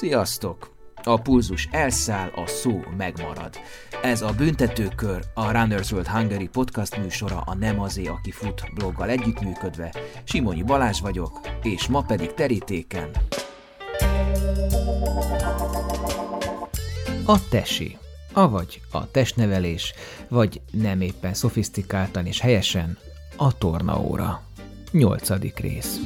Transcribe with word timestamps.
Sziasztok! 0.00 0.70
A 1.02 1.20
pulzus 1.20 1.68
elszáll, 1.70 2.28
a 2.34 2.46
szó 2.46 2.80
megmarad. 2.96 3.54
Ez 4.02 4.22
a 4.22 4.32
Büntetőkör, 4.32 5.24
a 5.34 5.50
Runners 5.50 5.92
World 5.92 6.06
Hungary 6.06 6.48
podcast 6.48 6.96
műsora 6.98 7.40
a 7.40 7.54
Nem 7.54 7.80
azé, 7.80 8.06
aki 8.06 8.30
fut 8.30 8.62
bloggal 8.74 9.08
együttműködve. 9.08 9.94
Simonyi 10.24 10.62
Balázs 10.62 11.00
vagyok, 11.00 11.40
és 11.62 11.86
ma 11.86 12.02
pedig 12.02 12.34
terítéken. 12.34 13.10
A 17.24 17.48
tesi, 17.48 17.98
avagy 18.32 18.80
a 18.90 19.10
testnevelés, 19.10 19.94
vagy 20.28 20.60
nem 20.70 21.00
éppen 21.00 21.34
szofisztikáltan 21.34 22.26
és 22.26 22.40
helyesen 22.40 22.98
a 23.36 23.58
tornaóra. 23.58 24.42
Nyolcadik 24.90 25.58
rész. 25.58 26.00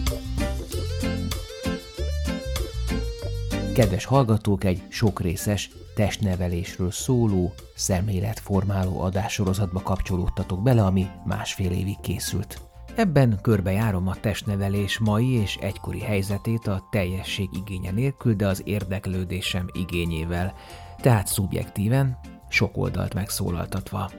Kedves 3.75 4.05
hallgatók, 4.05 4.65
egy 4.65 4.83
sokrészes 4.89 5.71
testnevelésről 5.95 6.91
szóló, 6.91 7.53
szemléletformáló 7.75 9.01
adássorozatba 9.01 9.81
kapcsolódtatok 9.81 10.63
bele, 10.63 10.85
ami 10.85 11.07
másfél 11.25 11.71
évig 11.71 12.01
készült. 12.01 12.61
Ebben 12.95 13.39
körbejárom 13.43 14.09
a 14.09 14.15
testnevelés 14.15 14.99
mai 14.99 15.31
és 15.31 15.57
egykori 15.57 16.01
helyzetét 16.01 16.67
a 16.67 16.89
teljesség 16.91 17.49
igénye 17.53 17.91
nélkül, 17.91 18.35
de 18.35 18.47
az 18.47 18.63
érdeklődésem 18.65 19.67
igényével, 19.73 20.55
tehát 21.01 21.27
szubjektíven, 21.27 22.19
sok 22.49 22.77
oldalt 22.77 23.15
megszólaltatva. 23.15 24.11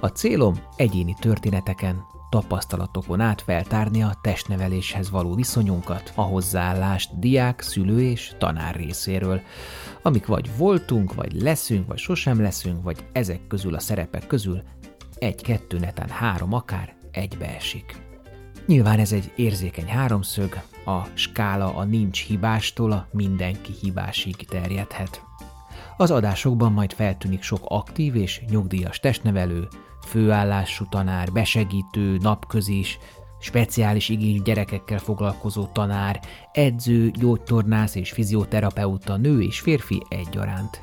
A 0.00 0.06
célom 0.06 0.54
egyéni 0.76 1.16
történeteken, 1.20 2.04
tapasztalatokon 2.28 3.20
át 3.20 3.42
feltárni 3.42 4.02
a 4.02 4.18
testneveléshez 4.22 5.10
való 5.10 5.34
viszonyunkat, 5.34 6.12
a 6.14 6.22
hozzáállást 6.22 7.18
diák, 7.18 7.60
szülő 7.60 8.02
és 8.02 8.32
tanár 8.38 8.74
részéről, 8.74 9.40
amik 10.02 10.26
vagy 10.26 10.56
voltunk, 10.56 11.14
vagy 11.14 11.32
leszünk, 11.32 11.86
vagy 11.86 11.98
sosem 11.98 12.40
leszünk, 12.40 12.82
vagy 12.82 13.04
ezek 13.12 13.46
közül 13.46 13.74
a 13.74 13.80
szerepek 13.80 14.26
közül 14.26 14.62
egy-kettő 15.18 15.78
netán 15.78 16.08
három 16.08 16.52
akár 16.52 16.96
egybeesik. 17.10 18.04
Nyilván 18.66 18.98
ez 18.98 19.12
egy 19.12 19.32
érzékeny 19.36 19.88
háromszög, 19.88 20.60
a 20.84 21.02
skála 21.14 21.74
a 21.74 21.84
nincs 21.84 22.26
hibástól 22.26 22.92
a 22.92 23.08
mindenki 23.12 23.72
hibásig 23.80 24.36
terjedhet. 24.36 25.22
Az 25.96 26.10
adásokban 26.10 26.72
majd 26.72 26.92
feltűnik 26.92 27.42
sok 27.42 27.60
aktív 27.64 28.14
és 28.14 28.42
nyugdíjas 28.48 29.00
testnevelő, 29.00 29.68
főállású 30.06 30.84
tanár, 30.88 31.32
besegítő, 31.32 32.16
napközis, 32.20 32.98
speciális 33.40 34.08
igényű 34.08 34.42
gyerekekkel 34.42 34.98
foglalkozó 34.98 35.66
tanár, 35.66 36.20
edző, 36.52 37.10
gyógytornász 37.10 37.94
és 37.94 38.10
fizioterapeuta, 38.10 39.16
nő 39.16 39.40
és 39.40 39.60
férfi 39.60 40.02
egyaránt. 40.08 40.80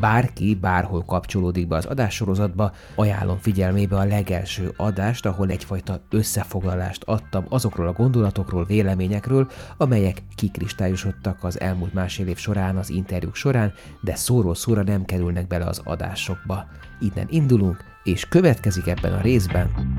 Bárki 0.00 0.54
bárhol 0.54 1.04
kapcsolódik 1.04 1.68
be 1.68 1.76
az 1.76 1.84
adássorozatba, 1.84 2.72
ajánlom 2.94 3.38
figyelmébe 3.38 3.96
a 3.96 4.04
legelső 4.04 4.72
adást, 4.76 5.26
ahol 5.26 5.50
egyfajta 5.50 6.00
összefoglalást 6.10 7.02
adtam 7.04 7.44
azokról 7.48 7.86
a 7.86 7.92
gondolatokról, 7.92 8.64
véleményekről, 8.64 9.50
amelyek 9.76 10.22
kikristályosodtak 10.34 11.44
az 11.44 11.60
elmúlt 11.60 11.94
másfél 11.94 12.26
év 12.28 12.36
során, 12.36 12.76
az 12.76 12.90
interjúk 12.90 13.34
során, 13.34 13.72
de 14.00 14.14
szóról 14.14 14.54
szóra 14.54 14.82
nem 14.82 15.04
kerülnek 15.04 15.46
bele 15.46 15.64
az 15.64 15.80
adásokba. 15.84 16.66
Innen 17.00 17.26
indulunk, 17.30 17.84
és 18.02 18.24
következik 18.28 18.86
ebben 18.86 19.12
a 19.12 19.20
részben. 19.20 19.98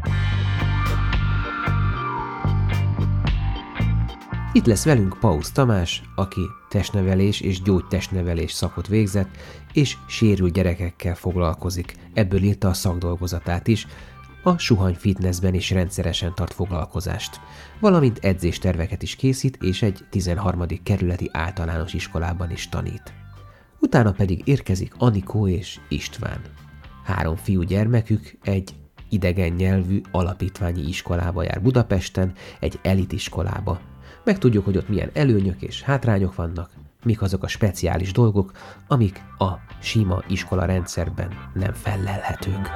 Itt 4.53 4.65
lesz 4.65 4.85
velünk 4.85 5.17
Paus 5.19 5.51
Tamás, 5.51 6.03
aki 6.15 6.41
testnevelés 6.69 7.41
és 7.41 7.61
gyógytestnevelés 7.61 8.51
szakot 8.51 8.87
végzett, 8.87 9.29
és 9.73 9.97
sérült 10.07 10.53
gyerekekkel 10.53 11.15
foglalkozik. 11.15 11.95
Ebből 12.13 12.41
írta 12.41 12.67
a 12.67 12.73
szakdolgozatát 12.73 13.67
is, 13.67 13.87
a 14.43 14.57
Suhany 14.57 14.93
Fitnessben 14.93 15.53
is 15.53 15.69
rendszeresen 15.69 16.35
tart 16.35 16.53
foglalkozást, 16.53 17.39
valamint 17.79 18.17
edzésterveket 18.17 19.01
is 19.01 19.15
készít, 19.15 19.57
és 19.61 19.81
egy 19.81 20.05
13. 20.09 20.65
kerületi 20.83 21.29
általános 21.33 21.93
iskolában 21.93 22.51
is 22.51 22.69
tanít. 22.69 23.13
Utána 23.79 24.11
pedig 24.11 24.41
érkezik 24.47 24.93
Anikó 24.97 25.47
és 25.47 25.79
István. 25.89 26.41
Három 27.03 27.35
fiú 27.35 27.61
gyermekük 27.61 28.37
egy 28.41 28.75
idegen 29.09 29.51
nyelvű 29.51 30.01
alapítványi 30.11 30.87
iskolába 30.87 31.43
jár 31.43 31.61
Budapesten, 31.61 32.33
egy 32.59 32.79
elitiskolába, 32.81 33.79
Megtudjuk, 34.23 34.65
hogy 34.65 34.77
ott 34.77 34.89
milyen 34.89 35.09
előnyök 35.13 35.61
és 35.61 35.81
hátrányok 35.81 36.35
vannak, 36.35 36.69
mik 37.03 37.21
azok 37.21 37.43
a 37.43 37.47
speciális 37.47 38.11
dolgok, 38.11 38.51
amik 38.87 39.23
a 39.37 39.51
sima 39.81 40.23
iskola 40.27 40.65
rendszerben 40.65 41.29
nem 41.53 41.73
fellelhetők. 41.73 42.69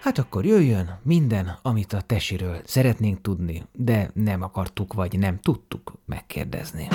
Hát 0.00 0.18
akkor 0.18 0.44
jöjjön 0.44 0.98
minden, 1.02 1.58
amit 1.62 1.92
a 1.92 2.00
tesiről 2.00 2.60
szeretnénk 2.64 3.20
tudni, 3.20 3.62
de 3.72 4.10
nem 4.14 4.42
akartuk 4.42 4.92
vagy 4.92 5.18
nem 5.18 5.40
tudtuk 5.40 5.92
megkérdezni. 6.06 6.88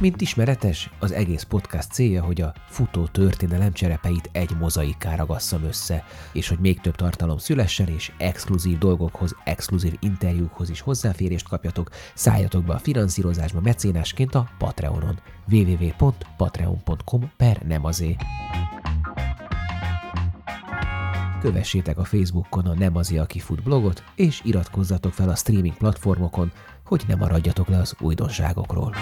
Mint 0.00 0.20
ismeretes, 0.20 0.90
az 0.98 1.12
egész 1.12 1.42
podcast 1.42 1.92
célja, 1.92 2.22
hogy 2.22 2.40
a 2.40 2.54
futó 2.68 3.06
történelem 3.06 3.72
cserepeit 3.72 4.28
egy 4.32 4.56
mozaikára 4.58 5.26
gasszam 5.26 5.64
össze, 5.64 6.04
és 6.32 6.48
hogy 6.48 6.58
még 6.58 6.80
több 6.80 6.94
tartalom 6.94 7.38
szülessen, 7.38 7.88
és 7.88 8.12
exkluzív 8.18 8.78
dolgokhoz, 8.78 9.36
exkluzív 9.44 9.96
interjúkhoz 10.00 10.70
is 10.70 10.80
hozzáférést 10.80 11.48
kapjatok, 11.48 11.90
szálljatok 12.14 12.64
be 12.64 12.72
a 12.72 12.78
finanszírozásba 12.78 13.60
mecénásként 13.60 14.34
a 14.34 14.48
Patreonon. 14.58 15.18
www.patreon.com 15.50 17.30
per 17.36 17.62
nem. 17.66 17.82
Kövessétek 21.40 21.98
a 21.98 22.04
Facebookon 22.04 22.66
a 22.66 22.74
Nem 22.74 22.96
azé, 22.96 23.16
aki 23.16 23.38
fut 23.38 23.62
blogot, 23.62 24.04
és 24.14 24.40
iratkozzatok 24.44 25.12
fel 25.12 25.28
a 25.28 25.34
streaming 25.34 25.76
platformokon, 25.76 26.52
hogy 26.84 27.02
ne 27.08 27.14
maradjatok 27.14 27.68
le 27.68 27.76
az 27.76 27.94
újdonságokról. 28.00 28.94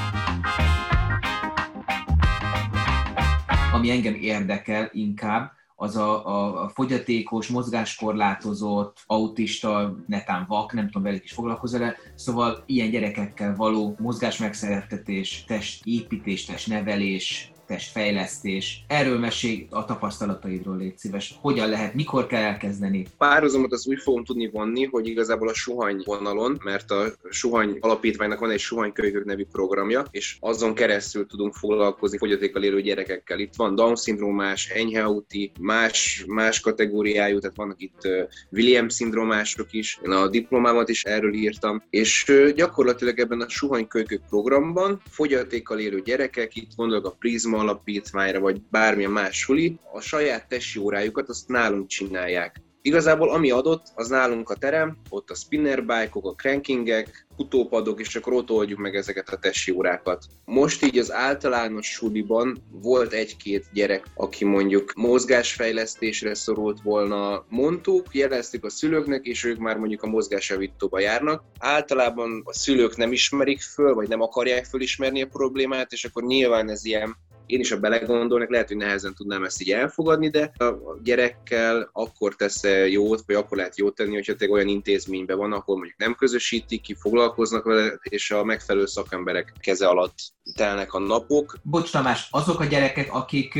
Ami 3.72 3.90
engem 3.90 4.14
érdekel 4.14 4.88
inkább, 4.92 5.52
az 5.82 5.96
a, 5.96 6.26
a, 6.26 6.62
a 6.64 6.68
fogyatékos, 6.68 7.48
mozgáskorlátozott, 7.48 8.96
autista, 9.06 9.96
netán 10.06 10.44
vak, 10.48 10.72
nem 10.72 10.86
tudom, 10.86 11.02
velük 11.02 11.24
is 11.24 11.32
foglalkozol 11.32 11.82
-e. 11.82 11.96
Szóval 12.14 12.62
ilyen 12.66 12.90
gyerekekkel 12.90 13.56
való 13.56 13.96
mozgásmegszerettetés, 13.98 15.44
testépítés, 15.44 16.44
testnevelés, 16.44 17.51
testfejlesztés. 17.72 18.84
Erről 18.86 19.18
mesélj 19.18 19.66
a 19.70 19.84
tapasztalataidról, 19.84 20.76
légy 20.76 20.98
szíves. 20.98 21.34
Hogyan 21.40 21.68
lehet, 21.68 21.94
mikor 21.94 22.26
kell 22.26 22.42
elkezdeni? 22.42 23.06
Párhuzamot 23.18 23.72
az 23.72 23.86
úgy 23.86 24.00
fogom 24.02 24.24
tudni 24.24 24.50
vonni, 24.50 24.84
hogy 24.84 25.06
igazából 25.06 25.48
a 25.48 25.54
suhany 25.54 26.02
vonalon, 26.04 26.60
mert 26.64 26.90
a 26.90 27.12
suhany 27.30 27.76
alapítványnak 27.80 28.38
van 28.38 28.50
egy 28.50 28.58
suhanykölykök 28.58 29.24
nevű 29.24 29.44
programja, 29.52 30.04
és 30.10 30.36
azon 30.40 30.74
keresztül 30.74 31.26
tudunk 31.26 31.54
foglalkozni 31.54 32.18
fogyatékkal 32.18 32.62
élő 32.62 32.80
gyerekekkel. 32.80 33.38
Itt 33.38 33.54
van 33.56 33.74
Down-szindrómás, 33.74 34.68
enyhe 34.68 35.02
auti, 35.02 35.52
más, 35.60 36.24
más 36.26 36.60
kategóriájú, 36.60 37.38
tehát 37.38 37.56
vannak 37.56 37.82
itt 37.82 38.08
Williams-szindrómások 38.50 39.72
is. 39.72 39.98
Én 40.04 40.10
a 40.10 40.28
diplomámat 40.28 40.88
is 40.88 41.04
erről 41.04 41.34
írtam, 41.34 41.82
és 41.90 42.32
gyakorlatilag 42.54 43.18
ebben 43.18 43.40
a 43.40 43.48
suhanykölykök 43.48 44.20
programban 44.28 45.02
fogyatékkal 45.10 45.78
élő 45.78 46.00
gyerekek, 46.00 46.56
itt 46.56 46.70
gondolok 46.76 47.06
a 47.06 47.16
Prisma 47.18 47.61
alapítványra, 47.62 48.40
vagy 48.40 48.62
bármilyen 48.70 49.10
más 49.10 49.38
suli, 49.38 49.78
a 49.92 50.00
saját 50.00 50.48
testi 50.48 50.78
órájukat 50.78 51.28
azt 51.28 51.48
nálunk 51.48 51.86
csinálják. 51.86 52.60
Igazából 52.84 53.30
ami 53.30 53.50
adott, 53.50 53.86
az 53.94 54.08
nálunk 54.08 54.50
a 54.50 54.54
terem, 54.54 54.96
ott 55.08 55.30
a 55.30 55.34
spinnerbike-ok, 55.34 56.26
a 56.26 56.34
crankingek, 56.34 57.26
futópadok, 57.36 58.00
és 58.00 58.16
akkor 58.16 58.32
ott 58.32 58.50
oldjuk 58.50 58.78
meg 58.78 58.96
ezeket 58.96 59.28
a 59.28 59.36
testi 59.36 59.72
órákat. 59.72 60.24
Most 60.44 60.84
így 60.84 60.98
az 60.98 61.12
általános 61.12 61.86
suliban 61.86 62.62
volt 62.70 63.12
egy-két 63.12 63.66
gyerek, 63.72 64.06
aki 64.14 64.44
mondjuk 64.44 64.92
mozgásfejlesztésre 64.94 66.34
szorult 66.34 66.80
volna, 66.80 67.44
mondtuk, 67.48 68.14
jeleztük 68.14 68.64
a 68.64 68.70
szülőknek, 68.70 69.26
és 69.26 69.44
ők 69.44 69.58
már 69.58 69.76
mondjuk 69.76 70.02
a 70.02 70.08
mozgásjavítóba 70.08 71.00
járnak. 71.00 71.42
Általában 71.58 72.42
a 72.44 72.52
szülők 72.52 72.96
nem 72.96 73.12
ismerik 73.12 73.60
föl, 73.60 73.94
vagy 73.94 74.08
nem 74.08 74.20
akarják 74.20 74.64
fölismerni 74.64 75.22
a 75.22 75.26
problémát, 75.26 75.92
és 75.92 76.04
akkor 76.04 76.22
nyilván 76.22 76.70
ez 76.70 76.84
ilyen 76.84 77.16
én 77.46 77.60
is, 77.60 77.70
ha 77.70 77.78
belegondolnak, 77.78 78.50
lehet, 78.50 78.68
hogy 78.68 78.76
nehezen 78.76 79.14
tudnám 79.14 79.44
ezt 79.44 79.60
így 79.60 79.70
elfogadni, 79.70 80.30
de 80.30 80.52
a 80.58 80.98
gyerekkel 81.02 81.90
akkor 81.92 82.34
tesz 82.34 82.62
jót, 82.88 83.22
vagy 83.26 83.36
akkor 83.36 83.56
lehet 83.56 83.78
jót 83.78 83.94
tenni, 83.94 84.14
hogyha 84.14 84.34
te 84.34 84.50
olyan 84.50 84.68
intézményben 84.68 85.36
van, 85.36 85.52
ahol 85.52 85.76
mondjuk 85.76 85.98
nem 85.98 86.14
közösítik 86.14 86.80
ki, 86.80 86.94
foglalkoznak 86.94 87.64
vele, 87.64 87.98
és 88.02 88.30
a 88.30 88.44
megfelelő 88.44 88.86
szakemberek 88.86 89.52
keze 89.60 89.86
alatt 89.86 90.18
telnek 90.56 90.92
a 90.92 90.98
napok. 90.98 91.58
Bocs 91.62 91.90
Tamás, 91.90 92.28
azok 92.30 92.60
a 92.60 92.64
gyerekek, 92.64 93.12
akik 93.12 93.58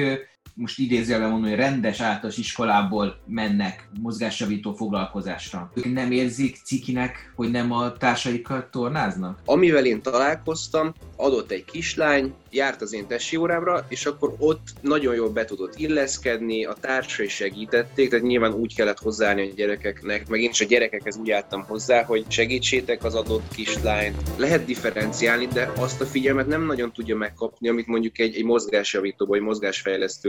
most 0.55 0.79
idézőjelben 0.79 1.31
mondom, 1.31 1.49
hogy 1.49 1.59
rendes 1.59 2.01
általános 2.01 2.37
iskolából 2.37 3.17
mennek 3.27 3.89
mozgásjavító 4.01 4.73
foglalkozásra. 4.73 5.71
Ők 5.75 5.93
nem 5.93 6.11
érzik 6.11 6.57
cikinek, 6.65 7.33
hogy 7.37 7.51
nem 7.51 7.73
a 7.73 7.93
társaikkal 7.93 8.69
tornáznak? 8.71 9.39
Amivel 9.45 9.87
én 9.87 10.03
találkoztam, 10.03 10.93
adott 11.17 11.51
egy 11.51 11.65
kislány, 11.65 12.35
járt 12.51 12.81
az 12.81 12.93
én 12.93 13.07
tesi 13.07 13.37
órámra, 13.37 13.87
és 13.89 14.07
akkor 14.07 14.35
ott 14.39 14.69
nagyon 14.81 15.15
jól 15.15 15.31
be 15.31 15.45
tudott 15.45 15.79
illeszkedni, 15.79 16.65
a 16.65 16.75
társai 16.81 17.29
segítették, 17.29 18.11
tehát 18.11 18.25
nyilván 18.25 18.53
úgy 18.53 18.75
kellett 18.75 18.99
hozzáállni 18.99 19.51
a 19.51 19.55
gyerekeknek, 19.55 20.29
meg 20.29 20.41
én 20.41 20.51
is 20.51 20.61
a 20.61 20.65
gyerekekhez 20.65 21.17
úgy 21.17 21.31
álltam 21.31 21.65
hozzá, 21.65 22.05
hogy 22.05 22.25
segítsétek 22.29 23.05
az 23.05 23.15
adott 23.15 23.55
kislányt. 23.55 24.23
Lehet 24.37 24.65
differenciálni, 24.65 25.47
de 25.47 25.73
azt 25.77 26.01
a 26.01 26.07
figyelmet 26.07 26.47
nem 26.47 26.67
nagyon 26.67 26.93
tudja 26.93 27.17
megkapni, 27.17 27.69
amit 27.69 27.87
mondjuk 27.87 28.19
egy, 28.19 28.37
egy 28.37 28.45
mozgásjavító 28.45 29.27
vagy 29.27 29.41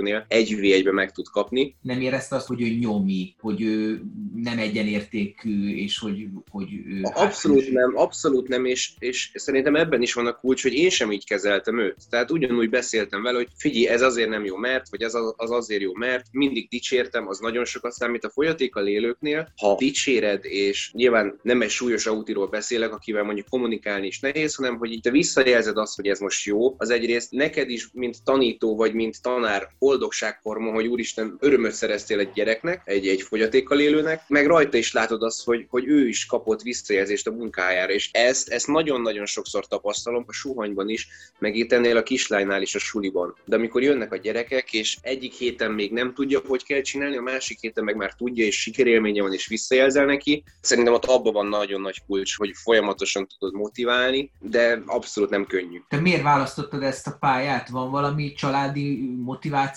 mozgásfejlesztőnél 0.03 0.25
egy 0.27 0.59
v 0.59 0.73
egybe 0.73 0.91
meg 0.91 1.11
tud 1.11 1.27
kapni. 1.27 1.75
Nem 1.81 2.01
érezte 2.01 2.35
azt, 2.35 2.47
hogy 2.47 2.61
ő 2.61 2.67
nyomi, 2.67 3.35
hogy 3.39 3.61
ő 3.61 4.01
nem 4.35 4.57
egyenértékű, 4.57 5.75
és 5.75 5.99
hogy, 5.99 6.27
hogy 6.49 6.73
ő... 6.73 6.99
Abszolút 7.01 7.71
nem, 7.71 7.97
abszolút 7.97 8.47
nem, 8.47 8.65
és, 8.65 8.91
és 8.99 9.31
szerintem 9.33 9.75
ebben 9.75 10.01
is 10.01 10.13
van 10.13 10.25
a 10.25 10.33
kulcs, 10.33 10.61
hogy 10.61 10.73
én 10.73 10.89
sem 10.89 11.11
így 11.11 11.25
kezeltem 11.25 11.79
őt. 11.79 12.09
Tehát 12.09 12.31
ugyanúgy 12.31 12.69
beszéltem 12.69 13.21
vele, 13.21 13.37
hogy 13.37 13.47
figyelj, 13.57 13.87
ez 13.87 14.01
azért 14.01 14.29
nem 14.29 14.45
jó, 14.45 14.55
mert, 14.55 14.89
vagy 14.89 15.01
ez 15.01 15.13
az, 15.13 15.33
azért 15.37 15.81
jó, 15.81 15.93
mert 15.95 16.25
mindig 16.31 16.69
dicsértem, 16.69 17.27
az 17.27 17.39
nagyon 17.39 17.65
sokat 17.65 17.91
számít 17.91 18.23
a 18.23 18.29
folyatékkal 18.29 18.87
élőknél. 18.87 19.53
Ha 19.57 19.75
dicséred, 19.75 20.45
és 20.45 20.91
nyilván 20.93 21.39
nem 21.41 21.61
egy 21.61 21.69
súlyos 21.69 22.05
autiról 22.05 22.47
beszélek, 22.47 22.93
akivel 22.93 23.23
mondjuk 23.23 23.49
kommunikálni 23.49 24.07
is 24.07 24.19
nehéz, 24.19 24.55
hanem 24.55 24.77
hogy 24.77 24.99
te 25.01 25.11
visszajelzed 25.11 25.77
azt, 25.77 25.95
hogy 25.95 26.07
ez 26.07 26.19
most 26.19 26.45
jó, 26.45 26.75
az 26.77 26.89
egyrészt 26.89 27.31
neked 27.31 27.69
is, 27.69 27.89
mint 27.93 28.23
tanító, 28.23 28.75
vagy 28.75 28.93
mint 28.93 29.21
tanár 29.21 29.69
boldogságforma, 29.93 30.71
hogy 30.71 30.87
úristen, 30.87 31.37
örömöt 31.39 31.71
szereztél 31.71 32.19
egy 32.19 32.31
gyereknek, 32.31 32.81
egy, 32.85 33.07
egy 33.07 33.21
fogyatékkal 33.21 33.79
élőnek, 33.79 34.21
meg 34.27 34.47
rajta 34.47 34.77
is 34.77 34.93
látod 34.93 35.23
azt, 35.23 35.43
hogy, 35.43 35.65
hogy 35.69 35.87
ő 35.87 36.07
is 36.07 36.25
kapott 36.25 36.61
visszajelzést 36.61 37.27
a 37.27 37.31
munkájára, 37.31 37.93
és 37.93 38.09
ezt, 38.11 38.49
ezt 38.49 38.67
nagyon-nagyon 38.67 39.25
sokszor 39.25 39.67
tapasztalom 39.67 40.23
a 40.27 40.33
suhanyban 40.33 40.89
is, 40.89 41.07
meg 41.39 41.55
itt 41.55 41.71
ennél 41.71 41.97
a 41.97 42.03
kislánynál 42.03 42.61
is 42.61 42.75
a 42.75 42.79
suliban. 42.79 43.35
De 43.45 43.55
amikor 43.55 43.83
jönnek 43.83 44.11
a 44.11 44.17
gyerekek, 44.17 44.73
és 44.73 44.97
egyik 45.01 45.33
héten 45.33 45.71
még 45.71 45.91
nem 45.91 46.13
tudja, 46.13 46.41
hogy 46.47 46.63
kell 46.63 46.81
csinálni, 46.81 47.17
a 47.17 47.21
másik 47.21 47.59
héten 47.59 47.83
meg 47.83 47.95
már 47.95 48.13
tudja, 48.13 48.45
és 48.45 48.61
sikerélménye 48.61 49.21
van, 49.21 49.33
és 49.33 49.47
visszajelzel 49.47 50.05
neki, 50.05 50.43
szerintem 50.61 50.93
ott 50.93 51.05
abban 51.05 51.33
van 51.33 51.47
nagyon 51.47 51.81
nagy 51.81 52.01
kulcs, 52.07 52.37
hogy 52.37 52.51
folyamatosan 52.53 53.27
tudod 53.27 53.53
motiválni, 53.53 54.31
de 54.39 54.83
abszolút 54.85 55.29
nem 55.29 55.45
könnyű. 55.45 55.81
Te 55.89 55.99
miért 55.99 56.23
választottad 56.23 56.83
ezt 56.83 57.07
a 57.07 57.17
pályát? 57.19 57.69
Van 57.69 57.91
valami 57.91 58.33
családi 58.33 59.15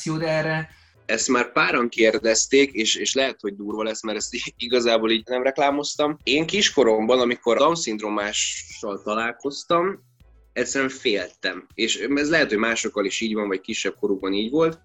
motivációd 0.07 0.23
erre? 0.23 0.69
ezt 1.07 1.29
már 1.29 1.53
páran 1.53 1.89
kérdezték, 1.89 2.73
és, 2.73 2.95
és 2.95 3.15
lehet, 3.15 3.41
hogy 3.41 3.57
durva 3.57 3.83
lesz, 3.83 4.03
mert 4.03 4.19
ezt 4.19 4.35
igazából 4.57 5.11
így 5.11 5.27
nem 5.27 5.43
reklámoztam. 5.43 6.19
Én 6.23 6.47
kiskoromban, 6.47 7.21
amikor 7.21 7.57
Down-szindrómással 7.57 9.03
találkoztam, 9.03 10.01
egyszerűen 10.53 10.91
féltem. 10.91 11.67
És 11.75 11.97
ez 12.15 12.31
lehet, 12.31 12.49
hogy 12.49 12.59
másokkal 12.59 13.05
is 13.05 13.21
így 13.21 13.35
van, 13.35 13.49
vagy 13.49 13.61
kisebb 13.61 13.95
korukban 14.01 14.33
így 14.33 14.51
volt. 14.51 14.79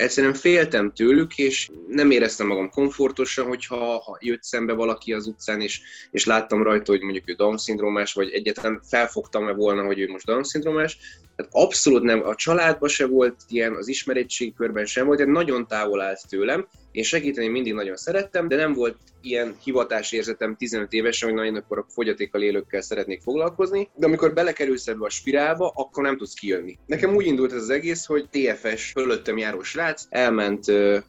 Egyszerűen 0.00 0.34
féltem 0.34 0.92
tőlük, 0.92 1.38
és 1.38 1.70
nem 1.88 2.10
éreztem 2.10 2.46
magam 2.46 2.70
komfortosan, 2.70 3.46
hogyha 3.46 3.76
ha 3.76 4.18
jött 4.20 4.42
szembe 4.42 4.72
valaki 4.72 5.12
az 5.12 5.26
utcán, 5.26 5.60
és, 5.60 5.80
és 6.10 6.24
láttam 6.24 6.62
rajta, 6.62 6.92
hogy 6.92 7.00
mondjuk 7.00 7.28
ő 7.28 7.32
Down-szindrómás, 7.32 8.12
vagy 8.12 8.30
egyetlen 8.30 8.80
felfogtam-e 8.88 9.52
volna, 9.52 9.84
hogy 9.84 9.98
ő 9.98 10.08
most 10.08 10.26
Down-szindrómás, 10.26 10.98
tehát 11.36 11.52
abszolút 11.54 12.02
nem, 12.02 12.22
a 12.24 12.34
családban 12.34 12.88
se 12.88 13.06
volt 13.06 13.36
ilyen, 13.48 13.74
az 13.74 13.88
ismeretségkörben 13.88 14.84
sem 14.84 15.06
volt, 15.06 15.18
tehát 15.18 15.32
nagyon 15.32 15.66
távol 15.66 16.00
állt 16.00 16.28
tőlem. 16.28 16.66
Én 16.92 17.02
segíteni 17.02 17.48
mindig 17.48 17.72
nagyon 17.72 17.96
szerettem, 17.96 18.48
de 18.48 18.56
nem 18.56 18.72
volt 18.72 18.96
ilyen 19.20 19.56
hivatásérzetem 19.64 20.56
15 20.56 20.92
évesen, 20.92 21.28
hogy 21.28 21.38
nagyon 21.38 21.56
akkor 21.56 21.78
a 21.78 21.86
fogyatékkal 21.88 22.42
élőkkel 22.42 22.80
szeretnék 22.80 23.20
foglalkozni, 23.20 23.88
de 23.94 24.06
amikor 24.06 24.32
belekerülsz 24.32 24.86
ebbe 24.86 25.04
a 25.04 25.10
spirálba, 25.10 25.72
akkor 25.74 26.02
nem 26.02 26.16
tudsz 26.16 26.34
kijönni. 26.34 26.78
Nekem 26.86 27.14
úgy 27.14 27.26
indult 27.26 27.52
ez 27.52 27.62
az 27.62 27.70
egész, 27.70 28.04
hogy 28.06 28.28
TFS 28.30 28.90
fölöttem 28.90 29.38
járó 29.38 29.62
srác 29.62 30.06
elment 30.08 30.64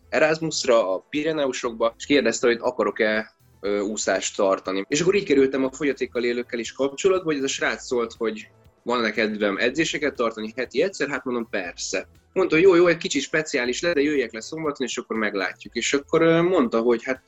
Erasmusra 0.09 0.93
a 0.93 1.05
Pireneusokba, 1.09 1.93
és 1.97 2.05
kérdezte, 2.05 2.47
hogy 2.47 2.57
akarok-e 2.61 3.35
úszást 3.81 4.35
tartani. 4.35 4.85
És 4.87 5.01
akkor 5.01 5.15
így 5.15 5.23
kerültem 5.23 5.63
a 5.63 5.71
fogyatékkal 5.71 6.23
élőkkel 6.23 6.59
is 6.59 6.71
kapcsolatba, 6.71 7.25
hogy 7.25 7.37
ez 7.37 7.43
a 7.43 7.47
srác 7.47 7.85
szólt, 7.85 8.13
hogy 8.17 8.47
van-e 8.83 9.11
kedvem 9.11 9.57
edzéseket 9.57 10.15
tartani 10.15 10.53
heti 10.55 10.81
egyszer? 10.81 11.09
Hát 11.09 11.23
mondom, 11.23 11.47
persze. 11.49 12.07
Mondta, 12.33 12.55
hogy 12.55 12.63
jó, 12.63 12.75
jó, 12.75 12.87
egy 12.87 12.97
kicsi 12.97 13.19
speciális 13.19 13.81
le, 13.81 13.93
de 13.93 14.01
jöjjek 14.01 14.33
le 14.33 14.41
szombaton, 14.41 14.87
és 14.87 14.97
akkor 14.97 15.15
meglátjuk. 15.15 15.75
És 15.75 15.93
akkor 15.93 16.21
mondta, 16.41 16.79
hogy 16.79 17.03
hát 17.03 17.23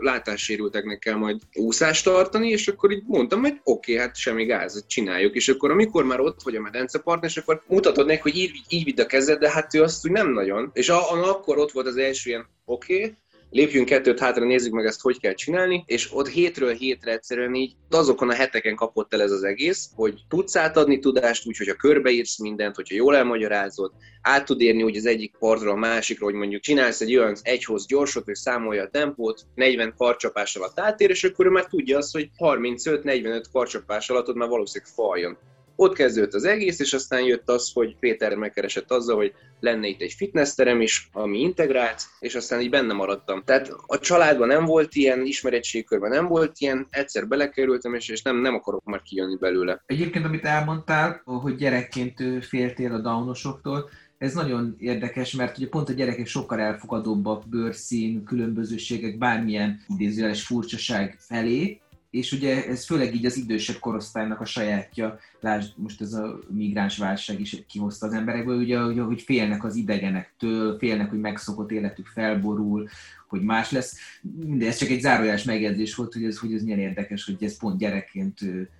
látássérülteknek 0.00 0.98
kell 0.98 1.14
majd 1.14 1.40
úszást 1.54 2.04
tartani, 2.04 2.48
és 2.48 2.68
akkor 2.68 2.90
így 2.90 3.02
mondtam, 3.06 3.40
hogy 3.40 3.60
oké, 3.64 3.92
okay, 3.92 4.06
hát 4.06 4.16
semmi 4.16 4.44
gáz, 4.44 4.84
csináljuk. 4.86 5.34
És 5.34 5.48
akkor 5.48 5.70
amikor 5.70 6.04
már 6.04 6.20
ott 6.20 6.42
vagy 6.42 6.56
a 6.56 6.60
medencepartner, 6.60 7.30
és 7.30 7.36
akkor 7.36 7.62
mutatod 7.66 8.06
neki, 8.06 8.20
hogy 8.20 8.36
így, 8.36 8.60
így 8.68 8.84
vidd 8.84 9.00
a 9.00 9.06
kezed, 9.06 9.38
de 9.38 9.50
hát 9.50 9.74
ő 9.74 9.82
azt 9.82 10.06
úgy 10.06 10.12
nem 10.12 10.32
nagyon. 10.32 10.70
És 10.72 10.88
a, 10.88 11.12
a, 11.12 11.28
akkor 11.28 11.58
ott 11.58 11.72
volt 11.72 11.86
az 11.86 11.96
első 11.96 12.30
ilyen, 12.30 12.46
oké, 12.64 12.94
okay, 12.94 13.16
lépjünk 13.50 13.86
kettőt 13.86 14.18
hátra, 14.18 14.44
nézzük 14.44 14.72
meg 14.72 14.84
ezt, 14.84 15.00
hogy 15.00 15.20
kell 15.20 15.32
csinálni, 15.32 15.84
és 15.86 16.08
ott 16.12 16.28
hétről 16.28 16.72
hétre 16.72 17.12
egyszerűen 17.12 17.54
így 17.54 17.74
azokon 17.90 18.28
a 18.28 18.34
heteken 18.34 18.76
kapott 18.76 19.14
el 19.14 19.22
ez 19.22 19.30
az 19.30 19.42
egész, 19.42 19.90
hogy 19.94 20.20
tudsz 20.28 20.56
átadni 20.56 20.98
tudást, 20.98 21.46
úgy, 21.46 21.56
hogyha 21.56 21.74
körbeírsz 21.74 22.38
mindent, 22.38 22.74
hogyha 22.74 22.94
jól 22.94 23.16
elmagyarázod, 23.16 23.92
át 24.22 24.44
tud 24.44 24.60
érni 24.60 24.82
úgy 24.82 24.96
az 24.96 25.06
egyik 25.06 25.36
partról 25.38 25.72
a 25.72 25.76
másikra, 25.76 26.24
hogy 26.24 26.34
mondjuk 26.34 26.62
csinálsz 26.62 27.00
egy 27.00 27.16
olyan 27.16 27.36
egyhoz 27.42 27.86
gyorsot, 27.86 28.24
hogy 28.24 28.34
számolja 28.34 28.82
a 28.82 28.88
tempót, 28.88 29.46
40 29.54 29.94
karcsapás 29.96 30.56
alatt 30.56 30.80
átér, 30.80 31.10
és 31.10 31.24
akkor 31.24 31.46
ő 31.46 31.50
már 31.50 31.66
tudja 31.66 31.98
azt, 31.98 32.12
hogy 32.12 32.30
35-45 32.38 33.44
karcsapás 33.52 34.10
alatt 34.10 34.28
ott 34.28 34.36
már 34.36 34.48
valószínűleg 34.48 34.92
faljon. 34.94 35.38
Ott 35.80 35.94
kezdődött 35.94 36.34
az 36.34 36.44
egész, 36.44 36.80
és 36.80 36.92
aztán 36.92 37.22
jött 37.22 37.48
az, 37.48 37.70
hogy 37.72 37.96
Péter 37.98 38.34
megkeresett 38.34 38.90
azzal, 38.90 39.16
hogy 39.16 39.32
lenne 39.60 39.86
itt 39.86 40.00
egy 40.00 40.12
fitnessterem 40.12 40.80
is, 40.80 41.08
ami 41.12 41.40
integrált, 41.40 42.02
és 42.20 42.34
aztán 42.34 42.60
így 42.60 42.70
benne 42.70 42.92
maradtam. 42.92 43.42
Tehát 43.44 43.72
a 43.86 43.98
családban 43.98 44.48
nem 44.48 44.64
volt 44.64 44.94
ilyen, 44.94 45.26
ismeretségkörben 45.26 46.10
nem 46.10 46.26
volt 46.26 46.52
ilyen, 46.58 46.86
egyszer 46.90 47.28
belekerültem, 47.28 47.94
és, 47.94 48.08
és 48.08 48.22
nem, 48.22 48.36
nem 48.36 48.54
akarok 48.54 48.84
már 48.84 49.02
kijönni 49.02 49.36
belőle. 49.36 49.82
Egyébként, 49.86 50.24
amit 50.24 50.44
elmondtál, 50.44 51.22
hogy 51.24 51.56
gyerekként 51.56 52.44
féltél 52.44 52.92
a 52.92 52.98
downosoktól, 52.98 53.90
ez 54.18 54.34
nagyon 54.34 54.76
érdekes, 54.78 55.32
mert 55.32 55.58
ugye 55.58 55.68
pont 55.68 55.88
a 55.88 55.92
gyerekek 55.92 56.26
sokkal 56.26 56.60
elfogadóbbak 56.60 57.48
bőrszín, 57.48 58.24
különbözőségek, 58.24 59.18
bármilyen 59.18 59.84
idézőjeles 59.88 60.42
furcsaság 60.42 61.16
felé, 61.18 61.80
és 62.18 62.32
ugye 62.32 62.66
ez 62.66 62.84
főleg 62.84 63.14
így 63.14 63.26
az 63.26 63.36
idősebb 63.36 63.78
korosztálynak 63.78 64.40
a 64.40 64.44
sajátja, 64.44 65.18
lásd, 65.40 65.72
most 65.76 66.00
ez 66.00 66.12
a 66.12 66.38
migráns 66.48 66.98
válság 66.98 67.40
is 67.40 67.64
kihozta 67.68 68.06
az 68.06 68.12
emberekből, 68.12 68.58
ugye, 68.58 68.78
hogy 69.02 69.22
félnek 69.22 69.64
az 69.64 69.76
idegenektől, 69.76 70.78
félnek, 70.78 71.10
hogy 71.10 71.20
megszokott 71.20 71.70
életük 71.70 72.06
felborul, 72.06 72.88
hogy 73.28 73.42
más 73.42 73.70
lesz. 73.70 73.96
De 74.32 74.66
ez 74.66 74.76
csak 74.76 74.88
egy 74.88 75.00
zárójeles 75.00 75.44
megjegyzés 75.44 75.94
volt, 75.94 76.12
hogy 76.12 76.24
ez, 76.24 76.38
hogy 76.38 76.52
ez 76.52 76.62
milyen 76.62 76.78
érdekes, 76.78 77.24
hogy 77.24 77.44
ez 77.44 77.58
pont 77.58 77.78
gyerekként 77.78 78.38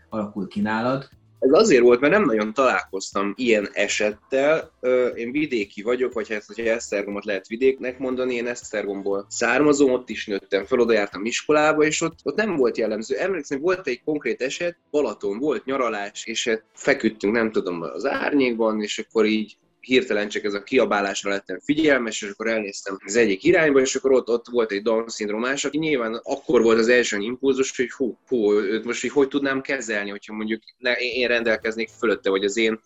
alakul 0.09 0.49
ki 0.49 0.61
nálad. 0.61 1.09
Ez 1.39 1.51
azért 1.53 1.83
volt, 1.83 2.01
mert 2.01 2.13
nem 2.13 2.25
nagyon 2.25 2.53
találkoztam 2.53 3.33
ilyen 3.37 3.69
esettel. 3.73 4.73
Én 5.15 5.33
vidéki 5.33 5.83
vagyok, 5.83 6.13
vagy 6.13 6.29
hát, 6.29 6.45
hogyha 6.45 6.71
Esztergomot 6.71 7.25
lehet 7.25 7.47
vidéknek 7.47 7.99
mondani, 7.99 8.35
én 8.35 8.47
Esztergomból 8.47 9.27
származom, 9.29 9.91
ott 9.91 10.09
is 10.09 10.27
nőttem 10.27 10.65
fel, 10.65 10.81
oda 10.81 10.93
jártam 10.93 11.25
iskolába, 11.25 11.85
és 11.85 12.01
ott, 12.01 12.19
ott 12.23 12.37
nem 12.37 12.57
volt 12.57 12.77
jellemző. 12.77 13.17
Emlékszem, 13.17 13.61
volt 13.61 13.87
egy 13.87 14.03
konkrét 14.05 14.41
eset, 14.41 14.77
Balaton 14.91 15.39
volt 15.39 15.65
nyaralás, 15.65 16.27
és 16.27 16.49
hát 16.49 16.65
feküdtünk, 16.75 17.35
nem 17.35 17.53
tudom, 17.53 17.83
az 17.83 18.07
árnyékban, 18.07 18.83
és 18.83 18.99
akkor 18.99 19.27
így 19.27 19.57
hirtelen 19.89 20.29
csak 20.29 20.45
ez 20.45 20.55
a 20.55 20.63
kiabálásra 20.63 21.31
lettem 21.31 21.59
figyelmes, 21.61 22.23
és 22.23 22.29
akkor 22.29 22.47
elnéztem 22.47 22.99
az 23.05 23.17
egyik 23.17 23.45
irányba, 23.45 23.81
és 23.81 23.95
akkor 23.95 24.13
ott, 24.13 24.29
ott 24.29 24.47
volt 24.51 24.73
egy 24.73 24.83
Down-szindrómás, 24.83 25.65
aki 25.65 25.79
nyilván 25.79 26.21
akkor 26.23 26.63
volt 26.63 26.79
az 26.79 26.89
első 26.89 27.19
impulzus, 27.19 27.77
hogy 27.77 27.91
hú, 27.91 28.19
hú, 28.27 28.53
őt 28.53 28.85
most 28.85 29.05
így 29.05 29.11
hogy 29.11 29.29
tudnám 29.29 29.61
kezelni, 29.61 30.11
hogyha 30.11 30.35
mondjuk 30.35 30.63
ne, 30.79 30.93
én 30.93 31.29
rendelkeznék 31.29 31.89
fölötte, 31.99 32.31
vagy 32.31 32.45
az 32.45 32.57
én 32.57 32.81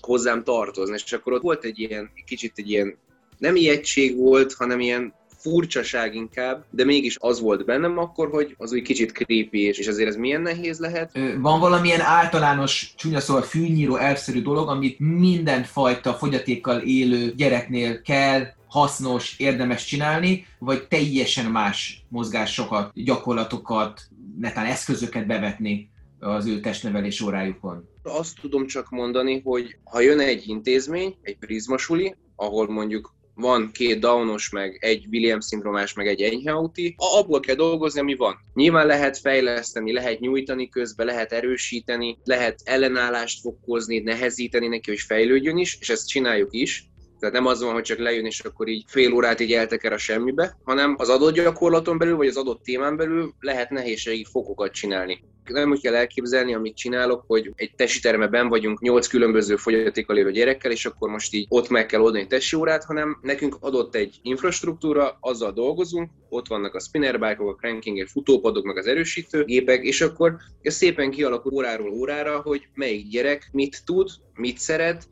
hozzám 0.00 0.44
tartozna, 0.44 0.94
és 0.94 1.12
akkor 1.12 1.32
ott 1.32 1.42
volt 1.42 1.64
egy 1.64 1.78
ilyen, 1.78 2.10
kicsit 2.26 2.52
egy 2.54 2.70
ilyen, 2.70 2.98
nem 3.38 3.56
ijegység 3.56 4.16
volt, 4.16 4.52
hanem 4.52 4.80
ilyen 4.80 5.14
furcsaság 5.38 6.14
inkább, 6.14 6.64
de 6.70 6.84
mégis 6.84 7.16
az 7.20 7.40
volt 7.40 7.64
bennem 7.64 7.98
akkor, 7.98 8.28
hogy 8.28 8.54
az 8.58 8.72
úgy 8.72 8.82
kicsit 8.82 9.12
creepy, 9.12 9.60
és, 9.60 9.78
és 9.78 9.86
azért 9.86 10.08
ez 10.08 10.16
milyen 10.16 10.40
nehéz 10.40 10.78
lehet. 10.78 11.18
Van 11.38 11.60
valamilyen 11.60 12.00
általános, 12.00 12.92
csúnya 12.96 13.20
szóval 13.20 13.42
fűnyíró, 13.42 13.96
elszerű 13.96 14.42
dolog, 14.42 14.68
amit 14.68 14.98
mindenfajta 14.98 16.12
fogyatékkal 16.12 16.80
élő 16.80 17.32
gyereknél 17.36 18.02
kell, 18.02 18.46
hasznos, 18.68 19.38
érdemes 19.38 19.84
csinálni, 19.84 20.46
vagy 20.58 20.88
teljesen 20.88 21.50
más 21.50 22.04
mozgásokat, 22.08 22.90
gyakorlatokat, 22.94 24.00
netán 24.38 24.66
eszközöket 24.66 25.26
bevetni 25.26 25.90
az 26.18 26.46
ő 26.46 26.60
testnevelés 26.60 27.20
órájukon? 27.20 27.88
Azt 28.02 28.40
tudom 28.40 28.66
csak 28.66 28.90
mondani, 28.90 29.40
hogy 29.44 29.76
ha 29.84 30.00
jön 30.00 30.20
egy 30.20 30.48
intézmény, 30.48 31.16
egy 31.22 31.38
prizmasuli, 31.38 32.14
ahol 32.36 32.68
mondjuk 32.70 33.14
van 33.38 33.70
két 33.72 34.00
Downos, 34.00 34.50
meg 34.50 34.78
egy 34.80 35.06
Williams 35.10 35.44
szindromás, 35.44 35.92
meg 35.92 36.06
egy 36.06 36.22
enyhe 36.22 36.52
auti, 36.52 36.94
abból 36.96 37.40
kell 37.40 37.54
dolgozni, 37.54 38.00
ami 38.00 38.14
van. 38.14 38.36
Nyilván 38.54 38.86
lehet 38.86 39.18
fejleszteni, 39.18 39.92
lehet 39.92 40.20
nyújtani 40.20 40.68
közben, 40.68 41.06
lehet 41.06 41.32
erősíteni, 41.32 42.18
lehet 42.24 42.60
ellenállást 42.64 43.40
fokozni, 43.40 43.98
nehezíteni 43.98 44.66
neki, 44.66 44.90
hogy 44.90 45.00
fejlődjön 45.00 45.56
is, 45.56 45.78
és 45.80 45.88
ezt 45.88 46.08
csináljuk 46.08 46.48
is. 46.52 46.87
Tehát 47.18 47.34
nem 47.34 47.46
az 47.46 47.62
van, 47.62 47.72
hogy 47.72 47.82
csak 47.82 47.98
lejön, 47.98 48.24
és 48.24 48.40
akkor 48.40 48.68
így 48.68 48.84
fél 48.86 49.12
órát 49.12 49.40
így 49.40 49.52
elteker 49.52 49.92
a 49.92 49.98
semmibe, 49.98 50.56
hanem 50.64 50.94
az 50.98 51.08
adott 51.08 51.34
gyakorlaton 51.34 51.98
belül, 51.98 52.16
vagy 52.16 52.26
az 52.26 52.36
adott 52.36 52.62
témán 52.62 52.96
belül 52.96 53.32
lehet 53.40 53.70
nehézségi 53.70 54.26
fokokat 54.30 54.72
csinálni. 54.72 55.24
Nem 55.44 55.70
úgy 55.70 55.80
kell 55.80 55.94
elképzelni, 55.94 56.54
amit 56.54 56.76
csinálok, 56.76 57.24
hogy 57.26 57.52
egy 57.54 57.74
tesi 57.76 58.00
termeben 58.00 58.48
vagyunk 58.48 58.80
nyolc 58.80 59.06
különböző 59.06 59.56
fogyatékkal 59.56 60.16
élő 60.16 60.30
gyerekkel, 60.30 60.70
és 60.70 60.86
akkor 60.86 61.08
most 61.08 61.34
így 61.34 61.46
ott 61.48 61.68
meg 61.68 61.86
kell 61.86 62.00
oldani 62.00 62.26
tesi 62.26 62.56
órát, 62.56 62.84
hanem 62.84 63.18
nekünk 63.22 63.56
adott 63.60 63.94
egy 63.94 64.18
infrastruktúra, 64.22 65.16
azzal 65.20 65.52
dolgozunk, 65.52 66.10
ott 66.28 66.46
vannak 66.46 66.74
a 66.74 66.80
spinnerbike-ok, 66.80 67.56
a 67.56 67.58
cranking 67.60 68.06
futópadok, 68.06 68.64
meg 68.64 68.76
az 68.76 68.86
erősítő 68.86 69.44
gépek, 69.44 69.84
és 69.84 70.00
akkor 70.00 70.36
ez 70.62 70.74
szépen 70.74 71.10
kialakul 71.10 71.52
óráról 71.52 71.90
órára, 71.90 72.40
hogy 72.40 72.68
melyik 72.74 73.08
gyerek 73.08 73.48
mit 73.52 73.84
tud, 73.84 74.08
mit 74.34 74.58
szeret, 74.58 75.08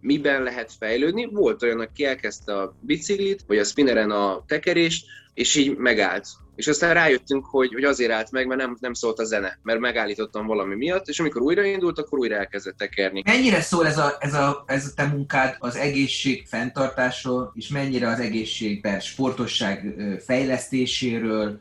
miben 0.00 0.42
lehet 0.42 0.72
fejlődni. 0.78 1.24
Volt 1.24 1.62
olyan, 1.62 1.80
aki 1.80 2.04
elkezdte 2.04 2.56
a 2.56 2.74
biciklit, 2.80 3.44
vagy 3.46 3.58
a 3.58 3.64
spinneren 3.64 4.10
a 4.10 4.44
tekerést, 4.46 5.06
és 5.34 5.54
így 5.54 5.76
megállt. 5.76 6.26
És 6.56 6.66
aztán 6.66 6.94
rájöttünk, 6.94 7.44
hogy, 7.46 7.72
hogy 7.72 7.84
azért 7.84 8.10
állt 8.10 8.30
meg, 8.30 8.46
mert 8.46 8.60
nem, 8.60 8.76
nem 8.80 8.92
szólt 8.92 9.18
a 9.18 9.24
zene, 9.24 9.58
mert 9.62 9.78
megállítottam 9.78 10.46
valami 10.46 10.74
miatt, 10.74 11.08
és 11.08 11.20
amikor 11.20 11.42
újraindult, 11.42 11.98
akkor 11.98 12.18
újra 12.18 12.36
elkezdett 12.36 12.76
tekerni. 12.76 13.22
Mennyire 13.24 13.60
szól 13.60 13.86
ez 13.86 13.98
a, 13.98 14.16
ez, 14.18 14.34
a, 14.34 14.64
ez 14.66 14.86
a 14.86 14.94
te 14.94 15.06
munkád 15.06 15.56
az 15.58 15.76
egészség 15.76 16.46
fenntartásról, 16.46 17.52
és 17.54 17.68
mennyire 17.68 18.08
az 18.08 18.20
egészségben 18.20 19.00
sportosság 19.00 19.94
fejlesztéséről, 20.24 21.60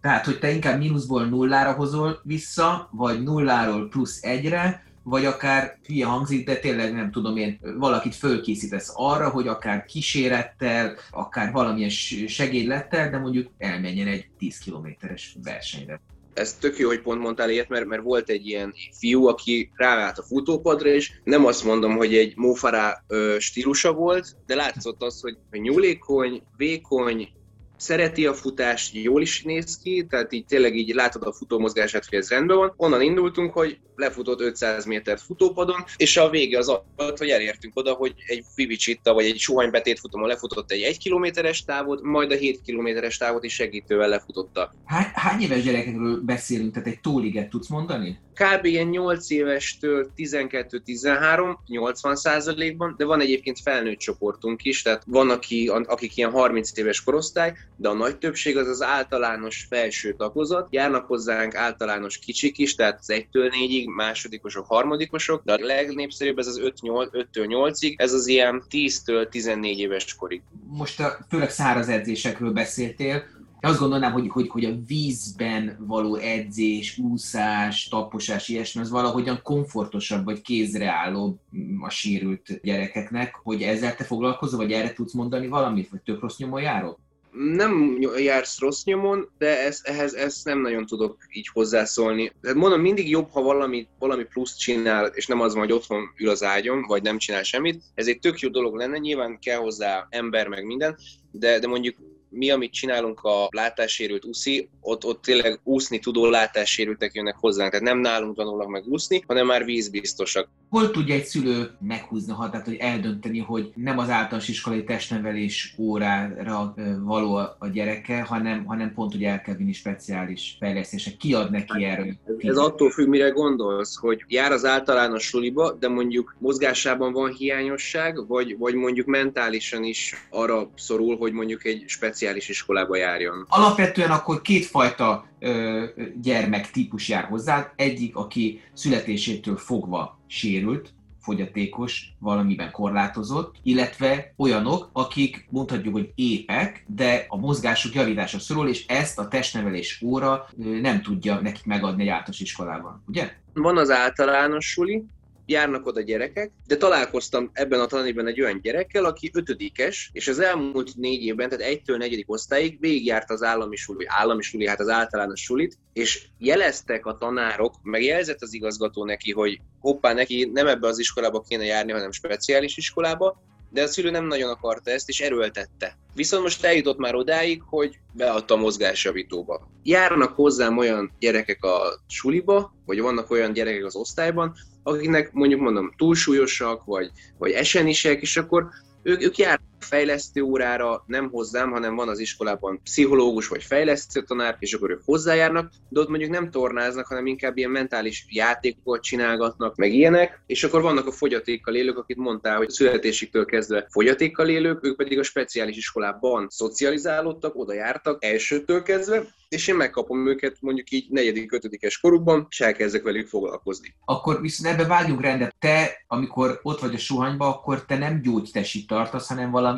tehát, 0.00 0.24
hogy 0.24 0.38
te 0.38 0.50
inkább 0.50 0.78
mínuszból 0.78 1.24
nullára 1.24 1.72
hozol 1.72 2.20
vissza, 2.22 2.88
vagy 2.92 3.22
nulláról 3.22 3.88
plusz 3.88 4.22
egyre, 4.22 4.84
vagy 5.02 5.24
akár 5.24 5.78
hülye 5.86 6.06
hangzik, 6.06 6.46
de 6.46 6.56
tényleg 6.56 6.92
nem 6.92 7.10
tudom 7.10 7.36
én, 7.36 7.58
valakit 7.78 8.14
fölkészítesz 8.14 8.92
arra, 8.94 9.28
hogy 9.28 9.48
akár 9.48 9.84
kísérettel, 9.84 10.96
akár 11.10 11.52
valamilyen 11.52 11.90
segédlettel, 12.26 13.10
de 13.10 13.18
mondjuk 13.18 13.50
elmenjen 13.58 14.06
egy 14.06 14.26
10 14.38 14.58
kilométeres 14.58 15.36
versenyre 15.42 16.00
ez 16.34 16.54
tök 16.54 16.78
jó, 16.78 16.88
hogy 16.88 17.00
pont 17.00 17.20
mondtál 17.20 17.50
ilyet, 17.50 17.68
mert, 17.68 17.86
mert 17.86 18.02
volt 18.02 18.28
egy 18.28 18.46
ilyen 18.46 18.74
fiú, 18.98 19.26
aki 19.26 19.70
ráállt 19.74 20.18
a 20.18 20.22
futópadra, 20.22 20.88
és 20.88 21.12
nem 21.24 21.46
azt 21.46 21.64
mondom, 21.64 21.96
hogy 21.96 22.14
egy 22.14 22.36
mófará 22.36 23.04
stílusa 23.38 23.92
volt, 23.92 24.36
de 24.46 24.54
látszott 24.54 25.02
az, 25.02 25.20
hogy, 25.20 25.36
nyúlékony, 25.50 26.42
vékony, 26.56 27.32
szereti 27.76 28.26
a 28.26 28.34
futást, 28.34 28.94
jól 28.94 29.22
is 29.22 29.42
néz 29.42 29.78
ki, 29.82 30.06
tehát 30.10 30.32
így 30.32 30.44
tényleg 30.44 30.76
így 30.76 30.94
látod 30.94 31.22
a 31.22 31.32
futómozgását, 31.32 32.06
hogy 32.08 32.18
ez 32.18 32.30
rendben 32.30 32.56
van. 32.56 32.72
Onnan 32.76 33.02
indultunk, 33.02 33.52
hogy 33.52 33.78
lefutott 34.00 34.40
500 34.40 34.84
métert 34.84 35.22
futópadon, 35.22 35.84
és 35.96 36.16
a 36.16 36.30
vége 36.30 36.58
az 36.58 36.68
az, 36.96 37.18
hogy 37.18 37.28
elértünk 37.28 37.76
oda, 37.76 37.92
hogy 37.92 38.14
egy 38.26 38.44
Vivicsitta 38.54 39.12
vagy 39.12 39.24
egy 39.24 39.38
suhanybetét 39.38 39.98
futamon 39.98 40.28
lefutott 40.28 40.70
egy 40.70 40.82
1 40.82 40.98
kilométeres 40.98 41.64
távot, 41.64 42.02
majd 42.02 42.32
a 42.32 42.34
7 42.34 42.60
kilométeres 42.62 43.16
távot 43.16 43.44
is 43.44 43.54
segítővel 43.54 44.08
lefutotta. 44.08 44.72
Hány, 44.84 45.06
hány 45.14 45.40
éves 45.40 45.62
gyerekekről 45.62 46.20
beszélünk, 46.20 46.72
tehát 46.72 46.88
egy 46.88 47.00
tóliget 47.00 47.50
tudsz 47.50 47.68
mondani? 47.68 48.18
Kb. 48.34 48.64
ilyen 48.64 48.86
8 48.86 49.30
évestől 49.30 50.10
12-13, 50.16 51.56
80 51.66 52.16
százalékban, 52.16 52.94
de 52.96 53.04
van 53.04 53.20
egyébként 53.20 53.60
felnőtt 53.60 53.98
csoportunk 53.98 54.64
is, 54.64 54.82
tehát 54.82 55.02
van, 55.06 55.30
aki, 55.30 55.70
akik 55.86 56.16
ilyen 56.16 56.30
30 56.30 56.78
éves 56.78 57.02
korosztály, 57.02 57.52
de 57.76 57.88
a 57.88 57.94
nagy 57.94 58.18
többség 58.18 58.56
az 58.56 58.68
az 58.68 58.82
általános 58.82 59.66
felső 59.68 60.14
takozat. 60.14 60.68
Járnak 60.70 61.06
hozzánk 61.06 61.54
általános 61.54 62.18
kicsik 62.18 62.58
is, 62.58 62.74
tehát 62.74 62.98
az 62.98 63.12
1-től 63.12 63.52
4-ig, 63.52 63.89
másodikosok, 63.94 64.66
harmadikosok, 64.66 65.42
de 65.44 65.52
a 65.52 65.58
legnépszerűbb 65.60 66.38
ez 66.38 66.46
az 66.46 66.60
5-től 66.64 67.24
8-ig, 67.32 67.94
ez 67.96 68.12
az 68.12 68.26
ilyen 68.26 68.62
10-től 68.70 69.28
14 69.28 69.78
éves 69.78 70.14
korig. 70.14 70.42
Most 70.66 71.00
a, 71.00 71.18
főleg 71.28 71.50
száraz 71.50 71.88
edzésekről 71.88 72.52
beszéltél, 72.52 73.24
azt 73.62 73.78
gondolnám, 73.78 74.12
hogy, 74.12 74.28
hogy, 74.28 74.48
hogy 74.48 74.64
a 74.64 74.76
vízben 74.86 75.76
való 75.86 76.14
edzés, 76.14 76.98
úszás, 76.98 77.88
taposás, 77.88 78.48
ilyesmi, 78.48 78.80
az 78.80 78.90
valahogyan 78.90 79.40
komfortosabb 79.42 80.24
vagy 80.24 80.40
kézreállóbb 80.40 81.38
a 81.80 81.90
sérült 81.90 82.60
gyerekeknek, 82.62 83.34
hogy 83.42 83.62
ezzel 83.62 83.96
te 83.96 84.04
foglalkozol, 84.04 84.58
vagy 84.58 84.72
erre 84.72 84.92
tudsz 84.92 85.12
mondani 85.12 85.46
valamit, 85.46 85.88
vagy 85.88 86.00
tök 86.00 86.20
rossz 86.20 86.36
nyomon 86.36 86.60
járok? 86.60 86.98
Nem 87.32 87.98
jársz 88.18 88.58
rossz 88.58 88.84
nyomon, 88.84 89.30
de 89.38 89.64
ez, 89.64 89.80
ehhez 89.82 90.14
ezt 90.14 90.44
nem 90.44 90.60
nagyon 90.60 90.86
tudok 90.86 91.16
így 91.32 91.48
hozzászólni. 91.52 92.32
Tehát 92.40 92.56
mondom, 92.56 92.80
mindig 92.80 93.08
jobb, 93.08 93.28
ha 93.30 93.42
valami, 93.42 93.88
valami 93.98 94.24
plusz 94.24 94.56
csinál, 94.56 95.06
és 95.06 95.26
nem 95.26 95.40
az 95.40 95.52
van, 95.52 95.62
hogy 95.62 95.72
otthon 95.72 96.12
ül 96.16 96.28
az 96.28 96.42
ágyon, 96.42 96.82
vagy 96.86 97.02
nem 97.02 97.18
csinál 97.18 97.42
semmit. 97.42 97.82
Ez 97.94 98.06
egy 98.06 98.18
tök 98.18 98.38
jó 98.38 98.48
dolog 98.48 98.74
lenne, 98.74 98.98
nyilván 98.98 99.38
kell 99.38 99.58
hozzá 99.58 100.06
ember, 100.10 100.48
meg 100.48 100.64
minden, 100.64 100.96
de, 101.30 101.58
de 101.58 101.66
mondjuk 101.66 101.96
mi, 102.30 102.50
amit 102.50 102.72
csinálunk 102.72 103.20
a 103.20 103.48
látássérült 103.50 104.24
úszi, 104.24 104.68
ott, 104.80 105.04
ott 105.04 105.22
tényleg 105.22 105.60
úszni 105.64 105.98
tudó 105.98 106.26
látássérültek 106.26 107.14
jönnek 107.14 107.36
hozzánk. 107.36 107.70
Tehát 107.70 107.86
nem 107.86 107.98
nálunk 107.98 108.36
tanulnak 108.36 108.68
meg 108.68 108.84
úszni, 108.86 109.22
hanem 109.26 109.46
már 109.46 109.64
vízbiztosak. 109.64 110.48
Hol 110.68 110.90
tudja 110.90 111.14
egy 111.14 111.24
szülő 111.24 111.70
meghúzni 111.80 112.32
a 112.32 112.34
határt, 112.34 112.64
hogy 112.64 112.76
eldönteni, 112.76 113.38
hogy 113.38 113.72
nem 113.74 113.98
az 113.98 114.08
általános 114.08 114.48
iskolai 114.48 114.84
testnevelés 114.84 115.74
órára 115.78 116.74
való 117.00 117.34
a 117.58 117.68
gyereke, 117.72 118.22
hanem, 118.22 118.64
hanem 118.64 118.94
pont, 118.94 119.12
hogy 119.12 119.24
el 119.24 119.40
kell 119.40 119.54
vinni 119.54 119.72
speciális 119.72 120.56
fejlesztésre. 120.58 121.12
Ki 121.18 121.34
ad 121.34 121.50
neki 121.50 121.84
erről? 121.84 122.06
Ez, 122.06 122.34
ez 122.38 122.56
attól 122.56 122.90
függ, 122.90 123.08
mire 123.08 123.28
gondolsz, 123.28 123.96
hogy 123.96 124.24
jár 124.28 124.52
az 124.52 124.64
általános 124.64 125.24
suliba, 125.24 125.72
de 125.72 125.88
mondjuk 125.88 126.36
mozgásában 126.38 127.12
van 127.12 127.32
hiányosság, 127.32 128.26
vagy, 128.26 128.58
vagy 128.58 128.74
mondjuk 128.74 129.06
mentálisan 129.06 129.84
is 129.84 130.14
arra 130.30 130.70
szorul, 130.76 131.16
hogy 131.16 131.32
mondjuk 131.32 131.64
egy 131.64 131.84
speciális 131.86 132.18
speciális 132.20 132.48
iskolába 132.48 132.96
járjon? 132.96 133.46
Alapvetően 133.48 134.10
akkor 134.10 134.42
kétfajta 134.42 135.26
ö, 135.38 135.84
gyermek 136.22 136.70
típus 136.70 137.08
jár 137.08 137.24
hozzá. 137.24 137.72
Egyik, 137.76 138.16
aki 138.16 138.60
születésétől 138.72 139.56
fogva 139.56 140.18
sérült, 140.26 140.88
fogyatékos, 141.20 142.12
valamiben 142.18 142.70
korlátozott, 142.70 143.56
illetve 143.62 144.34
olyanok, 144.36 144.90
akik 144.92 145.46
mondhatjuk, 145.50 145.94
hogy 145.94 146.12
épek, 146.14 146.84
de 146.86 147.24
a 147.28 147.36
mozgásuk 147.36 147.94
javítása 147.94 148.38
szorul, 148.38 148.68
és 148.68 148.86
ezt 148.86 149.18
a 149.18 149.28
testnevelés 149.28 150.02
óra 150.04 150.48
nem 150.56 151.02
tudja 151.02 151.40
nekik 151.40 151.64
megadni 151.64 152.02
egy 152.02 152.08
általános 152.08 152.40
iskolában, 152.40 153.02
ugye? 153.06 153.32
Van 153.54 153.76
az 153.78 153.90
általános 153.90 154.66
suli, 154.66 155.04
járnak 155.50 155.86
oda 155.86 156.00
gyerekek, 156.00 156.50
de 156.66 156.76
találkoztam 156.76 157.50
ebben 157.52 157.80
a 157.80 157.86
tanében 157.86 158.26
egy 158.26 158.40
olyan 158.40 158.60
gyerekkel, 158.60 159.04
aki 159.04 159.30
ötödikes, 159.34 160.10
és 160.12 160.28
az 160.28 160.38
elmúlt 160.38 160.96
négy 160.96 161.24
évben, 161.24 161.48
tehát 161.48 161.64
egytől 161.64 161.96
negyedik 161.96 162.30
osztályig 162.30 162.80
végigjárt 162.80 163.30
az 163.30 163.42
állami 163.42 163.76
suli, 163.76 164.04
állami 164.08 164.42
suli, 164.42 164.66
hát 164.66 164.80
az 164.80 164.88
általános 164.88 165.40
sulit, 165.40 165.78
és 165.92 166.26
jeleztek 166.38 167.06
a 167.06 167.16
tanárok, 167.16 167.74
meg 167.82 168.02
jelzett 168.02 168.42
az 168.42 168.54
igazgató 168.54 169.04
neki, 169.04 169.32
hogy 169.32 169.60
hoppá, 169.78 170.12
neki 170.12 170.50
nem 170.52 170.66
ebbe 170.66 170.86
az 170.86 170.98
iskolába 170.98 171.40
kéne 171.40 171.64
járni, 171.64 171.92
hanem 171.92 172.12
speciális 172.12 172.76
iskolába, 172.76 173.42
de 173.70 173.82
a 173.82 173.86
szülő 173.86 174.10
nem 174.10 174.26
nagyon 174.26 174.50
akarta 174.50 174.90
ezt, 174.90 175.08
és 175.08 175.20
erőltette. 175.20 175.98
Viszont 176.14 176.42
most 176.42 176.64
eljutott 176.64 176.98
már 176.98 177.14
odáig, 177.14 177.62
hogy 177.66 177.98
beadta 178.12 178.54
a 178.54 178.56
mozgásjavítóba. 178.56 179.68
Járnak 179.82 180.34
hozzám 180.34 180.78
olyan 180.78 181.12
gyerekek 181.18 181.64
a 181.64 182.02
suliba, 182.06 182.74
vagy 182.86 183.00
vannak 183.00 183.30
olyan 183.30 183.52
gyerekek 183.52 183.84
az 183.84 183.96
osztályban, 183.96 184.54
akiknek 184.82 185.32
mondjuk 185.32 185.60
mondom 185.60 185.92
túlsúlyosak, 185.96 186.84
vagy, 186.84 187.10
vagy 187.38 187.50
esenisek, 187.50 188.20
és 188.20 188.36
akkor 188.36 188.68
ők, 189.02 189.22
ők 189.22 189.38
járnak 189.38 189.69
fejlesztő 189.82 190.40
órára 190.40 191.04
nem 191.06 191.30
hozzám, 191.30 191.70
hanem 191.70 191.94
van 191.94 192.08
az 192.08 192.18
iskolában 192.18 192.80
pszichológus 192.82 193.48
vagy 193.48 193.62
fejlesztő 193.62 194.22
tanár, 194.22 194.56
és 194.58 194.72
akkor 194.72 194.90
ők 194.90 195.02
hozzájárnak, 195.04 195.70
de 195.88 196.00
ott 196.00 196.08
mondjuk 196.08 196.30
nem 196.30 196.50
tornáznak, 196.50 197.06
hanem 197.06 197.26
inkább 197.26 197.56
ilyen 197.56 197.70
mentális 197.70 198.26
játékokat 198.28 199.02
csinálgatnak, 199.02 199.76
meg 199.76 199.92
ilyenek, 199.92 200.42
és 200.46 200.64
akkor 200.64 200.82
vannak 200.82 201.06
a 201.06 201.12
fogyatékkal 201.12 201.74
élők, 201.74 201.98
akit 201.98 202.16
mondtál, 202.16 202.56
hogy 202.56 202.70
születésüktől 202.70 203.44
kezdve 203.44 203.86
fogyatékkal 203.90 204.48
élők, 204.48 204.84
ők 204.84 204.96
pedig 204.96 205.18
a 205.18 205.22
speciális 205.22 205.76
iskolában 205.76 206.46
szocializálódtak, 206.48 207.56
oda 207.56 207.72
jártak 207.72 208.24
elsőtől 208.24 208.82
kezdve, 208.82 209.24
és 209.50 209.68
én 209.68 209.74
megkapom 209.74 210.26
őket 210.26 210.56
mondjuk 210.60 210.90
így 210.90 211.06
negyedik, 211.10 211.52
ötödikes 211.52 211.98
korukban, 212.00 212.46
és 212.50 212.60
elkezdek 212.60 213.02
velük 213.02 213.28
foglalkozni. 213.28 213.94
Akkor 214.04 214.40
viszont 214.40 214.74
ebbe 214.74 214.86
vágjunk 214.86 215.20
rendet. 215.20 215.54
Te, 215.58 216.04
amikor 216.06 216.60
ott 216.62 216.80
vagy 216.80 216.94
a 216.94 216.98
suhanyba, 216.98 217.48
akkor 217.48 217.84
te 217.84 217.98
nem 217.98 218.20
gyógytesit 218.20 218.86
tartasz, 218.86 219.28
hanem 219.28 219.50
valami 219.50 219.69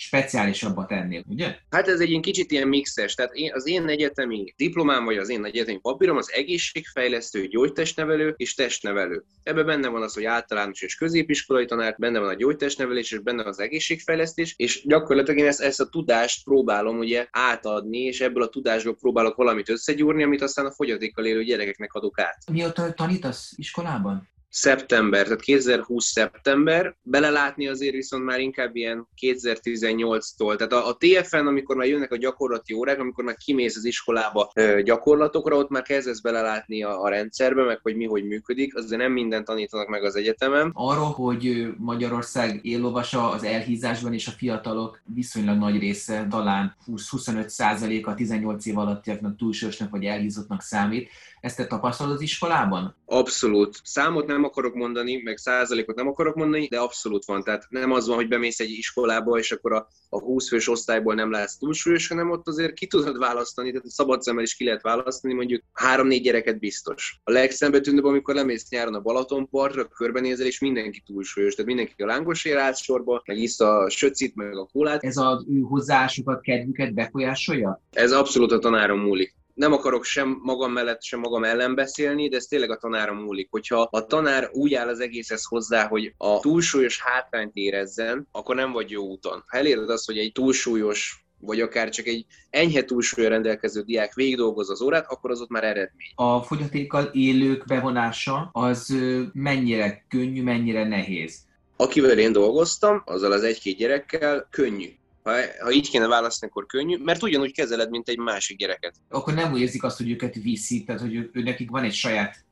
speciálisabbat 0.00 0.92
ennél, 0.92 1.24
ugye? 1.28 1.56
Hát 1.70 1.88
ez 1.88 2.00
egy 2.00 2.08
ilyen 2.08 2.22
kicsit 2.22 2.50
ilyen 2.50 2.68
mixes, 2.68 3.14
tehát 3.14 3.32
én, 3.34 3.52
az 3.54 3.66
én 3.66 3.88
egyetemi 3.88 4.54
diplomám, 4.56 5.04
vagy 5.04 5.16
az 5.16 5.28
én 5.28 5.44
egyetemi 5.44 5.78
papírom 5.78 6.16
az 6.16 6.32
egészségfejlesztő, 6.32 7.46
gyógytestnevelő 7.46 8.34
és 8.36 8.54
testnevelő. 8.54 9.24
Ebben 9.42 9.66
benne 9.66 9.88
van 9.88 10.02
az, 10.02 10.14
hogy 10.14 10.24
általános 10.24 10.82
és 10.82 10.94
középiskolai 10.94 11.64
tanár, 11.64 11.94
benne 11.98 12.18
van 12.18 12.28
a 12.28 12.34
gyógytestnevelés, 12.34 13.12
és 13.12 13.18
benne 13.18 13.42
van 13.42 13.52
az 13.52 13.60
egészségfejlesztés, 13.60 14.54
és 14.56 14.82
gyakorlatilag 14.86 15.40
én 15.40 15.46
ezt, 15.46 15.60
ezt 15.60 15.80
a 15.80 15.88
tudást 15.88 16.44
próbálom 16.44 16.98
ugye 16.98 17.26
átadni, 17.30 17.98
és 17.98 18.20
ebből 18.20 18.42
a 18.42 18.48
tudásból 18.48 18.96
próbálok 18.96 19.36
valamit 19.36 19.68
összegyúrni, 19.68 20.22
amit 20.22 20.42
aztán 20.42 20.66
a 20.66 20.72
fogyatékkal 20.72 21.24
élő 21.24 21.44
gyerekeknek 21.44 21.92
adok 21.92 22.18
át. 22.20 22.50
Mióta 22.52 22.92
tanítasz 22.92 23.52
iskolában? 23.56 24.28
Szeptember, 24.50 25.24
tehát 25.24 25.40
2020 25.40 26.04
szeptember, 26.04 26.96
belelátni 27.02 27.68
azért 27.68 27.94
viszont 27.94 28.24
már 28.24 28.40
inkább 28.40 28.76
ilyen 28.76 29.08
2018-tól. 29.20 30.56
Tehát 30.56 30.72
a, 30.72 30.88
a 30.88 30.96
TFN, 30.98 31.46
amikor 31.46 31.76
már 31.76 31.86
jönnek 31.86 32.12
a 32.12 32.16
gyakorlati 32.16 32.74
órák, 32.74 33.00
amikor 33.00 33.24
már 33.24 33.36
kimész 33.44 33.76
az 33.76 33.84
iskolába 33.84 34.50
ö, 34.54 34.82
gyakorlatokra, 34.82 35.56
ott 35.56 35.68
már 35.68 35.82
kezdesz 35.82 36.20
belelátni 36.20 36.82
a, 36.82 37.02
a 37.02 37.08
rendszerbe, 37.08 37.64
meg 37.64 37.78
hogy 37.82 37.96
mi 37.96 38.06
hogy 38.06 38.26
működik, 38.26 38.76
azért 38.76 39.00
nem 39.00 39.12
mindent 39.12 39.44
tanítanak 39.44 39.88
meg 39.88 40.04
az 40.04 40.16
egyetemen. 40.16 40.70
Arról, 40.74 41.10
hogy 41.10 41.68
Magyarország 41.76 42.60
éllovasa 42.62 43.30
az 43.30 43.44
elhízásban 43.44 44.12
és 44.12 44.26
a 44.26 44.30
fiatalok 44.30 45.00
viszonylag 45.14 45.58
nagy 45.58 45.78
része, 45.78 46.26
talán 46.30 46.76
20-25 46.86 47.48
százaléka 47.48 48.14
18 48.14 48.66
év 48.66 48.78
alattiaknak 48.78 49.36
túlsősnek 49.36 49.90
vagy 49.90 50.04
elhízottnak 50.04 50.62
számít, 50.62 51.08
ezt 51.40 51.56
te 51.56 51.66
tapasztalod 51.66 52.12
az 52.12 52.20
iskolában? 52.20 52.94
Abszolút. 53.06 53.80
Számot 53.82 54.26
nem 54.26 54.39
akarok 54.44 54.74
mondani, 54.74 55.20
meg 55.24 55.36
százalékot 55.36 55.96
nem 55.96 56.08
akarok 56.08 56.34
mondani, 56.34 56.66
de 56.66 56.78
abszolút 56.78 57.24
van. 57.24 57.42
Tehát 57.42 57.66
nem 57.68 57.92
az 57.92 58.06
van, 58.06 58.16
hogy 58.16 58.28
bemész 58.28 58.60
egy 58.60 58.70
iskolába, 58.70 59.38
és 59.38 59.52
akkor 59.52 59.72
a, 59.72 59.88
a 60.08 60.20
20 60.20 60.48
fős 60.48 60.68
osztályból 60.68 61.14
nem 61.14 61.30
lesz 61.30 61.58
túlsúlyos, 61.58 62.08
hanem 62.08 62.30
ott 62.30 62.48
azért 62.48 62.72
ki 62.72 62.86
tudod 62.86 63.18
választani, 63.18 63.70
tehát 63.70 63.86
a 63.86 63.90
szabad 63.90 64.22
szemmel 64.22 64.42
is 64.42 64.54
ki 64.54 64.64
lehet 64.64 64.82
választani, 64.82 65.34
mondjuk 65.34 65.62
három-négy 65.72 66.22
gyereket 66.22 66.58
biztos. 66.58 67.20
A 67.24 67.30
legszembetűnőbb, 67.30 68.04
amikor 68.04 68.34
lemész 68.34 68.68
nyáron 68.68 68.94
a 68.94 69.00
Balatonpartra, 69.00 69.84
körbenézel, 69.84 70.46
és 70.46 70.60
mindenki 70.60 71.02
túlsúlyos. 71.06 71.54
Tehát 71.54 71.66
mindenki 71.66 72.02
a 72.02 72.06
lángosért 72.06 72.58
állt 72.58 72.76
sorba, 72.76 73.22
meg 73.24 73.38
iszta 73.38 73.78
a 73.78 73.90
söcit, 73.90 74.34
meg 74.34 74.56
a 74.56 74.68
kólát. 74.72 75.04
Ez 75.04 75.16
az 75.16 75.44
ő 75.48 75.60
hozzáállásukat, 75.60 76.40
kedvüket 76.40 76.94
befolyásolja? 76.94 77.82
Ez 77.90 78.12
abszolút 78.12 78.52
a 78.52 78.58
tanárom 78.58 79.00
múlik 79.00 79.38
nem 79.60 79.72
akarok 79.72 80.04
sem 80.04 80.40
magam 80.42 80.72
mellett, 80.72 81.02
sem 81.02 81.20
magam 81.20 81.44
ellen 81.44 81.74
beszélni, 81.74 82.28
de 82.28 82.36
ez 82.36 82.44
tényleg 82.44 82.70
a 82.70 82.76
tanára 82.76 83.12
múlik. 83.12 83.48
Hogyha 83.50 83.88
a 83.90 84.06
tanár 84.06 84.50
úgy 84.52 84.74
áll 84.74 84.88
az 84.88 85.00
egészhez 85.00 85.44
hozzá, 85.44 85.86
hogy 85.86 86.14
a 86.16 86.40
túlsúlyos 86.40 87.02
hátrányt 87.02 87.54
érezzen, 87.54 88.28
akkor 88.32 88.54
nem 88.54 88.72
vagy 88.72 88.90
jó 88.90 89.04
úton. 89.04 89.44
Ha 89.46 89.58
eléred 89.58 89.90
azt, 89.90 90.06
hogy 90.06 90.18
egy 90.18 90.32
túlsúlyos 90.32 91.24
vagy 91.38 91.60
akár 91.60 91.88
csak 91.88 92.06
egy 92.06 92.26
enyhe 92.50 92.84
túlsúlya 92.84 93.28
rendelkező 93.28 93.80
diák 93.80 94.14
végigdolgoz 94.14 94.70
az 94.70 94.82
órát, 94.82 95.06
akkor 95.08 95.30
az 95.30 95.40
ott 95.40 95.48
már 95.48 95.64
eredmény. 95.64 96.12
A 96.14 96.42
fogyatékkal 96.42 97.04
élők 97.12 97.64
bevonása 97.66 98.50
az 98.52 98.96
mennyire 99.32 100.04
könnyű, 100.08 100.42
mennyire 100.42 100.88
nehéz? 100.88 101.38
Akivel 101.76 102.18
én 102.18 102.32
dolgoztam, 102.32 103.02
azzal 103.06 103.32
az 103.32 103.42
egy-két 103.42 103.76
gyerekkel 103.76 104.48
könnyű 104.50 104.98
ha, 105.30 105.64
ha 105.64 105.72
így 105.72 105.90
kéne 105.90 106.06
választani, 106.06 106.50
akkor 106.50 106.66
könnyű, 106.66 106.96
mert 106.96 107.22
ugyanúgy 107.22 107.52
kezeled, 107.52 107.90
mint 107.90 108.08
egy 108.08 108.18
másik 108.18 108.58
gyereket. 108.58 108.94
Akkor 109.08 109.34
nem 109.34 109.52
úgy 109.52 109.60
érzik 109.60 109.82
azt, 109.82 109.96
hogy 109.96 110.10
őket 110.10 110.34
viszi, 110.34 110.84
tehát 110.84 111.00
hogy 111.00 111.14
ő, 111.14 111.30
ő 111.32 111.42
nekik 111.42 111.70
van 111.70 111.84
egy 111.84 111.94
saját 111.94 112.44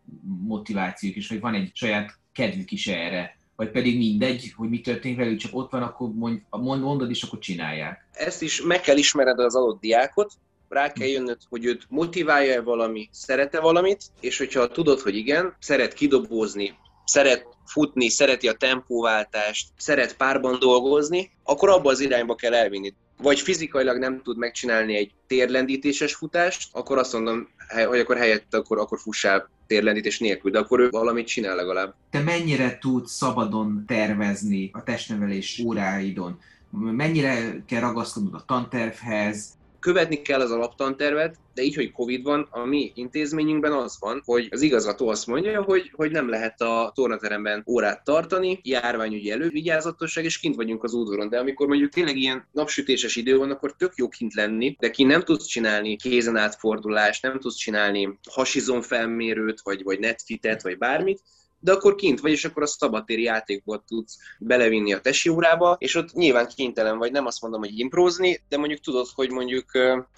motivációk 0.46 1.16
is, 1.16 1.28
vagy 1.28 1.40
van 1.40 1.54
egy 1.54 1.70
saját 1.74 2.18
kedvük 2.32 2.70
is 2.70 2.86
erre, 2.86 3.36
vagy 3.56 3.70
pedig 3.70 3.96
mindegy, 3.96 4.52
hogy 4.56 4.68
mi 4.68 4.80
történik 4.80 5.16
velük, 5.16 5.38
csak 5.38 5.54
ott 5.54 5.70
van, 5.70 5.82
akkor 5.82 6.08
mond, 6.14 6.42
mondod, 6.50 7.10
és 7.10 7.22
akkor 7.22 7.38
csinálják. 7.38 8.06
Ezt 8.12 8.42
is 8.42 8.62
meg 8.62 8.80
kell 8.80 8.96
ismered 8.96 9.38
az 9.38 9.54
adott 9.54 9.80
diákot, 9.80 10.32
rá 10.68 10.92
kell 10.92 11.08
jönnöd, 11.08 11.38
hogy 11.48 11.64
őt 11.64 11.86
motiválja-e 11.88 12.60
valami, 12.60 13.08
szerete 13.12 13.60
valamit, 13.60 14.02
és 14.20 14.38
hogyha 14.38 14.68
tudod, 14.68 15.00
hogy 15.00 15.16
igen, 15.16 15.56
szeret 15.58 15.92
kidobózni, 15.92 16.74
szeret 17.08 17.46
futni, 17.66 18.08
szereti 18.08 18.48
a 18.48 18.52
tempóváltást, 18.52 19.68
szeret 19.76 20.16
párban 20.16 20.58
dolgozni, 20.58 21.30
akkor 21.44 21.68
abba 21.68 21.90
az 21.90 22.00
irányba 22.00 22.34
kell 22.34 22.54
elvinni. 22.54 22.94
Vagy 23.16 23.40
fizikailag 23.40 23.98
nem 23.98 24.22
tud 24.22 24.38
megcsinálni 24.38 24.96
egy 24.96 25.10
térlendítéses 25.26 26.14
futást, 26.14 26.68
akkor 26.72 26.98
azt 26.98 27.12
mondom, 27.12 27.48
hogy 27.88 27.98
akkor 27.98 28.16
helyette 28.16 28.56
akkor, 28.56 28.78
akkor 28.78 28.98
fussál 28.98 29.50
térlendítés 29.66 30.18
nélkül, 30.18 30.50
de 30.50 30.58
akkor 30.58 30.80
ő 30.80 30.90
valamit 30.90 31.26
csinál 31.26 31.56
legalább. 31.56 31.94
Te 32.10 32.20
mennyire 32.20 32.78
tudsz 32.78 33.12
szabadon 33.12 33.84
tervezni 33.86 34.70
a 34.72 34.82
testnevelés 34.82 35.62
óráidon? 35.64 36.40
Mennyire 36.70 37.62
kell 37.66 37.80
ragaszkodnod 37.80 38.34
a 38.34 38.44
tantervhez? 38.46 39.57
Követni 39.80 40.22
kell 40.22 40.40
az 40.40 40.50
alaptantervet, 40.50 41.36
de 41.54 41.62
így, 41.62 41.74
hogy 41.74 41.92
Covid 41.92 42.22
van, 42.22 42.48
a 42.50 42.64
mi 42.64 42.92
intézményünkben 42.94 43.72
az 43.72 43.96
van, 44.00 44.22
hogy 44.24 44.48
az 44.50 44.62
igazgató 44.62 45.08
azt 45.08 45.26
mondja, 45.26 45.62
hogy, 45.62 45.90
hogy 45.94 46.10
nem 46.10 46.28
lehet 46.28 46.60
a 46.60 46.92
tornateremben 46.94 47.64
órát 47.66 48.04
tartani, 48.04 48.60
járványügyi 48.62 49.30
elővigyázatosság, 49.30 50.24
és 50.24 50.38
kint 50.38 50.56
vagyunk 50.56 50.84
az 50.84 50.92
udvaron. 50.92 51.28
De 51.28 51.38
amikor 51.38 51.66
mondjuk 51.66 51.92
tényleg 51.92 52.16
ilyen 52.16 52.48
napsütéses 52.52 53.16
idő 53.16 53.36
van, 53.36 53.50
akkor 53.50 53.74
tök 53.76 53.92
jó 53.96 54.08
kint 54.08 54.34
lenni, 54.34 54.76
de 54.78 54.90
ki 54.90 55.04
nem 55.04 55.22
tudsz 55.22 55.46
csinálni 55.46 55.96
kézen 55.96 56.36
átfordulást, 56.36 57.22
nem 57.22 57.38
tudsz 57.40 57.56
csinálni 57.56 58.18
hasizon 58.30 58.82
felmérőt, 58.82 59.60
vagy, 59.60 59.82
vagy 59.82 59.98
netfitet, 59.98 60.62
vagy 60.62 60.78
bármit, 60.78 61.20
de 61.60 61.72
akkor 61.72 61.94
kint 61.94 62.20
vagy, 62.20 62.30
és 62.30 62.44
akkor 62.44 62.62
a 62.62 62.66
szabadtéri 62.66 63.22
játékból 63.22 63.84
tudsz 63.86 64.18
belevinni 64.38 64.92
a 64.92 65.00
tesi 65.00 65.28
órába, 65.28 65.76
és 65.78 65.94
ott 65.94 66.12
nyilván 66.12 66.48
kénytelen 66.56 66.98
vagy, 66.98 67.12
nem 67.12 67.26
azt 67.26 67.42
mondom, 67.42 67.60
hogy 67.60 67.78
improzni, 67.78 68.40
de 68.48 68.58
mondjuk 68.58 68.80
tudod, 68.80 69.06
hogy 69.14 69.30
mondjuk 69.30 69.64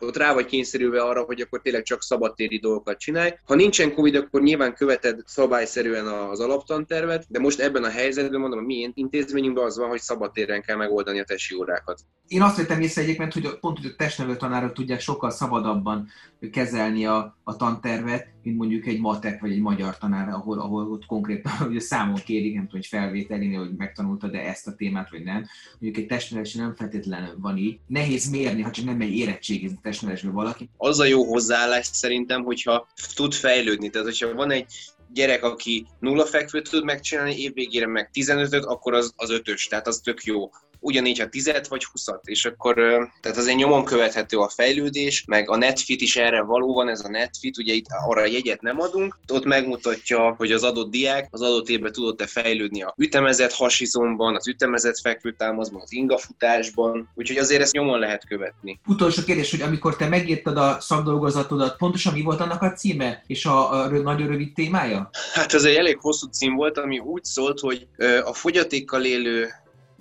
ott 0.00 0.16
rá 0.16 0.34
vagy 0.34 0.46
kényszerülve 0.46 1.02
arra, 1.02 1.22
hogy 1.22 1.40
akkor 1.40 1.60
tényleg 1.60 1.82
csak 1.82 2.02
szabadtéri 2.02 2.58
dolgokat 2.58 2.98
csinálj. 2.98 3.32
Ha 3.44 3.54
nincsen 3.54 3.94
Covid, 3.94 4.14
akkor 4.14 4.42
nyilván 4.42 4.74
követed 4.74 5.22
szabályszerűen 5.26 6.06
az 6.06 6.40
alaptantervet, 6.40 7.24
de 7.28 7.38
most 7.38 7.60
ebben 7.60 7.84
a 7.84 7.90
helyzetben 7.90 8.40
mondom, 8.40 8.58
a 8.58 8.62
mi 8.62 8.90
intézményünkben 8.94 9.64
az 9.64 9.78
van, 9.78 9.88
hogy 9.88 10.00
szabadtéren 10.00 10.62
kell 10.62 10.76
megoldani 10.76 11.20
a 11.20 11.24
tesi 11.24 11.54
órákat. 11.54 12.00
Én 12.28 12.42
azt 12.42 12.56
vettem 12.56 12.80
észre 12.80 13.02
egyébként, 13.02 13.32
hogy 13.32 13.58
pont 13.60 13.78
hogy 13.78 13.90
a 13.90 13.96
testnevelő 13.96 14.36
tanárok 14.36 14.72
tudják 14.72 15.00
sokkal 15.00 15.30
szabadabban 15.30 16.08
kezelni 16.52 17.06
a, 17.06 17.36
a 17.44 17.56
tantervet, 17.56 18.26
mint 18.42 18.56
mondjuk 18.56 18.86
egy 18.86 19.00
matek 19.00 19.40
vagy 19.40 19.50
egy 19.50 19.60
magyar 19.60 19.98
tanár, 19.98 20.28
ahol, 20.28 20.60
ahol 20.60 20.90
ott 20.90 21.06
konkrétan 21.30 21.66
hogy 21.72 21.80
számon 21.80 22.20
kérik, 22.24 22.54
nem 22.54 22.64
tudom, 22.64 22.80
hogy 22.80 22.86
felvételni, 22.86 23.54
hogy 23.54 23.76
megtanulta, 23.76 24.28
de 24.28 24.40
ezt 24.44 24.66
a 24.66 24.74
témát, 24.74 25.10
vagy 25.10 25.22
nem. 25.22 25.46
Mondjuk 25.78 26.02
egy 26.02 26.06
testnevelés 26.06 26.54
nem 26.54 26.74
feltétlenül 26.74 27.34
van 27.38 27.56
így. 27.56 27.78
Nehéz 27.86 28.30
mérni, 28.30 28.62
ha 28.62 28.70
csak 28.70 28.84
nem 28.84 28.96
megy 28.96 29.16
érettségizni 29.16 29.78
testnevelésbe 29.82 30.30
valaki. 30.30 30.68
Az 30.76 30.98
a 30.98 31.04
jó 31.04 31.24
hozzáállás 31.24 31.86
szerintem, 31.86 32.42
hogyha 32.42 32.88
tud 33.14 33.34
fejlődni. 33.34 33.90
Tehát, 33.90 34.06
hogyha 34.06 34.34
van 34.34 34.50
egy 34.50 34.66
gyerek, 35.12 35.42
aki 35.42 35.86
nulla 35.98 36.24
fekvőt 36.24 36.70
tud 36.70 36.84
megcsinálni, 36.84 37.40
évvégére 37.40 37.86
meg 37.86 38.10
15-öt, 38.12 38.64
akkor 38.64 38.94
az, 38.94 39.12
az 39.16 39.30
ötös, 39.30 39.66
tehát 39.66 39.86
az 39.86 40.00
tök 40.04 40.24
jó 40.24 40.50
ugyanígy 40.80 41.18
ha 41.18 41.28
10 41.28 41.50
vagy 41.68 41.84
20 41.84 42.06
és 42.22 42.44
akkor 42.44 42.74
tehát 43.20 43.38
azért 43.38 43.56
nyomon 43.56 43.84
követhető 43.84 44.38
a 44.38 44.48
fejlődés, 44.48 45.24
meg 45.26 45.50
a 45.50 45.56
netfit 45.56 46.00
is 46.00 46.16
erre 46.16 46.42
való 46.42 46.74
van, 46.74 46.88
ez 46.88 47.04
a 47.04 47.08
netfit, 47.08 47.58
ugye 47.58 47.72
itt 47.72 47.86
arra 48.06 48.26
jegyet 48.26 48.60
nem 48.60 48.80
adunk, 48.80 49.18
ott 49.32 49.44
megmutatja, 49.44 50.34
hogy 50.38 50.52
az 50.52 50.62
adott 50.62 50.90
diák 50.90 51.28
az 51.30 51.40
adott 51.40 51.68
évben 51.68 51.92
tudott-e 51.92 52.26
fejlődni 52.26 52.82
a 52.82 52.94
ütemezett 52.96 53.52
hasizomban, 53.52 54.36
az 54.36 54.48
ütemezett 54.48 54.98
fekvőtámaszban, 54.98 55.80
az 55.80 55.92
ingafutásban, 55.92 57.08
úgyhogy 57.14 57.36
azért 57.36 57.62
ezt 57.62 57.72
nyomon 57.72 57.98
lehet 57.98 58.26
követni. 58.26 58.80
Utolsó 58.86 59.22
kérdés, 59.22 59.50
hogy 59.50 59.60
amikor 59.60 59.96
te 59.96 60.08
megírtad 60.08 60.56
a 60.56 60.76
szakdolgozatodat, 60.80 61.76
pontosan 61.76 62.12
mi 62.12 62.22
volt 62.22 62.40
annak 62.40 62.62
a 62.62 62.72
címe 62.72 63.22
és 63.26 63.44
a, 63.44 63.72
a, 63.72 63.84
a 63.84 63.88
nagyon 63.88 64.28
rövid 64.28 64.52
témája? 64.52 65.10
Hát 65.32 65.54
ez 65.54 65.64
egy 65.64 65.74
elég 65.74 65.98
hosszú 66.00 66.26
cím 66.26 66.54
volt, 66.54 66.78
ami 66.78 66.98
úgy 66.98 67.24
szólt, 67.24 67.60
hogy 67.60 67.86
a 68.24 68.32
fogyatékkal 68.32 69.04
élő 69.04 69.48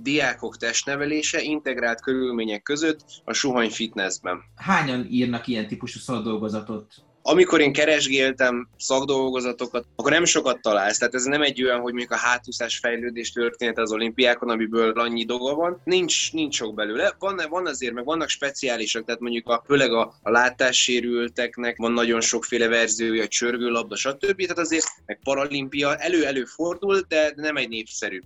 diákok 0.01 0.57
testnevelése 0.57 1.41
integrált 1.41 2.01
körülmények 2.01 2.61
között 2.61 3.05
a 3.23 3.33
suhany 3.33 3.69
fitnessben. 3.69 4.41
Hányan 4.55 5.05
írnak 5.09 5.47
ilyen 5.47 5.67
típusú 5.67 5.99
szakdolgozatot? 5.99 7.07
amikor 7.21 7.61
én 7.61 7.73
keresgéltem 7.73 8.69
szakdolgozatokat, 8.77 9.85
akkor 9.95 10.11
nem 10.11 10.25
sokat 10.25 10.61
találsz. 10.61 10.97
Tehát 10.97 11.13
ez 11.13 11.23
nem 11.23 11.41
egy 11.41 11.63
olyan, 11.63 11.79
hogy 11.79 11.91
mondjuk 11.93 12.11
a 12.11 12.17
hátúszás 12.17 12.77
fejlődés 12.77 13.31
történet 13.31 13.77
az 13.77 13.91
olimpiákon, 13.91 14.49
amiből 14.49 14.91
annyi 14.91 15.25
dolga 15.25 15.55
van. 15.55 15.81
Nincs, 15.83 16.33
nincs 16.33 16.55
sok 16.55 16.75
belőle. 16.75 17.15
Van, 17.19 17.41
van 17.49 17.67
azért, 17.67 17.93
meg 17.93 18.05
vannak 18.05 18.29
speciálisak, 18.29 19.05
tehát 19.05 19.21
mondjuk 19.21 19.47
a, 19.47 19.63
főleg 19.65 19.93
a, 19.93 20.13
a 20.21 20.31
látássérülteknek 20.31 21.77
van 21.77 21.91
nagyon 21.91 22.21
sokféle 22.21 22.67
verziója, 22.67 23.27
csörgőlabda, 23.27 23.95
stb. 23.95 24.41
Tehát 24.41 24.59
azért 24.59 24.87
meg 25.05 25.19
paralimpia 25.23 25.95
elő-elő 25.95 26.43
fordul, 26.43 26.99
de 27.07 27.33
nem 27.35 27.57
egy 27.57 27.69
népszerű. 27.69 28.19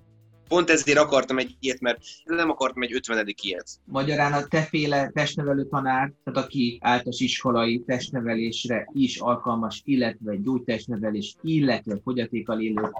Pont 0.48 0.70
ezért 0.70 0.98
akartam 0.98 1.38
egy 1.38 1.56
ilyet, 1.60 1.80
mert 1.80 2.00
nem 2.26 2.50
akartam 2.50 2.82
egy 2.82 2.94
50. 2.94 3.34
ilyet. 3.42 3.68
Magyarán 3.86 4.34
a 4.34 4.48
teféle 4.48 5.10
testnevelő 5.14 5.68
tanár, 5.68 6.12
tehát 6.24 6.46
aki 6.46 6.78
általános 6.82 7.20
iskolai 7.20 7.84
testnevelésre 7.86 8.90
is 8.94 9.18
alkalmas, 9.18 9.82
illetve 9.86 10.36
gyógytestnevelés, 10.36 11.36
illetve 11.42 12.00
fogyatékkal 12.04 12.62
élő 12.62 12.92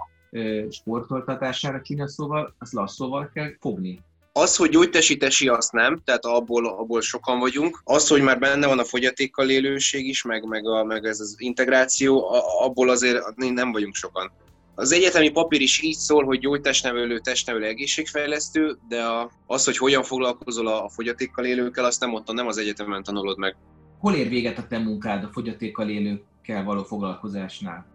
sportoltatására 0.70 1.80
csinál 1.80 2.08
szóval, 2.08 2.54
azt 2.58 2.72
lasszóval 2.72 3.30
kell 3.34 3.50
fogni. 3.60 4.00
Az, 4.36 4.56
hogy 4.56 4.70
gyógytesítesi, 4.70 5.48
azt 5.48 5.72
nem, 5.72 6.00
tehát 6.04 6.24
abból, 6.24 6.66
abból 6.66 7.00
sokan 7.00 7.38
vagyunk. 7.38 7.80
Az, 7.84 8.08
hogy 8.08 8.22
már 8.22 8.38
benne 8.38 8.66
van 8.66 8.78
a 8.78 8.84
fogyatékkal 8.84 9.50
élőség 9.50 10.06
is, 10.08 10.22
meg, 10.22 10.44
meg, 10.44 10.66
a, 10.66 10.84
meg 10.84 11.04
ez 11.04 11.20
az 11.20 11.34
integráció, 11.38 12.28
abból 12.60 12.88
azért 12.88 13.36
nem 13.36 13.72
vagyunk 13.72 13.94
sokan. 13.94 14.32
Az 14.76 14.92
egyetemi 14.92 15.30
papír 15.30 15.60
is 15.60 15.82
így 15.82 15.96
szól, 15.96 16.24
hogy 16.24 16.38
gyógytestnevelő, 16.38 17.18
testnevelő, 17.18 17.66
egészségfejlesztő, 17.66 18.78
de 18.88 19.02
a, 19.02 19.30
az, 19.46 19.64
hogy 19.64 19.76
hogyan 19.76 20.02
foglalkozol 20.02 20.66
a, 20.66 20.84
a 20.84 20.88
fogyatékkal 20.88 21.44
élőkkel, 21.44 21.84
azt 21.84 22.00
nem 22.00 22.14
ott 22.14 22.32
nem 22.32 22.46
az 22.46 22.58
egyetemen 22.58 23.02
tanulod 23.02 23.38
meg. 23.38 23.56
Hol 23.98 24.14
ér 24.14 24.28
véget 24.28 24.58
a 24.58 24.66
te 24.66 24.78
munkád 24.78 25.24
a 25.24 25.30
fogyatékkal 25.32 25.88
élőkkel 25.88 26.64
való 26.64 26.82
foglalkozásnál? 26.82 27.86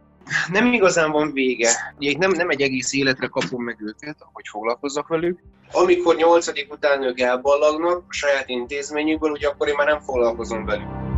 Nem 0.52 0.74
igazán 0.74 1.12
van 1.12 1.32
vége. 1.34 1.70
Ugye 1.98 2.18
nem, 2.18 2.32
nem 2.32 2.50
egy 2.50 2.62
egész 2.62 2.94
életre 2.94 3.28
kapom 3.28 3.64
meg 3.64 3.78
őket, 3.82 4.18
hogy 4.34 4.48
foglalkozzak 4.48 5.08
velük. 5.08 5.40
Amikor 5.72 6.16
nyolcadik 6.16 6.74
után 6.74 7.04
ők 7.04 7.20
elballagnak 7.20 8.04
a 8.08 8.14
saját 8.14 8.50
intézményükből, 8.50 9.32
ugye 9.32 9.48
akkor 9.48 9.68
én 9.68 9.76
már 9.78 9.88
nem 9.88 10.00
foglalkozom 10.00 10.66
velük. 10.66 11.09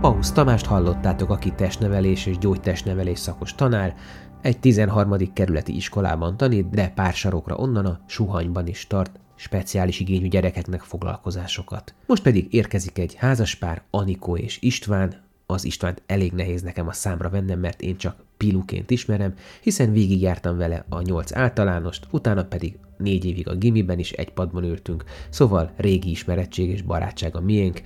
Pausz 0.00 0.32
Tamást 0.32 0.66
hallottátok, 0.66 1.30
aki 1.30 1.52
testnevelés 1.52 2.26
és 2.26 2.38
gyógytestnevelés 2.38 3.18
szakos 3.18 3.54
tanár, 3.54 3.94
egy 4.42 4.58
13. 4.58 5.32
kerületi 5.32 5.76
iskolában 5.76 6.36
tanít, 6.36 6.70
de 6.70 6.88
pár 6.88 7.12
sarokra 7.12 7.56
onnan 7.56 7.86
a 7.86 8.00
Suhanyban 8.06 8.66
is 8.66 8.86
tart 8.86 9.20
speciális 9.34 10.00
igényű 10.00 10.28
gyerekeknek 10.28 10.80
foglalkozásokat. 10.80 11.94
Most 12.06 12.22
pedig 12.22 12.54
érkezik 12.54 12.98
egy 12.98 13.14
házaspár, 13.14 13.82
Anikó 13.90 14.36
és 14.36 14.58
István. 14.60 15.24
Az 15.46 15.64
Istvánt 15.64 16.02
elég 16.06 16.32
nehéz 16.32 16.62
nekem 16.62 16.88
a 16.88 16.92
számra 16.92 17.28
vennem, 17.28 17.58
mert 17.58 17.82
én 17.82 17.96
csak 17.96 18.24
Piluként 18.36 18.90
ismerem, 18.90 19.34
hiszen 19.60 19.92
végigjártam 19.92 20.56
vele 20.56 20.84
a 20.88 21.00
nyolc 21.00 21.36
általánost, 21.36 22.06
utána 22.10 22.44
pedig 22.44 22.78
négy 22.98 23.24
évig 23.24 23.48
a 23.48 23.54
gimiben 23.54 23.98
is 23.98 24.12
egy 24.12 24.32
padban 24.32 24.64
ültünk, 24.64 25.04
szóval 25.28 25.72
régi 25.76 26.10
ismerettség 26.10 26.68
és 26.68 26.82
barátság 26.82 27.36
a 27.36 27.40
miénk, 27.40 27.82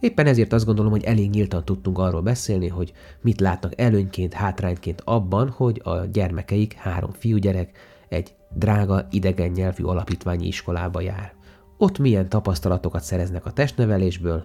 Éppen 0.00 0.26
ezért 0.26 0.52
azt 0.52 0.64
gondolom, 0.64 0.90
hogy 0.90 1.04
elég 1.04 1.30
nyíltan 1.30 1.64
tudtunk 1.64 1.98
arról 1.98 2.22
beszélni, 2.22 2.68
hogy 2.68 2.92
mit 3.20 3.40
látnak 3.40 3.80
előnyként, 3.80 4.32
hátrányként 4.32 5.02
abban, 5.04 5.48
hogy 5.48 5.80
a 5.84 6.04
gyermekeik, 6.04 6.72
három 6.72 7.10
fiúgyerek, 7.10 7.78
egy 8.08 8.34
drága 8.54 9.06
idegen 9.10 9.50
nyelvű 9.50 9.84
alapítványi 9.84 10.46
iskolába 10.46 11.00
jár. 11.00 11.34
Ott 11.78 11.98
milyen 11.98 12.28
tapasztalatokat 12.28 13.02
szereznek 13.02 13.46
a 13.46 13.52
testnevelésből, 13.52 14.44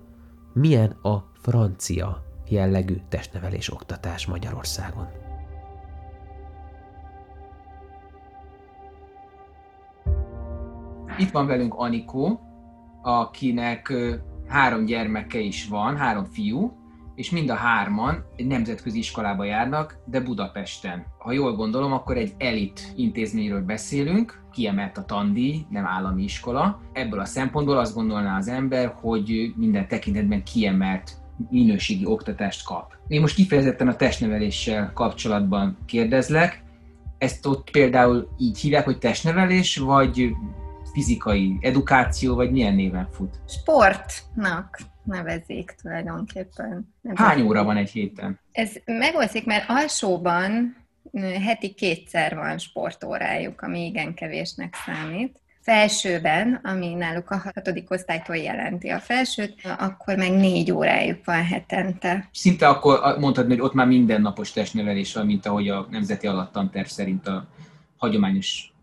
milyen 0.53 0.89
a 0.89 1.31
francia 1.33 2.23
jellegű 2.47 2.95
testnevelés 3.09 3.71
oktatás 3.71 4.25
Magyarországon. 4.25 5.07
Itt 11.17 11.31
van 11.31 11.47
velünk 11.47 11.73
Anikó, 11.73 12.39
akinek 13.01 13.93
három 14.47 14.85
gyermeke 14.85 15.39
is 15.39 15.67
van, 15.67 15.97
három 15.97 16.25
fiú, 16.25 16.73
és 17.15 17.31
mind 17.31 17.49
a 17.49 17.55
hárman 17.55 18.25
egy 18.35 18.47
nemzetközi 18.47 18.97
iskolába 18.97 19.43
járnak, 19.43 19.97
de 20.05 20.19
Budapesten. 20.19 21.05
Ha 21.17 21.31
jól 21.31 21.55
gondolom, 21.55 21.91
akkor 21.91 22.17
egy 22.17 22.33
elit 22.37 22.93
intézményről 22.95 23.61
beszélünk, 23.61 24.43
kiemelt 24.51 24.97
a 24.97 25.05
tandíj, 25.05 25.65
nem 25.69 25.85
állami 25.85 26.23
iskola. 26.23 26.81
Ebből 26.93 27.19
a 27.19 27.25
szempontból 27.25 27.77
azt 27.77 27.95
gondolná 27.95 28.37
az 28.37 28.47
ember, 28.47 28.95
hogy 29.01 29.53
minden 29.55 29.87
tekintetben 29.87 30.43
kiemelt 30.43 31.11
minőségi 31.49 32.05
oktatást 32.05 32.65
kap. 32.65 32.93
Én 33.07 33.21
most 33.21 33.35
kifejezetten 33.35 33.87
a 33.87 33.95
testneveléssel 33.95 34.91
kapcsolatban 34.93 35.77
kérdezlek, 35.85 36.63
ezt 37.17 37.45
ott 37.45 37.71
például 37.71 38.27
így 38.37 38.59
hívják, 38.59 38.85
hogy 38.85 38.97
testnevelés, 38.97 39.77
vagy 39.77 40.29
fizikai 40.95 41.57
edukáció, 41.61 42.35
vagy 42.35 42.51
milyen 42.51 42.75
néven 42.75 43.07
fut? 43.11 43.35
Sportnak 43.47 44.79
nevezik 45.03 45.75
tulajdonképpen. 45.81 46.93
Nem 47.01 47.15
Hány 47.15 47.41
óra 47.41 47.63
van 47.63 47.77
egy 47.77 47.89
héten? 47.89 48.39
Ez 48.51 48.71
megoszlik, 48.85 49.45
mert 49.45 49.65
alsóban 49.67 50.75
heti 51.45 51.73
kétszer 51.73 52.35
van 52.35 52.57
sportórájuk, 52.57 53.61
ami 53.61 53.85
igen 53.85 54.13
kevésnek 54.13 54.75
számít. 54.85 55.39
Felsőben, 55.61 56.59
ami 56.63 56.93
náluk 56.93 57.31
a 57.31 57.41
hatodik 57.53 57.91
osztálytól 57.91 58.35
jelenti 58.35 58.89
a 58.89 58.99
felsőt, 58.99 59.55
akkor 59.77 60.15
meg 60.15 60.31
négy 60.31 60.71
órájuk 60.71 61.25
van 61.25 61.43
hetente. 61.43 62.29
Szinte 62.31 62.67
akkor 62.67 63.17
mondhatni, 63.19 63.51
hogy 63.51 63.61
ott 63.61 63.73
már 63.73 63.87
mindennapos 63.87 64.51
testnevelés 64.51 65.13
van, 65.13 65.25
mint 65.25 65.45
ahogy 65.45 65.69
a 65.69 65.87
Nemzeti 65.89 66.27
Alattanterv 66.27 66.87
szerint 66.87 67.27
a 67.27 67.47
hagyományos 67.97 68.73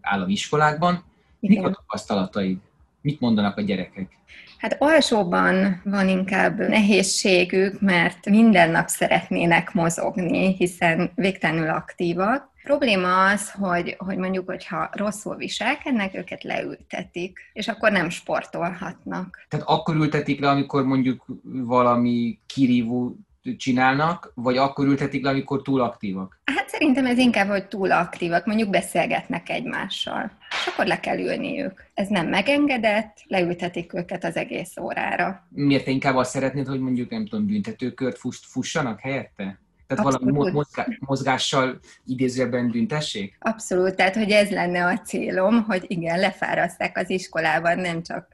állami 0.00 0.32
iskolákban. 0.32 1.04
Mik 1.40 1.64
a 1.64 1.70
tapasztalataid? 1.70 2.58
Mit 3.00 3.20
mondanak 3.20 3.56
a 3.56 3.60
gyerekek? 3.60 4.18
Hát 4.58 4.76
alsóban 4.78 5.80
van 5.84 6.08
inkább 6.08 6.58
nehézségük, 6.58 7.80
mert 7.80 8.28
minden 8.28 8.70
nap 8.70 8.88
szeretnének 8.88 9.72
mozogni, 9.72 10.54
hiszen 10.54 11.10
végtelenül 11.14 11.68
aktívak. 11.68 12.42
A 12.42 12.60
probléma 12.62 13.24
az, 13.24 13.50
hogy, 13.50 13.94
hogy 13.98 14.16
mondjuk, 14.16 14.46
hogyha 14.46 14.90
rosszul 14.92 15.36
viselkednek, 15.36 16.14
őket 16.14 16.42
leültetik, 16.42 17.38
és 17.52 17.68
akkor 17.68 17.92
nem 17.92 18.08
sportolhatnak. 18.08 19.46
Tehát 19.48 19.66
akkor 19.68 19.96
ültetik 19.96 20.40
le, 20.40 20.48
amikor 20.48 20.84
mondjuk 20.84 21.24
valami 21.42 22.38
kirívó 22.46 23.16
csinálnak, 23.56 24.32
vagy 24.34 24.56
akkor 24.56 24.86
ültetik 24.86 25.24
le, 25.24 25.30
amikor 25.30 25.62
túl 25.62 25.80
aktívak? 25.80 26.40
Hát 26.44 26.68
szerintem 26.68 27.06
ez 27.06 27.18
inkább, 27.18 27.48
hogy 27.48 27.68
túl 27.68 27.92
aktívak, 27.92 28.46
mondjuk 28.46 28.70
beszélgetnek 28.70 29.48
egymással, 29.48 30.30
és 30.50 30.66
akkor 30.66 30.86
le 30.86 31.00
kell 31.00 31.18
ülniük. 31.18 31.84
Ez 31.94 32.08
nem 32.08 32.28
megengedett, 32.28 33.16
leültetik 33.26 33.94
őket 33.94 34.24
az 34.24 34.36
egész 34.36 34.76
órára. 34.80 35.46
Miért 35.48 35.84
te 35.84 35.90
inkább 35.90 36.16
azt 36.16 36.30
szeretnéd, 36.30 36.66
hogy 36.66 36.80
mondjuk, 36.80 37.10
nem 37.10 37.26
tudom, 37.26 37.46
büntetőkört 37.46 38.18
fussanak 38.42 39.00
helyette? 39.00 39.58
Tehát 39.86 40.06
Abszolút. 40.06 40.36
valami 40.36 40.50
mozgá- 40.50 40.98
mozgással 40.98 41.78
idézőben 42.06 42.70
büntessék? 42.70 43.36
Abszolút, 43.40 43.94
tehát 43.94 44.14
hogy 44.16 44.30
ez 44.30 44.50
lenne 44.50 44.84
a 44.86 44.98
célom, 44.98 45.62
hogy 45.62 45.84
igen, 45.86 46.18
lefáraszták 46.18 46.96
az 46.98 47.10
iskolában 47.10 47.78
nem 47.78 48.02
csak 48.02 48.29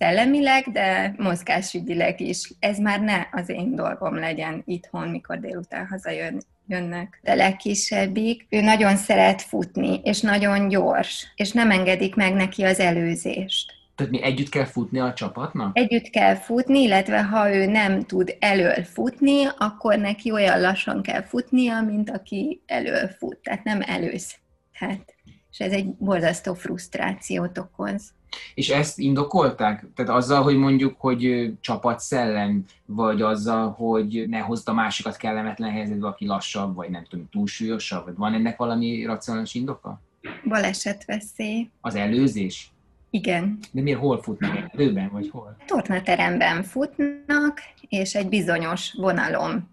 szellemileg, 0.00 0.64
de 0.72 1.14
mozgásügyileg 1.18 2.20
is. 2.20 2.52
Ez 2.58 2.78
már 2.78 3.00
ne 3.00 3.26
az 3.32 3.48
én 3.48 3.74
dolgom 3.74 4.14
legyen 4.14 4.62
itthon, 4.66 5.08
mikor 5.08 5.38
délután 5.38 5.86
hazajön 5.86 6.42
jönnek. 6.66 7.20
De 7.22 7.34
legkisebbik, 7.34 8.46
ő 8.50 8.60
nagyon 8.60 8.96
szeret 8.96 9.42
futni, 9.42 10.00
és 10.04 10.20
nagyon 10.20 10.68
gyors, 10.68 11.32
és 11.34 11.52
nem 11.52 11.70
engedik 11.70 12.14
meg 12.14 12.34
neki 12.34 12.62
az 12.62 12.80
előzést. 12.80 13.72
Tehát 13.94 14.12
mi 14.12 14.22
együtt 14.22 14.48
kell 14.48 14.64
futni 14.64 14.98
a 14.98 15.12
csapatnak? 15.12 15.78
Együtt 15.78 16.10
kell 16.10 16.34
futni, 16.34 16.80
illetve 16.82 17.22
ha 17.22 17.54
ő 17.54 17.66
nem 17.66 18.02
tud 18.02 18.36
elől 18.38 18.84
futni, 18.84 19.44
akkor 19.58 19.98
neki 19.98 20.30
olyan 20.30 20.60
lassan 20.60 21.02
kell 21.02 21.22
futnia, 21.22 21.80
mint 21.80 22.10
aki 22.10 22.62
elől 22.66 23.08
fut, 23.08 23.38
tehát 23.38 23.64
nem 23.64 23.80
előzhet. 23.86 25.14
És 25.50 25.60
ez 25.60 25.72
egy 25.72 25.86
borzasztó 25.86 26.54
frusztrációt 26.54 27.58
okoz. 27.58 28.12
És 28.54 28.68
ezt 28.68 28.98
indokolták? 28.98 29.86
Tehát 29.94 30.10
azzal, 30.10 30.42
hogy 30.42 30.56
mondjuk, 30.56 30.94
hogy 30.98 31.52
csapatszellem, 31.60 32.64
vagy 32.86 33.22
azzal, 33.22 33.70
hogy 33.70 34.24
ne 34.28 34.38
hozd 34.38 34.68
a 34.68 34.72
másikat 34.72 35.16
kellemetlen 35.16 35.70
helyzetbe, 35.70 36.06
aki 36.06 36.26
lassabb, 36.26 36.74
vagy 36.74 36.90
nem 36.90 37.04
tudom, 37.08 37.28
túlsúlyosabb, 37.30 38.04
vagy 38.04 38.16
van 38.16 38.34
ennek 38.34 38.56
valami 38.56 39.04
racionális 39.04 39.54
indoka? 39.54 40.00
Balesetveszély. 40.44 41.70
Az 41.80 41.94
előzés? 41.94 42.72
Igen. 43.10 43.58
De 43.72 43.82
miért 43.82 43.98
hol 43.98 44.22
futnak? 44.22 44.70
Előben, 44.72 45.08
vagy 45.12 45.28
hol? 45.30 45.56
Tornateremben 45.66 46.62
futnak, 46.62 47.60
és 47.88 48.14
egy 48.14 48.28
bizonyos 48.28 48.94
vonalon 48.98 49.68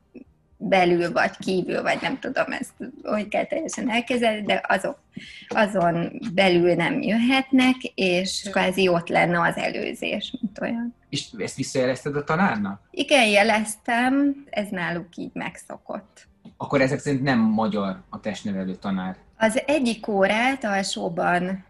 belül 0.57 1.11
vagy 1.11 1.37
kívül, 1.37 1.81
vagy 1.81 1.97
nem 2.01 2.19
tudom 2.19 2.51
ezt, 2.51 2.73
hogy 3.03 3.27
kell 3.27 3.45
teljesen 3.45 3.91
elképzelni, 3.91 4.41
de 4.41 4.63
azok 4.67 4.99
azon 5.47 6.21
belül 6.33 6.73
nem 6.73 7.01
jöhetnek, 7.01 7.75
és 7.95 8.47
kvázi 8.51 8.87
ott 8.87 9.07
lenne 9.07 9.41
az 9.41 9.57
előzés, 9.57 10.35
mint 10.41 10.59
olyan. 10.61 10.95
És 11.09 11.27
ezt 11.37 11.55
visszajelezted 11.55 12.15
a 12.15 12.23
tanárnak? 12.23 12.81
Igen, 12.91 13.27
jeleztem, 13.27 14.45
ez 14.49 14.67
náluk 14.69 15.15
így 15.15 15.31
megszokott. 15.33 16.27
Akkor 16.57 16.81
ezek 16.81 16.99
szerint 16.99 17.23
nem 17.23 17.39
magyar 17.39 18.01
a 18.09 18.19
testnevelő 18.19 18.75
tanár? 18.75 19.15
Az 19.37 19.61
egyik 19.65 20.07
órát 20.07 20.63
alsóban 20.63 21.65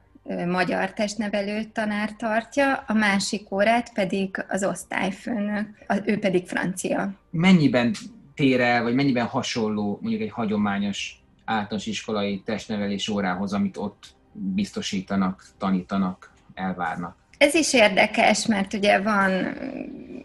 magyar 0.47 0.93
testnevelő 0.93 1.63
tanár 1.63 2.11
tartja, 2.17 2.83
a 2.87 2.93
másik 2.93 3.51
órát 3.51 3.93
pedig 3.93 4.45
az 4.49 4.63
osztályfőnök, 4.63 5.67
ő 6.05 6.19
pedig 6.19 6.47
francia. 6.47 7.11
Mennyiben 7.29 7.95
tér 8.37 8.81
vagy 8.81 8.93
mennyiben 8.93 9.25
hasonló 9.25 9.99
mondjuk 10.01 10.21
egy 10.21 10.31
hagyományos 10.31 11.21
általános 11.45 11.85
iskolai 11.85 12.41
testnevelés 12.45 13.07
órához, 13.07 13.53
amit 13.53 13.77
ott 13.77 14.05
biztosítanak, 14.31 15.45
tanítanak, 15.57 16.31
elvárnak? 16.53 17.15
Ez 17.37 17.53
is 17.53 17.73
érdekes, 17.73 18.45
mert 18.45 18.73
ugye 18.73 19.01
van 19.01 19.31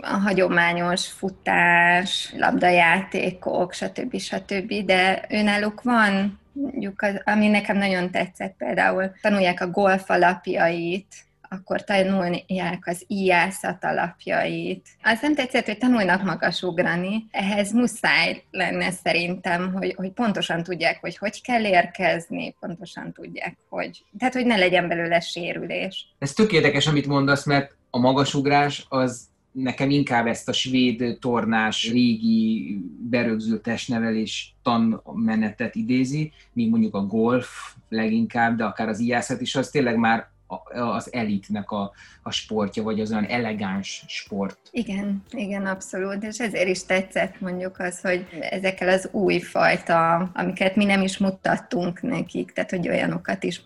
a 0.01 0.17
hagyományos 0.17 1.07
futás, 1.07 2.35
labdajátékok, 2.37 3.73
stb. 3.73 4.19
stb., 4.19 4.73
de 4.85 5.25
önálluk 5.29 5.83
van 5.83 6.41
mondjuk, 6.53 7.03
az, 7.03 7.21
ami 7.25 7.49
nekem 7.49 7.77
nagyon 7.77 8.11
tetszett 8.11 8.55
például, 8.57 9.13
tanulják 9.21 9.61
a 9.61 9.71
golf 9.71 10.11
alapjait, 10.11 11.15
akkor 11.53 11.85
tanulják 11.85 12.87
az 12.87 13.05
íjászat 13.07 13.85
alapjait. 13.85 14.89
Az 15.03 15.21
nem 15.21 15.35
tetszett, 15.35 15.67
hogy 15.67 15.79
tanulnak 15.79 16.23
magasugrani. 16.23 17.27
Ehhez 17.31 17.73
muszáj 17.73 18.43
lenne 18.51 18.91
szerintem, 18.91 19.73
hogy, 19.73 19.95
hogy 19.97 20.11
pontosan 20.11 20.63
tudják, 20.63 21.01
hogy 21.01 21.17
hogy 21.17 21.43
kell 21.43 21.65
érkezni, 21.65 22.55
pontosan 22.61 23.13
tudják, 23.13 23.57
hogy... 23.69 24.05
Tehát, 24.19 24.35
hogy 24.35 24.47
ne 24.47 24.57
legyen 24.57 24.89
belőle 24.89 25.21
sérülés. 25.21 26.15
Ez 26.19 26.33
tök 26.33 26.53
érdekes, 26.53 26.87
amit 26.87 27.07
mondasz, 27.07 27.45
mert 27.45 27.77
a 27.91 27.99
magasugrás 27.99 28.87
az 28.89 29.31
nekem 29.53 29.91
inkább 29.91 30.27
ezt 30.27 30.49
a 30.49 30.53
svéd 30.53 31.19
tornás, 31.21 31.91
régi 31.91 32.79
berögzült 33.11 33.63
testnevelés 33.63 34.55
tanmenetet 34.63 35.75
idézi, 35.75 36.33
míg 36.53 36.71
mondjuk 36.71 36.95
a 36.95 37.07
golf 37.07 37.49
leginkább, 37.89 38.57
de 38.57 38.65
akár 38.65 38.89
az 38.89 38.99
ijászat 38.99 39.41
is, 39.41 39.55
az 39.55 39.71
tényleg 39.71 39.97
már 39.97 40.31
az 40.73 41.13
elitnek 41.13 41.71
a, 41.71 41.93
a 42.23 42.31
sportja, 42.31 42.83
vagy 42.83 43.01
az 43.01 43.13
olyan 43.13 43.27
elegáns 43.27 44.05
sport. 44.07 44.59
Igen, 44.71 45.23
igen, 45.31 45.67
abszolút, 45.67 46.23
és 46.23 46.39
ezért 46.39 46.69
is 46.69 46.85
tetszett 46.85 47.41
mondjuk 47.41 47.79
az, 47.79 48.01
hogy 48.01 48.27
ezekkel 48.41 48.89
az 48.89 49.09
új 49.13 49.41
fajta, 49.41 50.31
amiket 50.35 50.77
mi 50.77 50.85
nem 50.85 51.03
is 51.03 51.19
mutattunk 51.19 52.03
nekik, 52.03 52.53
tehát 52.53 52.71
hogy 52.71 52.89
olyanokat 52.89 53.43
is 53.45 53.63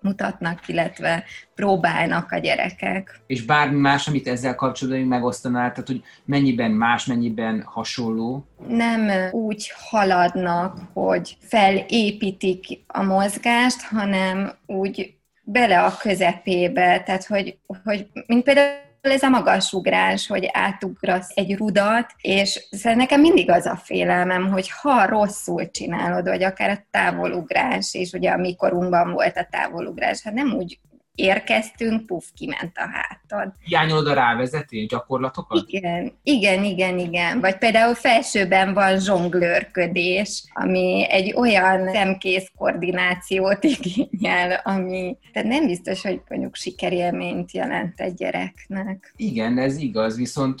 mutatnak, 0.00 0.68
illetve 0.68 1.24
próbálnak 1.54 2.32
a 2.32 2.38
gyerekek. 2.38 3.20
És 3.26 3.42
bármi 3.42 3.80
más, 3.80 4.08
amit 4.08 4.28
ezzel 4.28 4.54
kapcsolatban 4.54 5.06
megosztanál, 5.06 5.70
tehát 5.70 5.86
hogy 5.86 6.02
mennyiben 6.24 6.70
más, 6.70 7.04
mennyiben 7.04 7.62
hasonló? 7.62 8.46
Nem 8.68 9.30
úgy 9.32 9.72
haladnak, 9.90 10.78
hogy 10.92 11.36
felépítik 11.40 12.66
a 12.86 13.02
mozgást, 13.02 13.82
hanem 13.82 14.52
úgy 14.66 15.15
bele 15.48 15.82
a 15.82 15.96
közepébe, 15.96 17.02
tehát 17.02 17.24
hogy, 17.24 17.58
hogy 17.84 18.06
mint 18.26 18.44
például 18.44 18.84
ez 19.00 19.22
a 19.22 19.28
magasugrás, 19.28 20.26
hogy 20.26 20.48
átugrasz 20.52 21.30
egy 21.34 21.56
rudat, 21.56 22.12
és 22.20 22.66
szóval 22.70 22.94
nekem 22.94 23.20
mindig 23.20 23.50
az 23.50 23.66
a 23.66 23.76
félelmem, 23.76 24.50
hogy 24.50 24.70
ha 24.70 25.06
rosszul 25.06 25.70
csinálod, 25.70 26.28
vagy 26.28 26.42
akár 26.42 26.70
a 26.70 26.86
távolugrás, 26.90 27.94
és 27.94 28.12
ugye 28.12 28.30
a 28.30 28.36
mikorunkban 28.36 29.12
volt 29.12 29.36
a 29.36 29.46
távolugrás, 29.50 30.22
hát 30.22 30.34
nem 30.34 30.52
úgy 30.52 30.78
érkeztünk, 31.16 32.06
puf, 32.06 32.24
kiment 32.34 32.72
a 32.74 32.88
hátad. 32.92 33.52
Hiányolod 33.64 34.06
a 34.06 34.14
rávezetés 34.14 34.86
gyakorlatokat? 34.86 35.64
Igen, 35.66 36.12
igen, 36.22 36.64
igen, 36.64 36.98
igen. 36.98 37.40
Vagy 37.40 37.58
például 37.58 37.94
felsőben 37.94 38.74
van 38.74 39.00
zsonglőrködés, 39.00 40.44
ami 40.54 41.06
egy 41.10 41.34
olyan 41.36 41.92
szemkész 41.92 42.50
koordinációt 42.56 43.64
igényel, 43.78 44.60
ami 44.64 45.16
tehát 45.32 45.48
nem 45.48 45.66
biztos, 45.66 46.02
hogy 46.02 46.20
mondjuk 46.28 46.54
sikerélményt 46.54 47.52
jelent 47.52 48.00
egy 48.00 48.14
gyereknek. 48.14 49.12
Igen, 49.16 49.58
ez 49.58 49.76
igaz, 49.76 50.16
viszont 50.16 50.60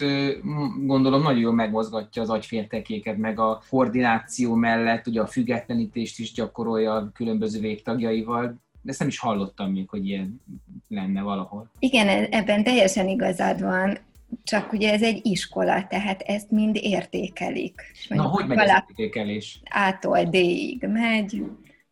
gondolom 0.86 1.22
nagyon 1.22 1.40
jól 1.40 1.52
megmozgatja 1.52 2.22
az 2.22 2.30
agyféltekéket, 2.30 3.16
meg 3.16 3.38
a 3.38 3.62
koordináció 3.68 4.54
mellett 4.54 5.06
ugye 5.06 5.20
a 5.20 5.26
függetlenítést 5.26 6.18
is 6.18 6.32
gyakorolja 6.32 6.92
a 6.94 7.10
különböző 7.14 7.60
végtagjaival, 7.60 8.64
de 8.86 8.92
ezt 8.92 9.00
nem 9.00 9.08
is 9.08 9.18
hallottam 9.18 9.72
még, 9.72 9.88
hogy 9.88 10.08
ilyen 10.08 10.40
lenne 10.88 11.22
valahol. 11.22 11.70
Igen, 11.78 12.08
e- 12.08 12.28
ebben 12.30 12.64
teljesen 12.64 13.08
igazad 13.08 13.60
van, 13.60 13.98
csak 14.42 14.72
ugye 14.72 14.92
ez 14.92 15.02
egy 15.02 15.20
iskola, 15.26 15.86
tehát 15.86 16.22
ezt 16.22 16.50
mind 16.50 16.76
értékelik. 16.80 17.82
Na, 18.08 18.22
hogy 18.22 18.46
megy 18.46 18.58
az 18.58 18.82
értékelés? 18.88 19.60
A-tól 19.64 20.22
D-ig 20.22 20.86
megy, 20.88 21.42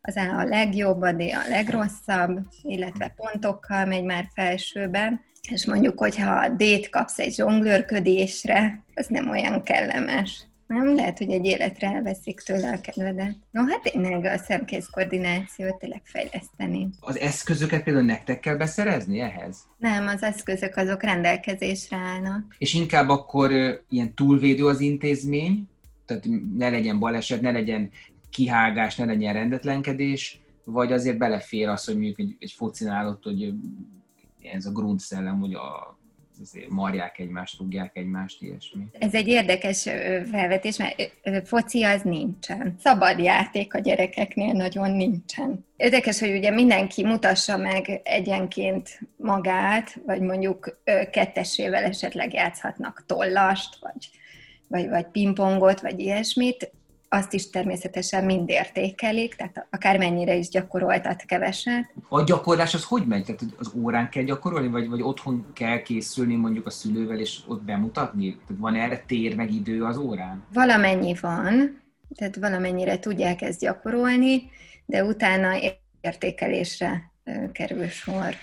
az 0.01 0.15
A 0.15 0.39
a 0.39 0.43
legjobb, 0.43 1.01
a 1.01 1.11
D 1.11 1.21
a 1.21 1.49
legrosszabb, 1.49 2.39
illetve 2.61 3.13
pontokkal 3.15 3.85
megy 3.85 4.03
már 4.03 4.27
felsőben, 4.33 5.21
és 5.49 5.65
mondjuk, 5.65 5.99
hogyha 5.99 6.31
a 6.31 6.49
D-t 6.49 6.89
kapsz 6.89 7.19
egy 7.19 7.33
zsonglőrködésre, 7.33 8.83
az 8.93 9.07
nem 9.07 9.29
olyan 9.29 9.63
kellemes. 9.63 10.45
Nem 10.67 10.95
lehet, 10.95 11.17
hogy 11.17 11.31
egy 11.31 11.45
életre 11.45 11.87
elveszik 11.87 12.39
tőle 12.39 12.71
a 12.71 12.81
kedvedet. 12.81 13.35
No, 13.51 13.65
hát 13.65 13.81
tényleg 13.81 14.25
a 14.25 14.37
szemkész 14.37 14.87
koordinációt 14.91 15.77
tényleg 15.77 16.01
fejleszteni. 16.03 16.89
Az 16.99 17.19
eszközöket 17.19 17.83
például 17.83 18.05
nektek 18.05 18.39
kell 18.39 18.55
beszerezni 18.55 19.19
ehhez? 19.19 19.57
Nem, 19.77 20.07
az 20.07 20.23
eszközök 20.23 20.75
azok 20.75 21.03
rendelkezésre 21.03 21.97
állnak. 21.97 22.55
És 22.57 22.73
inkább 22.73 23.09
akkor 23.09 23.51
ilyen 23.89 24.13
túlvédő 24.13 24.65
az 24.65 24.79
intézmény, 24.79 25.67
tehát 26.05 26.25
ne 26.57 26.69
legyen 26.69 26.99
baleset, 26.99 27.41
ne 27.41 27.51
legyen 27.51 27.89
kihágás, 28.29 28.95
ne 28.95 29.05
legyen 29.05 29.33
rendetlenkedés, 29.33 30.39
vagy 30.63 30.91
azért 30.91 31.17
belefér 31.17 31.67
az, 31.67 31.85
hogy 31.85 31.95
mondjuk 31.95 32.19
egy, 32.19 32.35
egy 32.39 32.51
focinál 32.51 33.07
ott, 33.07 33.23
hogy 33.23 33.53
ez 34.53 34.65
a 34.65 34.71
grundszellem, 34.71 35.39
hogy 35.39 35.53
a 35.53 35.97
marják 36.69 37.19
egymást, 37.19 37.59
rúgják 37.59 37.97
egymást, 37.97 38.41
ilyesmi. 38.41 38.83
Ez 38.99 39.13
egy 39.13 39.27
érdekes 39.27 39.81
felvetés, 40.31 40.77
mert 40.77 41.11
foci 41.47 41.83
az 41.83 42.01
nincsen. 42.01 42.75
Szabad 42.79 43.19
játék 43.19 43.73
a 43.73 43.79
gyerekeknél 43.79 44.53
nagyon 44.53 44.91
nincsen. 44.91 45.65
Érdekes, 45.77 46.19
hogy 46.19 46.35
ugye 46.35 46.49
mindenki 46.49 47.05
mutassa 47.05 47.57
meg 47.57 48.01
egyenként 48.03 48.99
magát, 49.17 49.99
vagy 50.05 50.21
mondjuk 50.21 50.81
kettesével 51.11 51.83
esetleg 51.83 52.33
játszhatnak 52.33 53.03
tollast, 53.05 53.77
vagy, 53.79 54.09
vagy, 54.67 54.89
vagy 54.89 55.05
pingpongot, 55.05 55.81
vagy 55.81 55.99
ilyesmit 55.99 56.71
azt 57.09 57.33
is 57.33 57.49
természetesen 57.49 58.25
mind 58.25 58.49
értékelik, 58.49 59.35
tehát 59.35 59.67
akármennyire 59.69 60.35
is 60.35 60.49
gyakoroltat 60.49 61.23
keveset. 61.25 61.93
A 62.09 62.23
gyakorlás 62.23 62.73
az 62.73 62.83
hogy 62.83 63.05
megy? 63.05 63.25
Tehát 63.25 63.41
az 63.57 63.71
órán 63.75 64.09
kell 64.09 64.23
gyakorolni, 64.23 64.67
vagy, 64.67 64.89
vagy 64.89 65.01
otthon 65.01 65.45
kell 65.53 65.81
készülni 65.81 66.35
mondjuk 66.35 66.65
a 66.65 66.69
szülővel, 66.69 67.19
és 67.19 67.39
ott 67.47 67.63
bemutatni? 67.63 68.39
Tehát 68.47 68.61
van 68.61 68.75
erre 68.75 69.03
tér 69.07 69.35
meg 69.35 69.53
idő 69.53 69.83
az 69.83 69.97
órán? 69.97 70.43
Valamennyi 70.53 71.15
van, 71.21 71.81
tehát 72.15 72.35
valamennyire 72.35 72.99
tudják 72.99 73.41
ezt 73.41 73.59
gyakorolni, 73.59 74.49
de 74.85 75.03
utána 75.03 75.49
értékelésre 76.01 77.11
kerül 77.51 77.87
sor 77.87 78.35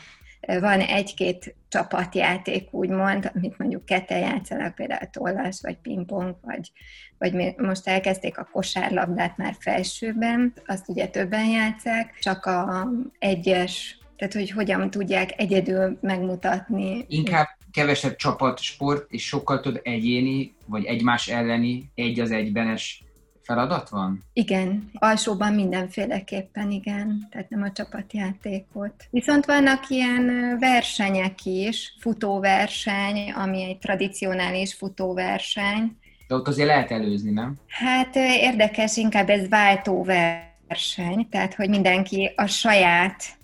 van 0.47 0.81
egy-két 0.81 1.55
csapatjáték, 1.69 2.73
úgymond, 2.73 3.31
amit 3.35 3.59
mondjuk 3.59 3.85
ketten 3.85 4.19
játszanak, 4.19 4.75
például 4.75 5.11
tollás, 5.11 5.59
vagy 5.61 5.77
pingpong, 5.77 6.37
vagy, 6.43 6.73
vagy 7.19 7.55
most 7.57 7.89
elkezdték 7.89 8.39
a 8.39 8.49
kosárlabdát 8.53 9.37
már 9.37 9.57
felsőben, 9.59 10.53
azt 10.67 10.89
ugye 10.89 11.07
többen 11.07 11.47
játszák, 11.47 12.19
csak 12.21 12.45
a 12.47 12.89
egyes, 13.19 13.99
tehát 14.17 14.35
hogy 14.35 14.51
hogyan 14.51 14.91
tudják 14.91 15.31
egyedül 15.37 15.99
megmutatni. 16.01 17.05
Inkább 17.09 17.49
kevesebb 17.71 18.17
csapatsport, 18.17 19.11
és 19.11 19.27
sokkal 19.27 19.61
több 19.61 19.81
egyéni, 19.83 20.55
vagy 20.67 20.85
egymás 20.85 21.29
elleni, 21.29 21.91
egy 21.95 22.21
az 22.21 22.31
egybenes 22.31 23.05
feladat 23.43 23.89
van? 23.89 24.23
Igen, 24.33 24.91
alsóban 24.93 25.53
mindenféleképpen 25.53 26.71
igen, 26.71 27.27
tehát 27.31 27.51
nem 27.51 27.63
a 27.63 27.73
csapatjátékot. 27.73 28.93
Viszont 29.11 29.45
vannak 29.45 29.89
ilyen 29.89 30.57
versenyek 30.59 31.45
is, 31.45 31.97
futóverseny, 32.01 33.31
ami 33.31 33.63
egy 33.63 33.79
tradicionális 33.79 34.75
futóverseny. 34.75 35.97
De 36.29 36.35
ott 36.35 36.49
azért 36.49 36.69
lehet 36.69 36.91
előzni, 36.91 37.31
nem? 37.31 37.55
Hát 37.67 38.17
érdekes, 38.17 38.97
inkább 38.97 39.29
ez 39.29 39.49
váltóverseny, 39.49 41.29
tehát 41.31 41.55
hogy 41.55 41.69
mindenki 41.69 42.33
a 42.37 42.47
saját 42.47 43.41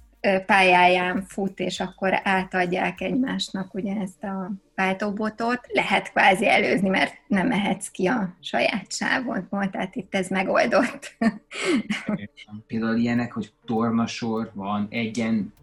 pályáján 0.46 1.22
fut, 1.22 1.60
és 1.60 1.80
akkor 1.80 2.20
átadják 2.22 3.00
egymásnak 3.00 3.74
ugye 3.74 3.94
ezt 4.00 4.24
a 4.24 4.50
váltóbotot, 4.74 5.60
lehet 5.72 6.10
kvázi 6.10 6.48
előzni, 6.48 6.88
mert 6.88 7.14
nem 7.26 7.46
mehetsz 7.46 7.88
ki 7.88 8.06
a 8.06 8.36
saját 8.40 8.92
sávodból, 8.92 9.70
tehát 9.70 9.94
itt 9.94 10.14
ez 10.14 10.28
megoldott. 10.28 11.16
Például 12.66 12.96
ilyenek, 12.96 13.32
hogy 13.32 13.52
tornasor 13.66 14.50
van, 14.54 14.86
egyen 14.90 15.54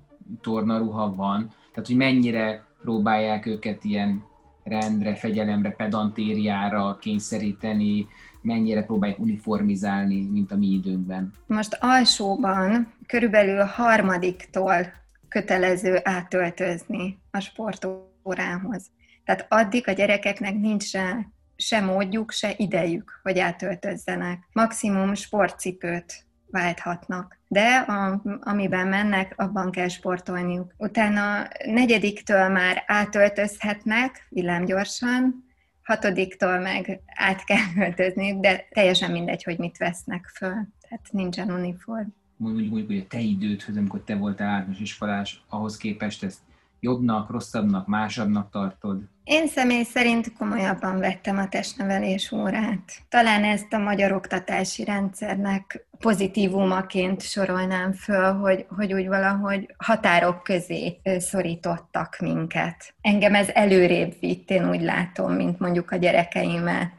tornaruha 0.42 1.16
van, 1.16 1.54
tehát 1.74 1.88
hogy 1.88 1.96
mennyire 1.96 2.66
próbálják 2.82 3.46
őket 3.46 3.84
ilyen 3.84 4.24
rendre, 4.64 5.16
fegyelemre, 5.16 5.70
pedantériára 5.70 6.98
kényszeríteni, 7.02 8.08
mennyire 8.46 8.84
próbálják 8.84 9.20
uniformizálni, 9.20 10.22
mint 10.32 10.52
a 10.52 10.56
mi 10.56 10.68
időnkben. 10.68 11.34
Most 11.48 11.78
alsóban 11.80 12.94
körülbelül 13.08 13.64
harmadiktól 13.64 14.94
kötelező 15.28 16.00
átöltözni 16.04 17.20
a 17.32 17.40
sportórához. 17.40 18.92
Tehát 19.26 19.46
addig 19.50 19.88
a 19.88 19.92
gyerekeknek 19.92 20.60
nincs 20.60 20.84
se, 20.84 21.30
se 21.56 21.82
módjuk, 21.82 22.32
se 22.32 22.54
idejük, 22.58 23.20
hogy 23.24 23.40
átöltözzenek. 23.40 24.40
Maximum 24.52 25.14
sportcipőt 25.14 26.26
válthatnak. 26.52 27.40
De 27.48 27.76
a, 27.76 28.22
amiben 28.40 28.88
mennek, 28.88 29.34
abban 29.36 29.72
kell 29.72 29.88
sportolniuk. 29.88 30.74
Utána 30.78 31.48
negyediktől 31.66 32.50
már 32.50 32.84
átöltözhetnek 32.88 34.28
villámgyorsan, 34.30 35.45
hatodiktól 35.86 36.60
meg 36.60 37.02
át 37.06 37.44
kell 37.44 37.66
öltözni, 37.88 38.40
de 38.40 38.68
teljesen 38.70 39.12
mindegy, 39.12 39.44
hogy 39.44 39.58
mit 39.58 39.78
vesznek 39.78 40.32
föl. 40.34 40.68
Tehát 40.82 41.08
nincsen 41.12 41.52
uniform. 41.52 42.08
Mondjuk, 42.38 42.70
mondjuk, 42.70 42.90
hogy 42.90 43.00
a 43.00 43.08
te 43.08 43.20
idődhöz, 43.20 43.78
amikor 43.78 44.02
te 44.02 44.16
voltál 44.16 44.48
általános 44.48 44.80
iskolás, 44.80 45.44
ahhoz 45.50 45.78
képest 45.78 46.24
ezt 46.24 46.40
jobbnak, 46.80 47.30
rosszabbnak, 47.30 47.88
másabbnak 47.88 48.50
tartod? 48.50 49.02
Én 49.26 49.48
személy 49.48 49.84
szerint 49.84 50.34
komolyabban 50.34 51.00
vettem 51.00 51.38
a 51.38 51.48
testnevelés 51.48 52.32
órát. 52.32 52.92
Talán 53.10 53.44
ezt 53.44 53.74
a 53.74 53.78
magyar 53.78 54.12
oktatási 54.12 54.84
rendszernek 54.84 55.86
pozitívumaként 56.00 57.22
sorolnám 57.22 57.94
föl, 57.94 58.34
hogy, 58.34 58.66
hogy 58.76 58.94
úgy 58.94 59.08
valahogy 59.08 59.76
határok 59.78 60.44
közé 60.44 61.00
szorítottak 61.18 62.18
minket. 62.20 62.94
Engem 63.02 63.36
ez 63.36 63.50
előrébb 63.54 64.14
vitt, 64.20 64.50
én 64.50 64.70
úgy 64.70 64.82
látom, 64.82 65.34
mint 65.34 65.60
mondjuk 65.60 65.92
a 65.92 65.96
gyerekeimmel 65.96 66.94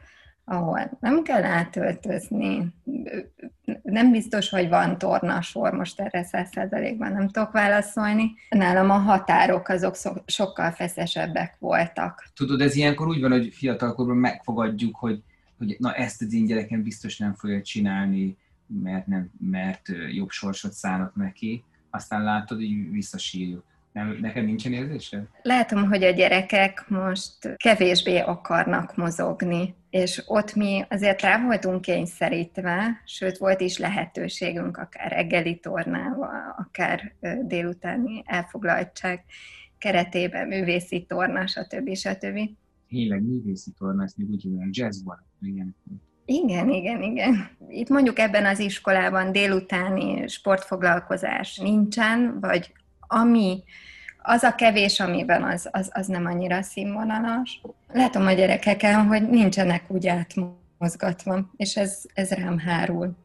ahol 0.49 0.97
nem 1.01 1.23
kell 1.23 1.45
átöltözni. 1.45 2.75
Nem 3.83 4.11
biztos, 4.11 4.49
hogy 4.49 4.69
van 4.69 4.99
tornasor, 4.99 5.73
most 5.73 6.01
erre 6.01 6.25
száz 6.25 6.49
százalékban 6.53 7.13
nem 7.13 7.29
tudok 7.29 7.53
válaszolni. 7.53 8.35
Nálam 8.49 8.91
a 8.91 8.99
határok 8.99 9.69
azok 9.69 9.97
sokkal 10.27 10.71
feszesebbek 10.71 11.57
voltak. 11.59 12.25
Tudod, 12.35 12.61
ez 12.61 12.77
ilyenkor 12.77 13.07
úgy 13.07 13.21
van, 13.21 13.31
hogy 13.31 13.55
fiatalkorban 13.55 14.17
megfogadjuk, 14.17 14.97
hogy, 14.97 15.23
hogy 15.59 15.77
na 15.79 15.95
ezt 15.95 16.23
az 16.23 16.33
én 16.33 16.47
gyerekem 16.47 16.83
biztos 16.83 17.19
nem 17.19 17.35
fogja 17.35 17.63
csinálni, 17.63 18.37
mert, 18.67 19.07
nem, 19.07 19.31
mert 19.39 19.89
jobb 20.13 20.31
sorsot 20.31 20.73
szállnak 20.73 21.15
neki. 21.15 21.65
Aztán 21.91 22.23
látod, 22.23 22.59
hogy 22.59 22.91
visszasírjuk. 22.91 23.65
Nem, 23.97 24.19
neked 24.21 24.45
nincsen 24.45 24.73
érzése? 24.73 25.27
Látom, 25.43 25.89
hogy 25.89 26.03
a 26.03 26.11
gyerekek 26.11 26.89
most 26.89 27.57
kevésbé 27.57 28.19
akarnak 28.19 28.97
mozogni, 28.97 29.75
és 29.91 30.23
ott 30.27 30.55
mi 30.55 30.85
azért 30.89 31.21
rá 31.21 31.43
voltunk 31.43 31.81
kényszerítve, 31.81 33.03
sőt 33.05 33.39
volt 33.39 33.61
is 33.61 33.79
lehetőségünk 33.79 34.77
akár 34.77 35.13
reggeli 35.13 35.59
tornával, 35.59 36.55
akár 36.59 37.13
délutáni 37.43 38.23
elfoglaltság 38.27 39.25
keretében, 39.79 40.47
művészi 40.47 41.05
torna, 41.09 41.47
stb. 41.47 41.95
stb. 41.95 42.39
Tényleg 42.89 43.23
művészi 43.23 43.71
torna, 43.79 44.03
ezt 44.03 44.17
még 44.17 44.29
úgy 44.31 44.43
hívják, 44.43 44.69
jazzban, 44.71 45.25
igen. 45.41 45.77
Igen, 46.25 46.71
igen, 46.71 47.03
igen. 47.03 47.49
Itt 47.69 47.89
mondjuk 47.89 48.19
ebben 48.19 48.47
az 48.47 48.59
iskolában 48.59 49.33
délutáni 49.33 50.29
sportfoglalkozás 50.29 51.57
nincsen, 51.59 52.41
vagy 52.41 52.73
ami 53.07 53.62
az 54.23 54.42
a 54.42 54.55
kevés, 54.55 55.01
amiben 55.01 55.42
az, 55.42 55.69
az, 55.73 55.90
az 55.92 56.07
nem 56.07 56.27
annyira 56.27 56.62
színvonalas. 56.62 57.61
Látom 57.92 58.27
a 58.27 58.33
gyerekeken, 58.33 59.07
hogy 59.07 59.29
nincsenek 59.29 59.83
úgy 59.88 60.07
átmozgatva, 60.07 61.51
és 61.57 61.77
ez, 61.77 62.03
ez 62.14 62.31
rám 62.31 62.59
hárul 62.59 63.16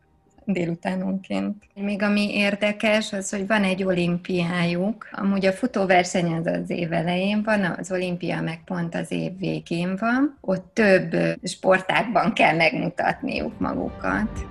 délutánonként. 0.45 1.63
Még 1.75 2.01
ami 2.01 2.35
érdekes, 2.35 3.13
az, 3.13 3.29
hogy 3.29 3.47
van 3.47 3.63
egy 3.63 3.83
olimpiájuk. 3.83 5.09
Amúgy 5.11 5.45
a 5.45 5.51
futóverseny 5.51 6.33
az 6.33 6.45
az 6.45 6.69
év 6.69 6.93
elején 6.93 7.43
van, 7.43 7.63
az 7.63 7.91
olimpia 7.91 8.41
meg 8.41 8.63
pont 8.65 8.95
az 8.95 9.11
év 9.11 9.37
végén 9.37 9.95
van. 9.99 10.37
Ott 10.41 10.73
több 10.73 11.15
sportákban 11.43 12.33
kell 12.33 12.55
megmutatniuk 12.55 13.59
magukat. 13.59 14.45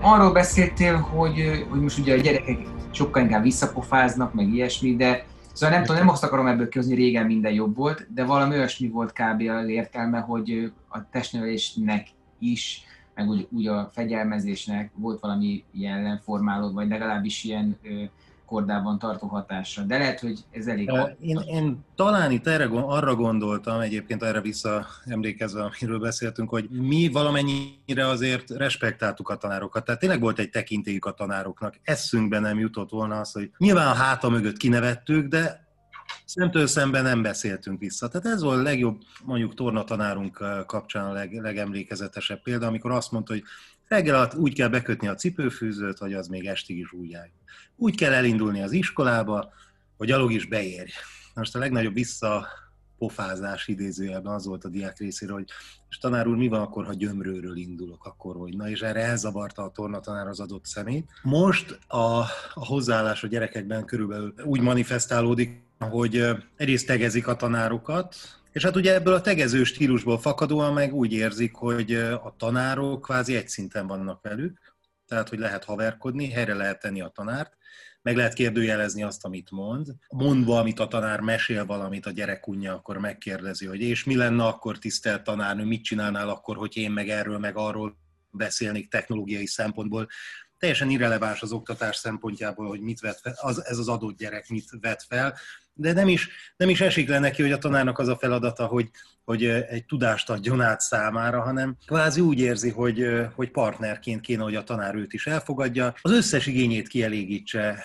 Arról 0.00 0.32
beszéltél, 0.32 0.96
hogy, 0.96 1.66
hogy 1.70 1.80
most 1.80 1.98
ugye 1.98 2.14
a 2.14 2.20
gyerekek 2.20 2.58
sokkal 2.90 3.22
inkább 3.22 3.42
visszapofáznak, 3.42 4.34
meg 4.34 4.48
ilyesmi, 4.48 4.96
de 4.96 5.24
Szóval 5.56 5.74
nem 5.74 5.84
tudom, 5.84 6.00
nem 6.00 6.08
azt 6.08 6.24
akarom 6.24 6.46
ebből 6.46 6.68
kihozni, 6.68 6.94
régen 6.94 7.26
minden 7.26 7.52
jobb 7.52 7.76
volt, 7.76 8.06
de 8.14 8.24
valami 8.24 8.54
olyasmi 8.54 8.88
volt 8.88 9.12
kb. 9.12 9.48
az 9.48 9.68
értelme, 9.68 10.18
hogy 10.18 10.72
a 10.88 11.08
testnevelésnek 11.10 12.08
is, 12.38 12.82
meg 13.14 13.28
úgy, 13.28 13.48
úgy 13.50 13.66
a 13.66 13.90
fegyelmezésnek 13.92 14.90
volt 14.94 15.20
valami 15.20 15.64
jellemformáló, 15.72 16.72
vagy 16.72 16.88
legalábbis 16.88 17.44
ilyen 17.44 17.78
kordában 18.46 18.98
tartó 18.98 19.26
hatásra. 19.26 19.82
De 19.82 19.98
lehet, 19.98 20.20
hogy 20.20 20.38
ez 20.50 20.66
elég... 20.66 20.90
Én, 21.20 21.38
én 21.46 21.84
talán 21.94 22.30
itt 22.30 22.46
erre, 22.46 22.64
arra 22.64 23.14
gondoltam, 23.14 23.80
egyébként 23.80 24.22
erre 24.22 24.40
vissza 24.40 24.86
emlékezve, 25.04 25.62
amiről 25.62 25.98
beszéltünk, 25.98 26.48
hogy 26.48 26.68
mi 26.70 27.08
valamennyire 27.12 28.06
azért 28.06 28.50
respektáltuk 28.50 29.28
a 29.28 29.36
tanárokat. 29.36 29.84
Tehát 29.84 30.00
tényleg 30.00 30.20
volt 30.20 30.38
egy 30.38 30.50
tekintélyük 30.50 31.04
a 31.04 31.12
tanároknak. 31.12 31.74
Eszünkbe 31.82 32.38
nem 32.38 32.58
jutott 32.58 32.90
volna 32.90 33.20
az, 33.20 33.32
hogy 33.32 33.50
nyilván 33.58 33.86
a 33.86 33.94
háta 33.94 34.28
mögött 34.28 34.56
kinevettük, 34.56 35.26
de 35.26 35.66
szemtől 36.24 36.66
szemben 36.66 37.02
nem 37.02 37.22
beszéltünk 37.22 37.78
vissza. 37.78 38.08
Tehát 38.08 38.26
ez 38.26 38.42
volt 38.42 38.58
a 38.58 38.62
legjobb, 38.62 39.02
mondjuk 39.24 39.54
tornatanárunk 39.54 40.44
kapcsán 40.66 41.06
a 41.06 41.12
leg, 41.12 41.32
legemlékezetesebb 41.32 42.42
példa, 42.42 42.66
amikor 42.66 42.90
azt 42.90 43.12
mondta, 43.12 43.32
hogy 43.32 43.42
reggel 43.88 44.14
alatt 44.14 44.34
úgy 44.34 44.54
kell 44.54 44.68
bekötni 44.68 45.08
a 45.08 45.14
cipőfűzőt, 45.14 45.98
hogy 45.98 46.12
az 46.12 46.28
még 46.28 46.46
estig 46.46 46.78
is 46.78 46.92
úgy 46.92 47.14
álljon. 47.14 47.36
Úgy 47.76 47.96
kell 47.96 48.12
elindulni 48.12 48.62
az 48.62 48.72
iskolába, 48.72 49.52
hogy 49.96 50.10
alog 50.10 50.32
is 50.32 50.46
beérj. 50.46 50.90
Most 51.34 51.54
a 51.54 51.58
legnagyobb 51.58 51.94
visszapofázás 51.94 53.68
idézőjelben 53.68 54.32
az 54.32 54.46
volt 54.46 54.64
a 54.64 54.68
diák 54.68 54.98
részéről, 54.98 55.36
hogy 55.36 55.50
és 55.88 55.98
tanár 55.98 56.26
úr, 56.26 56.36
mi 56.36 56.48
van 56.48 56.60
akkor, 56.60 56.84
ha 56.84 56.94
gyömrőről 56.94 57.56
indulok, 57.56 58.04
akkor 58.04 58.36
hogy? 58.36 58.56
Na, 58.56 58.68
és 58.68 58.82
erre 58.82 59.00
elzavarta 59.00 59.62
a 59.62 59.70
tornatanár 59.70 60.26
az 60.26 60.40
adott 60.40 60.64
szemét. 60.64 61.10
Most 61.22 61.78
a, 61.86 61.96
a 62.54 62.64
hozzáállás 62.66 63.22
a 63.22 63.26
gyerekekben 63.26 63.84
körülbelül 63.84 64.34
úgy 64.44 64.60
manifestálódik, 64.60 65.64
hogy 65.78 66.24
egyrészt 66.56 66.86
tegezik 66.86 67.26
a 67.26 67.36
tanárokat, 67.36 68.16
és 68.56 68.64
hát 68.64 68.76
ugye 68.76 68.94
ebből 68.94 69.14
a 69.14 69.20
tegező 69.20 69.64
stílusból 69.64 70.18
fakadóan 70.18 70.72
meg 70.72 70.94
úgy 70.94 71.12
érzik, 71.12 71.54
hogy 71.54 71.94
a 71.94 72.34
tanárok 72.38 73.02
kvázi 73.02 73.36
egy 73.36 73.48
szinten 73.48 73.86
vannak 73.86 74.22
velük, 74.22 74.58
tehát 75.06 75.28
hogy 75.28 75.38
lehet 75.38 75.64
haverkodni, 75.64 76.30
helyre 76.30 76.54
lehet 76.54 76.80
tenni 76.80 77.00
a 77.00 77.08
tanárt, 77.08 77.56
meg 78.02 78.16
lehet 78.16 78.32
kérdőjelezni 78.32 79.02
azt, 79.02 79.24
amit 79.24 79.50
mond. 79.50 79.86
Mondva, 80.08 80.58
amit 80.58 80.78
a 80.78 80.88
tanár 80.88 81.20
mesél 81.20 81.66
valamit, 81.66 82.06
a 82.06 82.10
gyerek 82.10 82.48
unja, 82.48 82.74
akkor 82.74 82.98
megkérdezi, 82.98 83.66
hogy 83.66 83.80
és 83.80 84.04
mi 84.04 84.16
lenne 84.16 84.44
akkor, 84.44 84.78
tisztelt 84.78 85.24
tanárnő, 85.24 85.64
mit 85.64 85.84
csinálnál 85.84 86.28
akkor, 86.28 86.56
hogy 86.56 86.76
én 86.76 86.90
meg 86.90 87.08
erről, 87.08 87.38
meg 87.38 87.56
arról 87.56 87.96
beszélnék 88.30 88.90
technológiai 88.90 89.46
szempontból. 89.46 90.08
Teljesen 90.58 90.90
irreleváns 90.90 91.42
az 91.42 91.52
oktatás 91.52 91.96
szempontjából, 91.96 92.66
hogy 92.66 92.80
mit 92.80 93.00
vet 93.00 93.20
fel, 93.20 93.34
az, 93.36 93.64
ez 93.64 93.78
az 93.78 93.88
adott 93.88 94.16
gyerek 94.16 94.48
mit 94.48 94.68
vet 94.80 95.02
fel, 95.08 95.34
de 95.76 95.92
nem 95.92 96.08
is, 96.08 96.28
nem 96.56 96.68
is 96.68 96.80
esik 96.80 97.08
le 97.08 97.18
neki, 97.18 97.42
hogy 97.42 97.52
a 97.52 97.58
tanárnak 97.58 97.98
az 97.98 98.08
a 98.08 98.16
feladata, 98.16 98.66
hogy, 98.66 98.90
hogy 99.26 99.44
egy 99.44 99.84
tudást 99.84 100.30
adjon 100.30 100.60
át 100.60 100.80
számára, 100.80 101.40
hanem 101.40 101.76
kvázi 101.86 102.20
úgy 102.20 102.40
érzi, 102.40 102.70
hogy, 102.70 103.06
hogy 103.34 103.50
partnerként 103.50 104.20
kéne, 104.20 104.42
hogy 104.42 104.54
a 104.54 104.64
tanár 104.64 104.94
őt 104.94 105.12
is 105.12 105.26
elfogadja, 105.26 105.94
az 106.00 106.10
összes 106.10 106.46
igényét 106.46 106.88
kielégítse. 106.88 107.82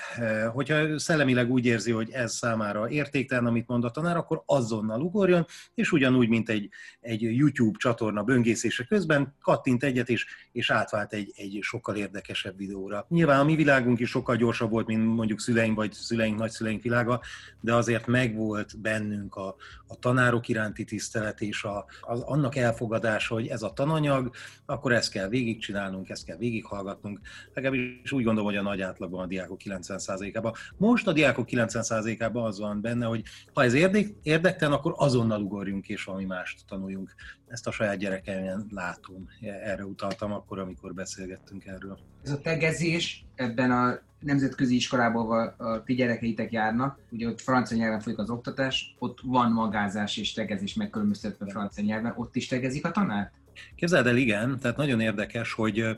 Hogyha 0.54 1.00
szellemileg 1.00 1.52
úgy 1.52 1.66
érzi, 1.66 1.92
hogy 1.92 2.10
ez 2.12 2.34
számára 2.34 2.90
értéktelen, 2.90 3.46
amit 3.46 3.68
mond 3.68 3.84
a 3.84 3.92
tanár, 3.92 4.18
akkor 4.18 4.44
azonnal 4.46 5.02
ugorjon, 5.02 5.46
és 5.74 5.92
ugyanúgy, 5.92 6.30
mint 6.30 6.50
egy, 6.50 6.70
egy 7.00 7.22
YouTube 7.22 7.78
csatorna 7.78 8.24
böngészése 8.24 8.84
közben 8.84 9.36
kattint 9.42 9.84
egyet, 9.84 10.10
és, 10.10 10.26
és 10.52 10.70
átvált 10.72 11.14
egy, 11.14 11.32
egy 11.36 11.58
sokkal 11.62 11.96
érdekesebb 11.96 12.58
videóra. 12.58 13.06
Nyilván 13.10 13.40
a 13.40 13.44
mi 13.44 13.56
világunk 13.56 14.00
is 14.00 14.10
sokkal 14.10 14.36
gyorsabb 14.36 14.70
volt, 14.70 14.88
mint 14.88 15.16
mondjuk 15.16 15.40
szüleink 15.40 15.76
vagy 15.76 15.92
szüleink, 15.92 16.38
nagyszüleink 16.38 16.84
világa, 16.84 17.22
de 17.60 17.74
azért 17.74 18.08
megvolt 18.08 18.80
bennünk 18.80 19.36
a, 19.36 19.56
a 19.88 19.96
tanárok 20.00 20.48
iránti 20.48 20.84
tisztelet 20.84 21.31
és 21.40 21.64
a, 21.64 21.86
az, 22.02 22.22
annak 22.22 22.56
elfogadása, 22.56 23.34
hogy 23.34 23.48
ez 23.48 23.62
a 23.62 23.74
tananyag, 23.74 24.32
akkor 24.66 24.92
ezt 24.92 25.12
kell 25.12 25.28
végigcsinálnunk, 25.28 26.10
ezt 26.10 26.26
kell 26.26 26.38
végighallgatnunk. 26.38 27.20
Legalábbis 27.54 28.12
úgy 28.12 28.24
gondolom, 28.24 28.50
hogy 28.50 28.60
a 28.60 28.62
nagy 28.62 28.82
átlagban 28.82 29.24
a 29.24 29.26
diákok 29.26 29.60
90%-ában. 29.64 30.54
Most 30.78 31.08
a 31.08 31.14
diákok 31.14 31.48
90%-ában 31.50 32.46
az 32.46 32.60
van 32.60 32.82
benne, 32.82 33.06
hogy 33.06 33.24
ha 33.54 33.64
ez 33.64 33.74
érdek, 33.74 34.08
érdektelen, 34.24 34.74
akkor 34.74 34.94
azonnal 34.96 35.42
ugorjunk 35.42 35.88
és 35.88 36.04
valami 36.04 36.26
mást 36.26 36.60
tanuljunk. 36.68 37.16
Ezt 37.52 37.68
a 37.68 37.72
saját 37.72 37.98
gyerekemen 37.98 38.68
látom. 38.70 39.28
Erre 39.42 39.86
utaltam 39.86 40.32
akkor, 40.32 40.60
amikor 40.60 40.94
beszélgettünk 40.94 41.66
erről. 41.66 42.00
Ez 42.24 42.32
a 42.32 42.42
tegezés 42.42 43.26
ebben 43.36 43.72
a 43.72 44.00
nemzetközi 44.20 44.76
iskolából 44.76 45.56
a 45.58 45.84
ti 45.84 45.94
gyerekeitek 45.94 46.52
járnak, 46.52 47.00
ugye 47.10 47.28
ott 47.28 47.42
francia 47.42 47.78
nyelven 47.78 48.00
folyik 48.00 48.20
az 48.20 48.30
oktatás, 48.30 48.96
ott 49.00 49.20
van 49.24 49.52
magázás 49.52 50.18
és 50.18 50.34
tegezés 50.34 50.74
megkülönböztetve 50.74 51.50
francia 51.50 51.84
nyelven, 51.84 52.14
ott 52.16 52.36
is 52.36 52.48
tegezik 52.48 52.86
a 52.86 52.92
tanár? 52.92 53.32
Képzeld 53.76 54.08
el, 54.08 54.18
igen, 54.18 54.60
tehát 54.60 54.78
nagyon 54.78 55.00
érdekes, 55.00 55.54
hogy 55.54 55.98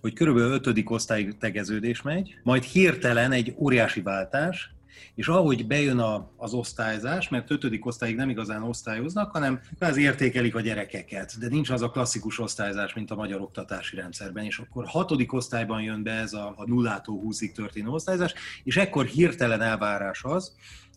hogy 0.00 0.12
körülbelül 0.12 0.52
ötödik 0.52 0.90
osztályig 0.90 1.36
tegeződés 1.38 2.02
megy, 2.02 2.40
majd 2.42 2.62
hirtelen 2.62 3.32
egy 3.32 3.54
óriási 3.58 4.00
váltás, 4.00 4.74
és 5.14 5.28
ahogy 5.28 5.66
bejön 5.66 5.98
a, 5.98 6.30
az 6.36 6.52
osztályzás, 6.52 7.28
mert 7.28 7.50
ötödik 7.50 7.86
osztályig 7.86 8.16
nem 8.16 8.28
igazán 8.28 8.62
osztályoznak, 8.62 9.32
hanem 9.32 9.60
az 9.78 9.96
értékelik 9.96 10.54
a 10.54 10.60
gyerekeket, 10.60 11.38
de 11.38 11.48
nincs 11.48 11.70
az 11.70 11.82
a 11.82 11.90
klasszikus 11.90 12.38
osztályzás, 12.38 12.94
mint 12.94 13.10
a 13.10 13.14
magyar 13.14 13.40
oktatási 13.40 13.96
rendszerben, 13.96 14.44
és 14.44 14.58
akkor 14.58 14.86
hatodik 14.86 15.32
osztályban 15.32 15.82
jön 15.82 16.02
be 16.02 16.12
ez 16.12 16.32
a, 16.32 16.54
a 16.56 16.66
nullától 16.66 17.18
húszig 17.18 17.52
történő 17.52 17.88
osztályzás, 17.88 18.34
és 18.64 18.76
ekkor 18.76 19.04
hirtelen 19.06 19.60
elvárás 19.60 20.24
az, 20.24 20.56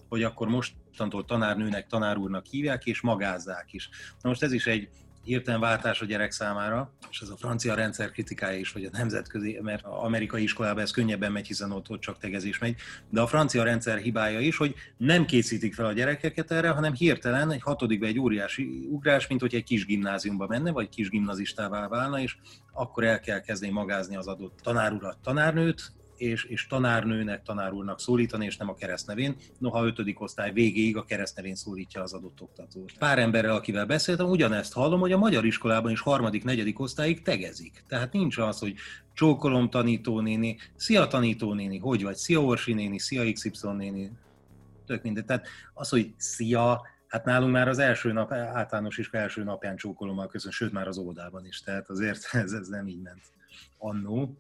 hogy 0.10 0.24
akkor 0.24 0.48
mostantól 0.48 1.26
tanárnőnek, 1.26 1.88
tanárúrnak 1.88 2.46
hívják, 2.46 2.86
és 2.86 3.02
magázzák 3.02 3.74
is. 3.74 3.90
Na 4.22 4.30
most 4.30 4.44
ez 4.44 4.52
is 4.52 4.68
egy 4.68 4.90
hirtelen 5.24 5.60
váltás 5.60 6.02
a 6.02 6.06
gyerek 6.06 6.32
számára, 6.32 6.94
és 7.10 7.22
ez 7.22 7.30
a 7.30 7.38
francia 7.38 7.76
rendszer 7.76 8.12
kritikája 8.12 8.58
is, 8.58 8.72
vagy 8.72 8.86
a 8.86 8.90
nemzetközi, 8.92 9.60
mert 9.62 9.86
az 9.86 10.04
amerikai 10.04 10.44
iskolában 10.44 10.84
ez 10.84 10.92
könnyebben 10.92 11.32
megy, 11.32 11.48
hiszen 11.48 11.72
ott, 11.72 11.90
ott 11.90 12.02
csak 12.02 12.18
tegezés 12.18 12.60
megy, 12.60 12.76
de 13.10 13.22
a 13.22 13.28
francia 13.28 13.64
rendszer 13.64 13.98
hibája 13.98 14.40
is, 14.40 14.58
hogy 14.58 14.76
nem 14.98 15.26
készítik 15.26 15.74
fel 15.74 15.86
a 15.86 15.94
gyerekeket 15.94 16.52
erre, 16.52 16.70
hanem 16.70 16.94
hirtelen 16.94 17.52
egy 17.52 17.62
hatodikban 17.62 18.10
egy 18.10 18.20
óriási 18.20 18.88
ugrás, 18.90 19.28
mint 19.28 19.42
hogy 19.42 19.56
egy 19.56 19.64
kis 19.64 19.86
gimnáziumba 19.86 20.48
menne, 20.48 20.72
vagy 20.72 20.90
kis 20.90 21.10
gimnazistává 21.10 21.88
válna, 21.88 22.20
és 22.20 22.38
akkor 22.74 23.04
el 23.04 23.20
kell 23.20 23.40
kezdeni 23.40 23.72
magázni 23.72 24.16
az 24.16 24.28
adott 24.28 24.60
tanárurat, 24.64 25.18
tanárnőt, 25.22 25.92
és, 26.24 26.44
és 26.44 26.68
tanárnőnek, 26.68 27.44
tanárúrnak 27.44 28.00
szólítani, 28.00 28.46
és 28.46 28.58
nem 28.58 28.70
a 28.70 28.76
keresztnevén. 28.76 29.36
Noha 29.58 29.86
ötödik 29.86 30.22
osztály 30.22 30.52
végéig 30.52 30.98
a 30.98 31.04
keresztnevén 31.04 31.56
szólítja 31.56 32.02
az 32.02 32.14
adott 32.14 32.42
oktatót. 32.42 32.92
Pár 33.00 33.20
emberrel, 33.20 33.56
akivel 33.56 33.86
beszéltem, 33.86 34.30
ugyanezt 34.30 34.74
hallom, 34.74 35.00
hogy 35.00 35.12
a 35.12 35.18
magyar 35.18 35.46
iskolában 35.46 35.92
is 35.92 36.00
harmadik, 36.00 36.44
negyedik 36.44 36.80
osztályig 36.80 37.22
tegezik. 37.22 37.84
Tehát 37.88 38.12
nincs 38.12 38.38
az, 38.38 38.60
hogy 38.60 38.76
csókolom 39.14 39.70
tanítónéni, 39.70 40.58
szia 40.76 41.08
tanítónéni, 41.08 41.78
hogy 41.78 42.04
vagy, 42.04 42.16
szia 42.16 42.44
Orsi 42.44 42.74
néni, 42.74 43.00
szia 43.00 43.32
XY 43.32 43.68
néni, 43.78 44.12
tök 44.86 45.04
mindegy. 45.04 45.26
Tehát 45.26 45.48
az, 45.74 45.90
hogy 45.90 46.14
szia, 46.18 46.92
Hát 47.08 47.26
nálunk 47.26 47.52
már 47.52 47.68
az 47.68 47.80
első 47.80 48.12
nap, 48.12 48.32
általános 48.32 48.98
iskola 48.98 49.24
első 49.24 49.44
napján 49.44 49.76
csókolommal 49.76 50.28
köszön, 50.28 50.52
sőt 50.52 50.72
már 50.72 50.88
az 50.88 50.98
óvodában 50.98 51.46
is, 51.46 51.62
tehát 51.62 51.90
azért 51.90 52.28
ez, 52.44 52.52
ez 52.52 52.68
nem 52.68 52.88
így 52.88 53.02
ment 53.02 53.22
annó. 53.84 54.38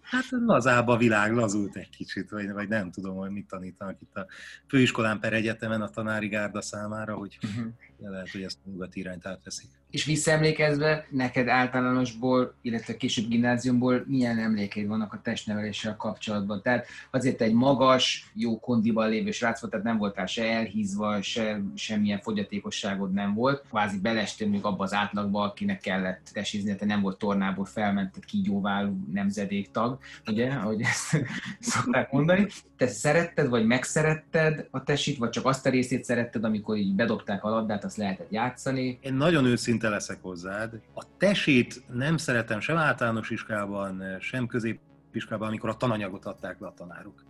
Hát 0.00 0.24
lazább 0.30 0.88
a 0.88 0.96
világ, 0.96 1.32
lazult 1.32 1.76
egy 1.76 1.90
kicsit, 1.90 2.30
vagy, 2.30 2.52
vagy 2.52 2.68
nem 2.68 2.90
tudom, 2.90 3.16
hogy 3.16 3.30
mit 3.30 3.46
tanítanak 3.46 4.00
itt 4.00 4.16
a 4.16 4.26
főiskolán 4.68 5.20
per 5.20 5.32
egyetemen 5.32 5.82
a 5.82 5.88
tanári 5.88 6.28
gárda 6.28 6.62
számára, 6.62 7.14
hogy 7.14 7.38
uh-huh. 7.42 7.72
lehet, 8.10 8.30
hogy 8.30 8.42
ezt 8.42 8.58
a 8.64 8.70
nyugati 8.70 9.00
irányt 9.00 9.26
átveszik. 9.26 9.68
És 9.90 10.04
visszaemlékezve, 10.04 11.06
neked 11.10 11.48
általánosból, 11.48 12.54
illetve 12.62 12.96
később 12.96 13.28
gimnáziumból 13.28 14.04
milyen 14.06 14.38
emlékeid 14.38 14.86
vannak 14.86 15.12
a 15.12 15.20
testneveléssel 15.22 15.96
kapcsolatban? 15.96 16.62
Tehát 16.62 16.86
azért 17.10 17.40
egy 17.40 17.52
magas, 17.52 18.30
jó 18.34 18.60
kondiban 18.60 19.08
lévő 19.08 19.30
srác 19.30 19.60
volt, 19.60 19.72
tehát 19.72 19.86
nem 19.86 19.98
voltál 19.98 20.26
se 20.26 20.52
elhízva, 20.52 21.22
se 21.22 21.62
semmilyen 21.74 22.20
fogyatékosságod 22.20 23.12
nem 23.12 23.34
volt. 23.34 23.64
Kvázi 23.68 23.98
belestél 23.98 24.48
még 24.48 24.64
abba 24.64 24.82
az 24.84 24.92
átlagba, 24.92 25.42
akinek 25.42 25.80
kellett 25.80 26.30
tesizni, 26.32 26.76
te 26.76 26.84
nem 26.84 27.00
volt 27.00 27.18
tornából 27.18 27.64
felmentett 27.64 28.24
kígyóváló 28.50 28.96
nemzedéktag, 29.12 29.98
ugye, 30.26 30.52
ahogy 30.52 30.80
ezt 30.80 31.24
szokták 31.60 32.12
mondani. 32.12 32.46
Te 32.76 32.86
szeretted, 32.86 33.48
vagy 33.48 33.66
megszeretted 33.66 34.68
a 34.70 34.82
tesit, 34.82 35.18
vagy 35.18 35.30
csak 35.30 35.46
azt 35.46 35.66
a 35.66 35.70
részét 35.70 36.04
szeretted, 36.04 36.44
amikor 36.44 36.76
így 36.76 36.94
bedobták 36.94 37.44
a 37.44 37.48
labdát, 37.48 37.84
azt 37.84 37.96
lehetett 37.96 38.30
játszani? 38.30 38.98
Én 39.02 39.14
nagyon 39.14 39.44
őszinte 39.44 39.88
leszek 39.88 40.18
hozzád. 40.20 40.80
A 40.94 41.04
tesét 41.16 41.82
nem 41.92 42.16
szeretem 42.16 42.60
sem 42.60 42.76
általános 42.76 43.30
iskolában, 43.30 44.02
sem 44.20 44.46
közép 44.46 44.78
iskolában, 45.14 45.48
amikor 45.48 45.68
a 45.68 45.76
tananyagot 45.76 46.24
adták 46.24 46.58
be 46.58 46.66
a 46.66 46.74
tanárok. 46.74 47.24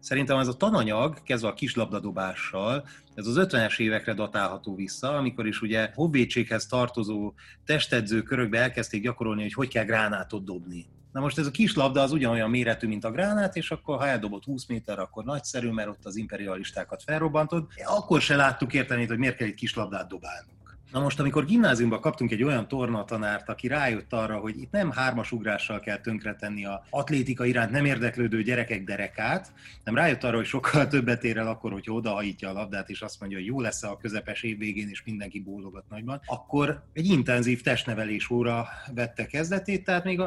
Szerintem 0.00 0.38
ez 0.38 0.48
a 0.48 0.56
tananyag, 0.56 1.22
kezdve 1.22 1.48
a 1.48 1.54
kislabdadobással, 1.54 2.84
ez 3.14 3.26
az 3.26 3.36
50-es 3.38 3.78
évekre 3.78 4.14
datálható 4.14 4.74
vissza, 4.74 5.16
amikor 5.16 5.46
is 5.46 5.60
ugye 5.60 5.90
hovvédséghez 5.94 6.66
tartozó 6.66 7.32
testedző 7.64 8.22
körökbe 8.22 8.58
elkezdték 8.58 9.02
gyakorolni, 9.02 9.42
hogy 9.42 9.52
hogy 9.52 9.68
kell 9.68 9.84
gránátot 9.84 10.44
dobni. 10.44 10.86
Na 11.12 11.20
most 11.20 11.38
ez 11.38 11.46
a 11.46 11.50
kis 11.50 11.74
labda 11.74 12.00
az 12.00 12.12
ugyanolyan 12.12 12.50
méretű, 12.50 12.86
mint 12.86 13.04
a 13.04 13.10
gránát, 13.10 13.56
és 13.56 13.70
akkor 13.70 13.98
ha 13.98 14.06
eldobott 14.06 14.44
20 14.44 14.66
méter, 14.66 14.98
akkor 14.98 15.24
nagyszerű, 15.24 15.70
mert 15.70 15.88
ott 15.88 16.04
az 16.04 16.16
imperialistákat 16.16 17.02
felrobbantod. 17.02 17.66
Akkor 17.84 18.20
se 18.20 18.36
láttuk 18.36 18.72
érteni, 18.72 19.06
hogy 19.06 19.18
miért 19.18 19.36
kell 19.36 19.46
egy 19.46 19.54
kis 19.54 19.74
labdát 19.74 20.08
dobálnunk. 20.08 20.61
Na 20.92 21.00
most, 21.00 21.20
amikor 21.20 21.44
gimnáziumban 21.44 22.00
kaptunk 22.00 22.30
egy 22.30 22.42
olyan 22.42 22.68
tornatanárt, 22.68 23.48
aki 23.48 23.66
rájött 23.68 24.12
arra, 24.12 24.36
hogy 24.36 24.60
itt 24.60 24.70
nem 24.70 24.90
hármas 24.90 25.32
ugrással 25.32 25.80
kell 25.80 25.98
tönkretenni 25.98 26.64
a 26.64 26.84
atlétika 26.90 27.44
iránt 27.44 27.70
nem 27.70 27.84
érdeklődő 27.84 28.42
gyerekek 28.42 28.84
derekát, 28.84 29.52
nem 29.84 29.94
rájött 29.94 30.24
arra, 30.24 30.36
hogy 30.36 30.46
sokkal 30.46 30.86
többet 30.86 31.24
ér 31.24 31.36
el 31.36 31.48
akkor, 31.48 31.72
hogy 31.72 31.90
odahajítja 31.90 32.48
a 32.48 32.52
labdát, 32.52 32.88
és 32.88 33.00
azt 33.00 33.20
mondja, 33.20 33.38
hogy 33.38 33.46
jó 33.46 33.60
lesz 33.60 33.82
a 33.82 33.96
közepes 33.96 34.42
év 34.42 34.58
végén, 34.58 34.88
és 34.88 35.02
mindenki 35.04 35.40
bólogat 35.40 35.84
nagyban, 35.88 36.20
akkor 36.26 36.82
egy 36.92 37.06
intenzív 37.06 37.62
testnevelés 37.62 38.30
óra 38.30 38.66
vette 38.94 39.26
kezdetét, 39.26 39.84
tehát 39.84 40.04
még 40.04 40.20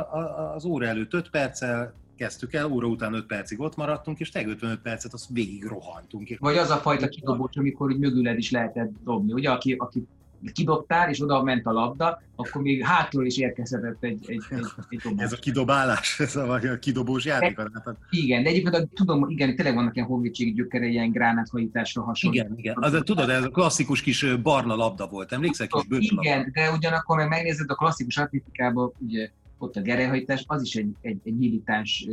az 0.55 0.65
óra 0.65 0.85
előtt 0.85 1.13
5 1.13 1.29
perccel 1.29 1.93
kezdtük 2.15 2.53
el, 2.53 2.71
óra 2.71 2.87
után 2.87 3.13
5 3.13 3.25
percig 3.25 3.59
ott 3.59 3.75
maradtunk, 3.75 4.19
és 4.19 4.29
teg 4.29 4.47
55 4.47 4.79
percet 4.81 5.13
azt 5.13 5.29
végig 5.29 5.65
rohantunk. 5.65 6.29
Vagy 6.39 6.57
az 6.57 6.69
a 6.69 6.75
fajta 6.75 7.07
kidobós, 7.07 7.55
amikor 7.55 7.97
mögüled 7.97 8.37
is 8.37 8.51
lehetett 8.51 8.91
dobni, 9.03 9.33
ugye, 9.33 9.49
aki, 9.49 9.73
aki 9.73 10.07
kidobtál, 10.53 11.09
és 11.09 11.21
oda 11.21 11.43
ment 11.43 11.65
a 11.65 11.71
labda, 11.71 12.21
akkor 12.35 12.61
még 12.61 12.83
hátról 12.83 13.25
is 13.25 13.37
érkezhetett 13.37 14.03
egy, 14.03 14.19
egy, 14.27 14.43
egy, 14.49 14.65
egy 14.89 14.99
dobás. 15.03 15.25
Ez 15.25 15.31
a 15.33 15.35
kidobálás, 15.35 16.19
ez 16.19 16.35
a, 16.35 16.53
a 16.53 16.79
kidobós 16.79 17.25
játék. 17.25 17.57
Hát, 17.57 17.97
igen, 18.09 18.43
de 18.43 18.49
egyébként 18.49 18.87
tudom, 18.93 19.29
igen, 19.29 19.55
tényleg 19.55 19.75
vannak 19.75 19.95
ilyen 19.95 20.07
honvédségi 20.07 20.53
gyökere, 20.53 20.85
ilyen 20.85 21.11
gránáthajításra 21.11 22.01
hasonló. 22.01 22.37
Igen, 22.37 22.53
igen. 22.57 22.75
Az, 22.79 23.01
tudod, 23.03 23.29
ez 23.29 23.43
a 23.43 23.49
klasszikus 23.49 24.01
kis 24.01 24.35
barna 24.43 24.75
labda 24.75 25.07
volt, 25.07 25.31
emlékszel? 25.31 25.67
Kis 25.67 26.11
igen, 26.11 26.51
de 26.53 26.71
ugyanakkor 26.71 27.17
meg 27.17 27.27
megnézed 27.27 27.69
a 27.69 27.75
klasszikus 27.75 28.17
atlétikában, 28.17 28.91
ugye 28.99 29.29
ott 29.57 29.75
a 29.75 29.81
gerelyhajtás, 29.81 30.43
az 30.47 30.63
is 30.63 30.75
egy, 30.75 30.95
egy, 31.01 31.19
egy 31.23 31.37
militáns 31.37 32.07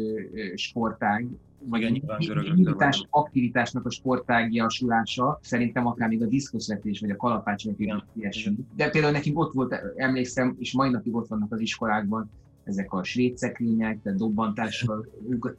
sportág, 0.55 1.27
vagy 1.65 1.85
a 1.85 1.89
nyilvítás 2.19 3.07
aktivitásnak 3.11 3.87
a 3.87 3.91
sportágiasulása, 3.91 5.39
szerintem 5.43 5.87
akár 5.87 6.09
még 6.09 6.23
a 6.23 6.27
diszkoszvetés, 6.27 7.01
vagy 7.01 7.11
a 7.11 7.17
kalapácsvetés 7.17 7.95
ilyesmi. 8.17 8.57
De 8.77 8.91
például 8.91 9.13
nekik 9.13 9.39
ott 9.39 9.53
volt, 9.53 9.75
emlékszem, 9.97 10.57
és 10.59 10.73
mai 10.73 10.91
napig 10.91 11.15
ott 11.15 11.29
vannak 11.29 11.53
az 11.53 11.61
iskolákban, 11.61 12.31
ezek 12.65 12.93
a 12.93 13.05
svédszekrények, 13.05 14.03
tehát 14.03 14.19
dobbantással, 14.19 15.07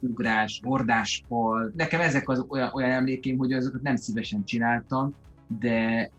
ugrás, 0.00 0.60
bordáspal. 0.62 1.72
Nekem 1.76 2.00
ezek 2.00 2.28
az 2.28 2.44
olyan, 2.48 2.70
olyan 2.74 2.90
emlékeim, 2.90 3.36
hogy 3.36 3.52
azokat 3.52 3.82
nem 3.82 3.96
szívesen 3.96 4.44
csináltam, 4.44 5.14
de, 5.60 6.10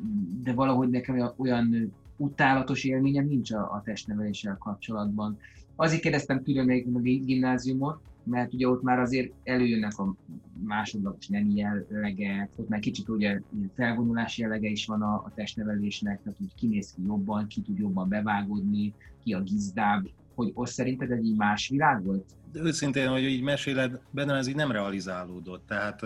de 0.43 0.53
valahogy 0.53 0.89
nekem 0.89 1.31
olyan 1.37 1.93
utálatos 2.17 2.83
élményem 2.83 3.25
nincs 3.25 3.51
a, 3.51 3.59
a 3.59 3.81
testneveléssel 3.85 4.57
kapcsolatban. 4.57 5.37
Azért 5.75 6.01
kérdeztem 6.01 6.43
külön 6.43 6.65
még 6.65 6.87
a 6.93 6.99
gimnáziumot, 6.99 7.99
mert 8.25 8.53
ugye 8.53 8.67
ott 8.67 8.81
már 8.81 8.99
azért 8.99 9.31
előjönnek 9.43 9.97
a 9.97 10.15
másodlagos 10.63 11.27
nem 11.27 11.49
jellegek, 11.49 12.49
ott 12.55 12.69
már 12.69 12.79
kicsit 12.79 13.09
ugye 13.09 13.27
ilyen 13.27 13.71
felvonulási 13.75 14.41
jellege 14.41 14.69
is 14.69 14.85
van 14.85 15.01
a, 15.01 15.13
a 15.13 15.31
testnevelésnek, 15.35 16.21
tehát 16.23 16.37
hogy 16.37 16.55
ki 16.55 16.67
néz 16.67 16.93
ki 16.95 17.01
jobban, 17.05 17.47
ki 17.47 17.61
tud 17.61 17.77
jobban 17.77 18.09
bevágódni, 18.09 18.93
ki 19.23 19.33
a 19.33 19.41
gizdább, 19.41 20.09
hogy 20.35 20.51
ott 20.53 20.67
szerinted 20.67 21.11
egy 21.11 21.35
más 21.35 21.67
világ 21.67 22.03
volt? 22.03 22.25
De 22.51 22.59
őszintén, 22.61 23.09
hogy 23.09 23.23
így 23.23 23.41
meséled, 23.41 23.99
bennem 24.11 24.35
ez 24.35 24.47
így 24.47 24.55
nem 24.55 24.71
realizálódott, 24.71 25.67
tehát 25.67 26.01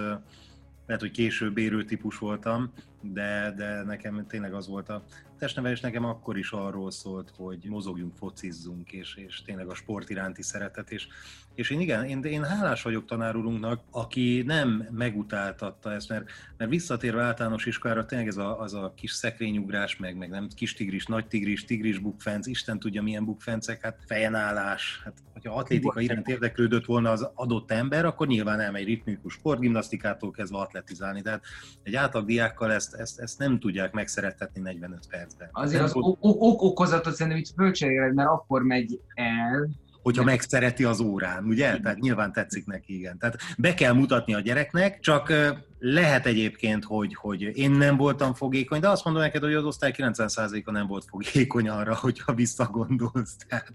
lehet, 0.86 1.02
hogy 1.02 1.12
később 1.12 1.58
érő 1.58 1.84
típus 1.84 2.18
voltam, 2.18 2.72
de, 3.02 3.54
de 3.58 3.84
nekem 3.84 4.26
tényleg 4.28 4.54
az 4.54 4.68
volt 4.68 4.89
a 4.89 5.04
testnevelés. 5.38 5.80
Nekem 5.80 6.06
akkor 6.06 6.38
is 6.38 6.52
arról 6.52 6.91
szólt, 6.91 7.32
hogy 7.38 7.66
mozogjunk, 7.70 8.16
focizzunk, 8.18 8.91
és, 8.91 9.16
és 9.16 9.41
tényleg 9.41 9.68
a 9.68 9.74
sport 9.74 10.10
iránti 10.10 10.41
szeretet, 10.41 10.91
és, 10.91 11.08
és 11.56 11.70
én 11.70 11.80
igen, 11.80 12.06
én, 12.06 12.24
én 12.24 12.43
hálás 12.43 12.82
vagyok 12.82 13.06
tanárunknak, 13.06 13.82
aki 13.91 14.43
nem 14.45 14.88
megutáltatta 14.91 15.91
ezt, 15.91 16.10
mert, 16.10 16.30
mert 16.58 16.70
visszatérve 16.70 17.24
általános 17.24 17.66
iskolára 17.66 18.06
tényleg 18.06 18.28
ez 18.28 18.38
a, 18.38 18.60
az 18.60 18.74
a 18.74 18.93
kis 18.95 19.12
szekrényugrás, 19.12 19.97
meg, 19.97 20.18
meg 20.18 20.30
nem 20.30 20.47
kis 20.56 20.74
tigris, 20.74 21.06
nagy 21.06 21.28
tigris, 21.28 21.66
tigris 21.66 21.97
bukfenc, 21.97 22.47
Isten 22.47 22.80
tudja 22.80 23.02
milyen 23.02 23.26
bukfencek, 23.26 23.82
hát 23.82 24.04
fejenállás, 24.08 25.02
hát 25.04 25.14
hogyha 25.34 25.56
atlétika 25.56 26.00
iránt 26.00 26.28
érdeklődött 26.28 26.86
volna 26.86 27.12
az 27.12 27.30
adott 27.34 27.72
ember, 27.72 28.06
akkor 28.06 28.28
nyilván 28.28 28.60
elmegy 28.60 28.86
ritmikus 28.86 29.34
sportgimnasztikától 29.34 30.32
kezdve 30.32 30.58
atletizálni, 30.58 31.22
tehát 31.22 31.43
egy 31.84 31.95
átlag 31.95 32.26
diákkal 32.26 32.72
ezt, 32.72 32.89
ezt, 32.94 33.20
ezt 33.20 33.40
nem 33.40 33.60
tudják 33.60 33.92
megszerettetni 33.92 34.62
45 34.62 35.00
percben. 35.10 35.50
Azért 35.52 35.84
az 35.84 35.94
ok 35.96 36.62
okozatot 36.62 37.14
szerintem 37.14 37.42
itt 37.42 37.54
fölcseréled, 37.56 38.14
mert 38.14 38.30
akkor 38.30 38.64
megy 38.64 39.02
el, 39.14 39.70
hogyha 40.02 40.24
megszereti 40.24 40.84
az 40.84 41.00
órán, 41.00 41.43
ugye? 41.43 41.80
Tehát 41.80 42.00
nyilván 42.00 42.32
tetszik 42.32 42.66
neki, 42.66 42.97
igen. 42.97 43.18
Tehát 43.18 43.38
be 43.58 43.74
kell 43.74 43.93
mutatni 43.93 44.34
a 44.34 44.39
gyereknek, 44.39 45.00
csak 45.00 45.34
lehet 45.80 46.26
egyébként, 46.26 46.84
hogy, 46.84 47.16
hogy 47.16 47.41
én 47.41 47.72
nem 47.72 47.97
voltam 47.97 48.34
fogékony, 48.34 48.80
de 48.80 48.89
azt 48.89 49.04
mondom 49.04 49.22
neked, 49.22 49.43
hogy 49.43 49.54
az 49.54 49.64
osztály 49.64 49.93
90%-a 49.97 50.72
nem 50.72 50.88
volt 50.88 51.06
fogékony 51.06 51.70
arra, 51.70 51.95
hogyha 51.95 52.34
visszagondolsz. 52.34 53.36
Tehát, 53.47 53.74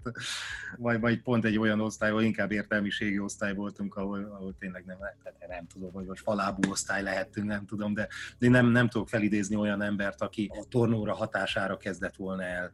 vagy, 0.77 0.99
vagy 0.99 1.21
pont 1.21 1.45
egy 1.45 1.57
olyan 1.57 1.81
osztály, 1.81 2.09
ahol 2.09 2.23
inkább 2.23 2.51
értelmiségi 2.51 3.19
osztály 3.19 3.53
voltunk, 3.53 3.95
ahol, 3.95 4.29
ahol 4.33 4.55
tényleg 4.59 4.85
nem, 4.85 4.97
tehát 4.97 5.47
nem 5.47 5.67
tudom, 5.67 5.91
vagy 5.91 6.05
most 6.05 6.23
falábú 6.23 6.69
osztály 6.69 7.03
lehettünk, 7.03 7.47
nem 7.47 7.65
tudom, 7.65 7.93
de, 7.93 8.07
de 8.37 8.49
nem, 8.49 8.65
nem 8.67 8.89
tudok 8.89 9.09
felidézni 9.09 9.55
olyan 9.55 9.81
embert, 9.81 10.21
aki 10.21 10.51
a 10.53 10.65
tornóra 10.69 11.13
hatására 11.13 11.77
kezdett 11.77 12.15
volna 12.15 12.43
el 12.43 12.71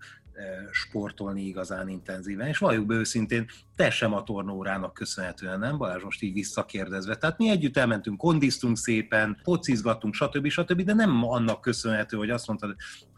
sportolni 0.71 1.41
igazán 1.41 1.89
intenzíven, 1.89 2.47
és 2.47 2.57
valljuk 2.57 2.85
be 2.85 2.95
őszintén, 2.95 3.45
te 3.75 3.89
sem 3.89 4.13
a 4.13 4.23
tornórának 4.23 4.93
köszönhetően, 4.93 5.59
nem 5.59 5.77
Balázs, 5.77 6.03
most 6.03 6.21
így 6.21 6.33
visszakérdezve. 6.33 7.15
Tehát 7.15 7.37
mi 7.37 7.49
együtt 7.49 7.77
elmentünk, 7.77 8.17
kondiztunk 8.17 8.77
szépen, 8.77 9.39
focizgattunk, 9.43 10.13
stb. 10.13 10.47
stb., 10.47 10.81
de 10.81 10.93
nem 10.93 11.23
annak 11.23 11.61
köszönhető, 11.61 12.17
hogy 12.17 12.29
azt 12.29 12.47
mondtad, 12.47 12.75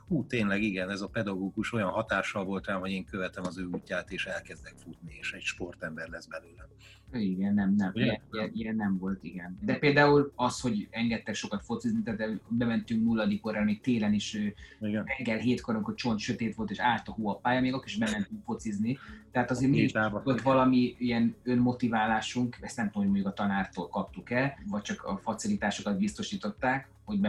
hú, 0.08 0.26
tényleg 0.28 0.62
igen, 0.62 0.90
ez 0.90 1.02
a 1.02 1.08
pedagógus 1.08 1.74
olyan 1.74 1.90
hatással 1.90 2.46
volt 2.46 2.66
rám, 2.66 2.80
hogy 2.80 2.92
én 2.92 3.06
követem 3.06 3.44
az 3.46 3.58
ő 3.58 3.64
útját, 3.72 4.12
és 4.12 4.26
elkezdek 4.26 4.74
futni, 4.84 5.18
és 5.20 5.34
egy 5.34 5.42
sportember 5.42 6.10
lesz 6.10 6.26
belőlem. 6.26 6.68
Igen, 7.14 7.54
nem, 7.54 7.74
nem, 7.78 7.92
ilyen, 7.94 8.22
ilyen, 8.32 8.52
ilyen, 8.54 8.76
nem 8.76 8.98
volt, 8.98 9.24
igen. 9.24 9.58
De 9.62 9.76
például 9.76 10.32
az, 10.36 10.60
hogy 10.60 10.88
engedtek 10.90 11.36
sokat 11.36 11.64
focizni, 11.64 12.04
tehát 12.04 12.40
bementünk 12.48 13.04
nulladik 13.04 13.46
órára, 13.48 13.64
még 13.64 13.82
télen 13.82 14.14
is 14.14 14.38
igen. 14.80 15.04
reggel 15.18 15.38
hétkor, 15.38 15.76
amikor 15.76 15.94
csont 15.94 16.20
sötét 16.20 16.56
volt, 16.56 16.72
és 16.72 16.80
állt 16.80 17.08
a 17.08 17.12
hó 17.12 17.30
a 17.30 17.36
pálya, 17.36 17.62
még 17.62 17.74
akkor 17.74 17.88
is 17.88 17.98
bementünk 17.98 18.44
focizni. 18.44 18.98
Tehát 19.32 19.52
azért 19.52 19.72
mi 19.72 19.92
volt 20.24 20.42
valami 20.42 20.96
ilyen 20.98 21.36
önmotiválásunk, 21.44 22.58
ezt 22.62 22.78
nem 22.78 22.86
tudom, 22.86 23.02
hogy 23.04 23.12
mondjuk 23.12 23.32
a 23.32 23.44
tanártól 23.44 23.88
kaptuk-e, 23.88 24.58
vagy 24.68 24.82
csak 24.82 25.04
a 25.04 25.18
facilitásokat 25.24 25.98
biztosították, 25.98 26.88
hogy 27.06 27.20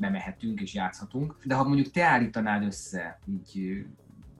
bemehetünk 0.00 0.60
és 0.60 0.74
játszhatunk. 0.74 1.36
De 1.44 1.54
ha 1.54 1.64
mondjuk 1.64 1.90
te 1.90 2.04
állítanád 2.04 2.62
össze, 2.62 3.18
így 3.26 3.84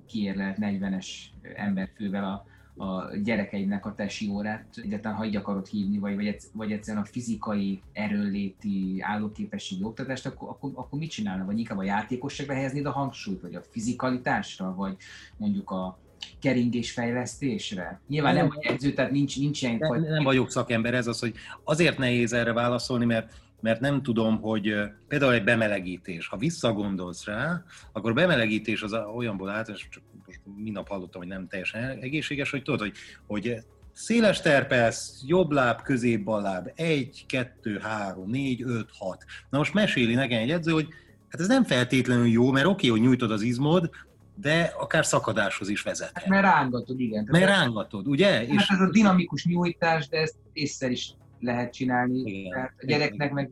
kiérlelt 0.06 0.56
40-es 0.60 1.06
emberfővel 1.54 2.24
a 2.24 2.46
a 2.78 3.16
gyerekeidnek 3.22 3.86
a 3.86 3.94
tesi 3.94 4.28
órát, 4.28 4.64
egyáltalán 4.82 5.16
ha 5.16 5.24
így 5.24 5.36
akarod 5.36 5.66
hívni, 5.66 5.98
vagy, 5.98 6.16
vagy, 6.16 6.36
vagy 6.52 6.72
egyszerűen 6.72 7.02
a 7.02 7.06
fizikai 7.06 7.82
erőléti 7.92 8.98
állóképességi 9.00 9.84
oktatást, 9.84 10.26
akkor, 10.26 10.48
akkor, 10.48 10.70
akkor 10.74 10.98
mit 10.98 11.10
csinálna? 11.10 11.44
Vagy 11.44 11.58
inkább 11.58 11.78
a 11.78 11.84
játékosságra 11.84 12.54
helyeznéd 12.54 12.86
a 12.86 12.90
hangsúlyt, 12.90 13.40
vagy 13.40 13.54
a 13.54 13.62
fizikalitásra, 13.70 14.74
vagy 14.74 14.96
mondjuk 15.36 15.70
a 15.70 15.98
keringés 16.40 16.90
fejlesztésre? 16.90 18.00
Nyilván 18.08 18.34
nem, 18.34 18.46
nem 18.46 18.54
vagy 18.54 18.66
edző, 18.72 18.92
tehát 18.92 19.10
nincs, 19.10 19.38
nincs 19.38 19.62
ilyen... 19.62 19.76
Nem, 19.78 20.00
nem 20.00 20.24
vagyok 20.24 20.50
szakember, 20.50 20.94
ez 20.94 21.06
az, 21.06 21.20
hogy 21.20 21.34
azért 21.64 21.98
nehéz 21.98 22.32
erre 22.32 22.52
válaszolni, 22.52 23.04
mert 23.04 23.32
mert 23.60 23.80
nem 23.80 24.02
tudom, 24.02 24.40
hogy 24.40 24.74
például 25.08 25.32
egy 25.32 25.44
bemelegítés, 25.44 26.28
ha 26.28 26.36
visszagondolsz 26.36 27.24
rá, 27.24 27.62
akkor 27.92 28.14
bemelegítés 28.14 28.82
az 28.82 28.96
olyanból 29.14 29.48
állt, 29.48 29.68
és 29.68 29.88
csak 29.90 30.02
most 30.28 30.40
minap 30.56 30.88
hallottam, 30.88 31.20
hogy 31.20 31.30
nem 31.30 31.48
teljesen 31.48 31.98
egészséges, 32.00 32.50
hogy 32.50 32.62
tudod, 32.62 32.80
hogy, 32.80 32.92
hogy 33.26 33.56
széles 33.92 34.40
terpesz, 34.40 35.22
jobb 35.26 35.50
láb, 35.50 35.82
közép 35.82 36.24
bal 36.24 36.42
láb, 36.42 36.70
egy, 36.74 37.24
kettő, 37.28 37.78
három, 37.78 38.30
négy, 38.30 38.62
öt, 38.62 38.88
hat. 38.98 39.24
Na 39.50 39.58
most 39.58 39.74
meséli 39.74 40.14
nekem 40.14 40.38
egy 40.38 40.50
edző, 40.50 40.72
hogy 40.72 40.88
hát 41.28 41.40
ez 41.40 41.46
nem 41.46 41.64
feltétlenül 41.64 42.26
jó, 42.26 42.50
mert 42.50 42.66
oké, 42.66 42.88
okay, 42.88 42.90
hogy 42.98 43.08
nyújtod 43.08 43.30
az 43.30 43.42
izmod, 43.42 43.90
de 44.34 44.72
akár 44.78 45.06
szakadáshoz 45.06 45.68
is 45.68 45.82
vezet. 45.82 46.10
Hát 46.14 46.26
mert 46.26 46.42
rángatod, 46.42 47.00
igen. 47.00 47.28
Mert 47.30 47.44
rángatod, 47.44 48.06
ugye? 48.06 48.30
Hát 48.30 48.42
és 48.42 48.68
ez 48.68 48.80
a 48.80 48.90
dinamikus 48.90 49.44
nyújtás, 49.44 50.08
de 50.08 50.18
ezt 50.18 50.36
észre 50.52 50.90
is 50.90 51.14
lehet 51.40 51.72
csinálni. 51.72 52.18
Igen. 52.18 52.72
A 52.78 52.86
gyereknek 52.86 53.32
meg 53.32 53.50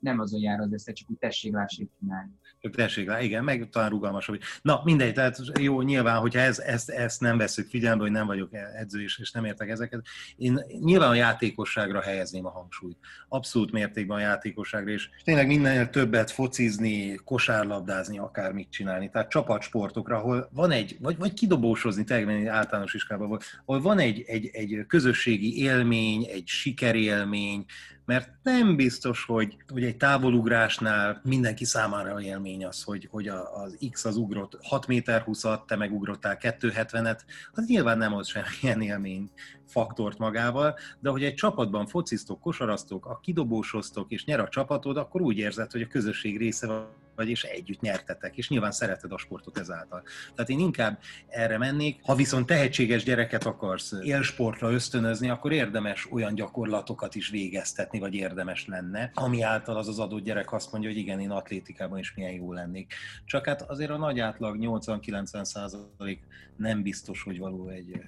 nem 0.00 0.20
azon 0.20 0.40
jár 0.40 0.60
az 0.60 0.72
össze, 0.72 0.92
csak 0.92 1.10
úgy 1.10 1.18
tessék, 1.18 1.52
lássék 1.52 1.88
csinálni. 1.98 2.30
Tessék 2.72 3.08
rá, 3.08 3.20
igen, 3.20 3.44
meg 3.44 3.68
talán 3.70 3.90
rugalmasabb. 3.90 4.38
Na, 4.62 4.80
mindegy, 4.84 5.14
tehát 5.14 5.38
jó, 5.60 5.82
nyilván, 5.82 6.20
hogyha 6.20 6.40
ez, 6.40 6.58
ezt, 6.58 6.90
ezt 6.90 7.20
nem 7.20 7.38
veszük 7.38 7.68
figyelembe, 7.68 8.02
hogy 8.02 8.12
nem 8.12 8.26
vagyok 8.26 8.54
edző 8.54 9.02
és, 9.02 9.18
és 9.18 9.30
nem 9.30 9.44
értek 9.44 9.68
ezeket, 9.68 10.02
én 10.36 10.60
nyilván 10.80 11.10
a 11.10 11.14
játékosságra 11.14 12.00
helyezném 12.00 12.46
a 12.46 12.50
hangsúlyt. 12.50 12.98
Abszolút 13.28 13.72
mértékben 13.72 14.16
a 14.16 14.20
játékosságra, 14.20 14.90
és 14.90 15.08
tényleg 15.24 15.46
mindennél 15.46 15.90
többet 15.90 16.30
focizni, 16.30 17.14
kosárlabdázni, 17.14 18.18
akármit 18.18 18.70
csinálni. 18.70 19.10
Tehát 19.10 19.30
csapatsportokra, 19.30 20.16
ahol 20.16 20.48
van 20.52 20.70
egy, 20.70 20.96
vagy, 21.00 21.16
vagy 21.16 21.32
kidobósozni, 21.32 22.04
tényleg 22.04 22.46
általános 22.46 22.94
iskolában, 22.94 23.38
ahol 23.64 23.82
van 23.82 23.98
egy, 23.98 24.22
egy, 24.26 24.50
egy 24.52 24.84
közösségi 24.86 25.62
élmény, 25.62 26.26
egy 26.30 26.46
sikerélmény, 26.46 27.64
mert 28.10 28.30
nem 28.42 28.76
biztos, 28.76 29.24
hogy 29.24 29.56
egy 29.84 29.96
távolugrásnál 29.96 31.20
mindenki 31.24 31.64
számára 31.64 32.20
élmény 32.20 32.64
az, 32.64 32.82
hogy, 32.82 33.08
hogy 33.10 33.28
az 33.28 33.78
X 33.90 34.04
az 34.04 34.16
ugrott 34.16 34.58
6 34.62 34.86
méter 34.86 35.22
20 35.22 35.44
te 35.66 35.76
meg 35.76 35.92
ugrottál 35.92 36.38
270-et, 36.40 37.20
az 37.52 37.66
nyilván 37.66 37.98
nem 37.98 38.14
az 38.14 38.28
semmilyen 38.28 38.80
élmény 38.80 39.30
faktort 39.66 40.18
magával, 40.18 40.78
de 41.00 41.10
hogy 41.10 41.24
egy 41.24 41.34
csapatban 41.34 41.86
fociztok, 41.86 42.40
kosaraztok, 42.40 43.06
a 43.06 43.20
kidobósoztok 43.22 44.10
és 44.10 44.24
nyer 44.24 44.40
a 44.40 44.48
csapatod, 44.48 44.96
akkor 44.96 45.20
úgy 45.20 45.38
érzed, 45.38 45.70
hogy 45.72 45.82
a 45.82 45.86
közösség 45.86 46.38
része 46.38 46.66
vagy, 47.20 47.28
és 47.28 47.42
együtt 47.42 47.80
nyertetek, 47.80 48.36
és 48.36 48.48
nyilván 48.48 48.70
szereted 48.70 49.12
a 49.12 49.18
sportot 49.18 49.58
ezáltal. 49.58 50.02
Tehát 50.34 50.50
én 50.50 50.58
inkább 50.58 50.98
erre 51.28 51.58
mennék. 51.58 52.00
Ha 52.02 52.14
viszont 52.14 52.46
tehetséges 52.46 53.04
gyereket 53.04 53.44
akarsz 53.44 53.94
élsportra 54.02 54.70
ösztönözni, 54.70 55.30
akkor 55.30 55.52
érdemes 55.52 56.08
olyan 56.10 56.34
gyakorlatokat 56.34 57.14
is 57.14 57.28
végeztetni, 57.28 57.98
vagy 57.98 58.14
érdemes 58.14 58.66
lenne, 58.66 59.10
ami 59.14 59.42
által 59.42 59.76
az 59.76 59.88
az 59.88 59.98
adott 59.98 60.24
gyerek 60.24 60.52
azt 60.52 60.72
mondja, 60.72 60.90
hogy 60.90 60.98
igen, 60.98 61.20
én 61.20 61.30
atlétikában 61.30 61.98
is 61.98 62.14
milyen 62.14 62.32
jó 62.32 62.52
lennék. 62.52 62.94
Csak 63.24 63.46
hát 63.46 63.62
azért 63.62 63.90
a 63.90 63.96
nagy 63.96 64.20
átlag 64.20 64.56
80-90 64.60 65.44
százalék 65.44 66.22
nem 66.56 66.82
biztos, 66.82 67.22
hogy 67.22 67.38
való 67.38 67.68
egy 67.68 68.00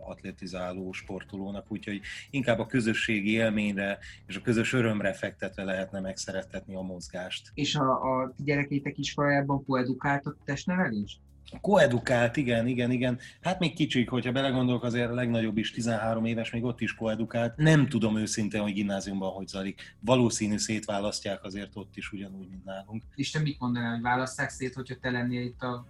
atletizáló 0.00 0.92
sportolónak, 0.92 1.66
úgyhogy 1.68 2.00
inkább 2.30 2.58
a 2.58 2.66
közösségi 2.66 3.32
élményre 3.32 3.98
és 4.26 4.36
a 4.36 4.40
közös 4.40 4.72
örömre 4.72 5.12
fektetve 5.12 5.64
lehetne 5.64 6.00
megszerettetni 6.00 6.74
a 6.74 6.80
mozgást. 6.80 7.50
És 7.54 7.74
a, 7.74 8.20
a 8.20 8.34
gyerekeitek 8.36 8.98
iskolajában 8.98 9.64
koedukáltott 9.64 10.38
testnevelést? 10.44 11.18
Koedukált, 11.60 12.36
igen, 12.36 12.66
igen, 12.66 12.90
igen. 12.90 13.18
Hát 13.40 13.58
még 13.58 13.74
kicsik, 13.74 14.08
hogyha 14.08 14.32
belegondolok, 14.32 14.82
azért 14.84 15.10
a 15.10 15.14
legnagyobb 15.14 15.56
is 15.56 15.70
13 15.70 16.24
éves, 16.24 16.50
még 16.50 16.64
ott 16.64 16.80
is 16.80 16.94
koedukált. 16.94 17.56
Nem 17.56 17.88
tudom 17.88 18.16
őszintén, 18.16 18.60
hogy 18.60 18.72
gimnáziumban 18.72 19.30
hogy 19.30 19.48
zalik. 19.48 19.96
Valószínű 20.00 20.56
szétválasztják 20.56 21.44
azért 21.44 21.76
ott 21.76 21.96
is 21.96 22.12
ugyanúgy, 22.12 22.48
mint 22.48 22.64
nálunk. 22.64 23.02
És 23.14 23.30
te 23.30 23.38
mit 23.38 23.60
mondanál, 23.60 23.92
hogy 23.92 24.02
választák 24.02 24.50
szét, 24.50 24.74
hogyha 24.74 24.94
te 25.00 25.10
lennél 25.10 25.42
itt 25.42 25.62
a 25.62 25.86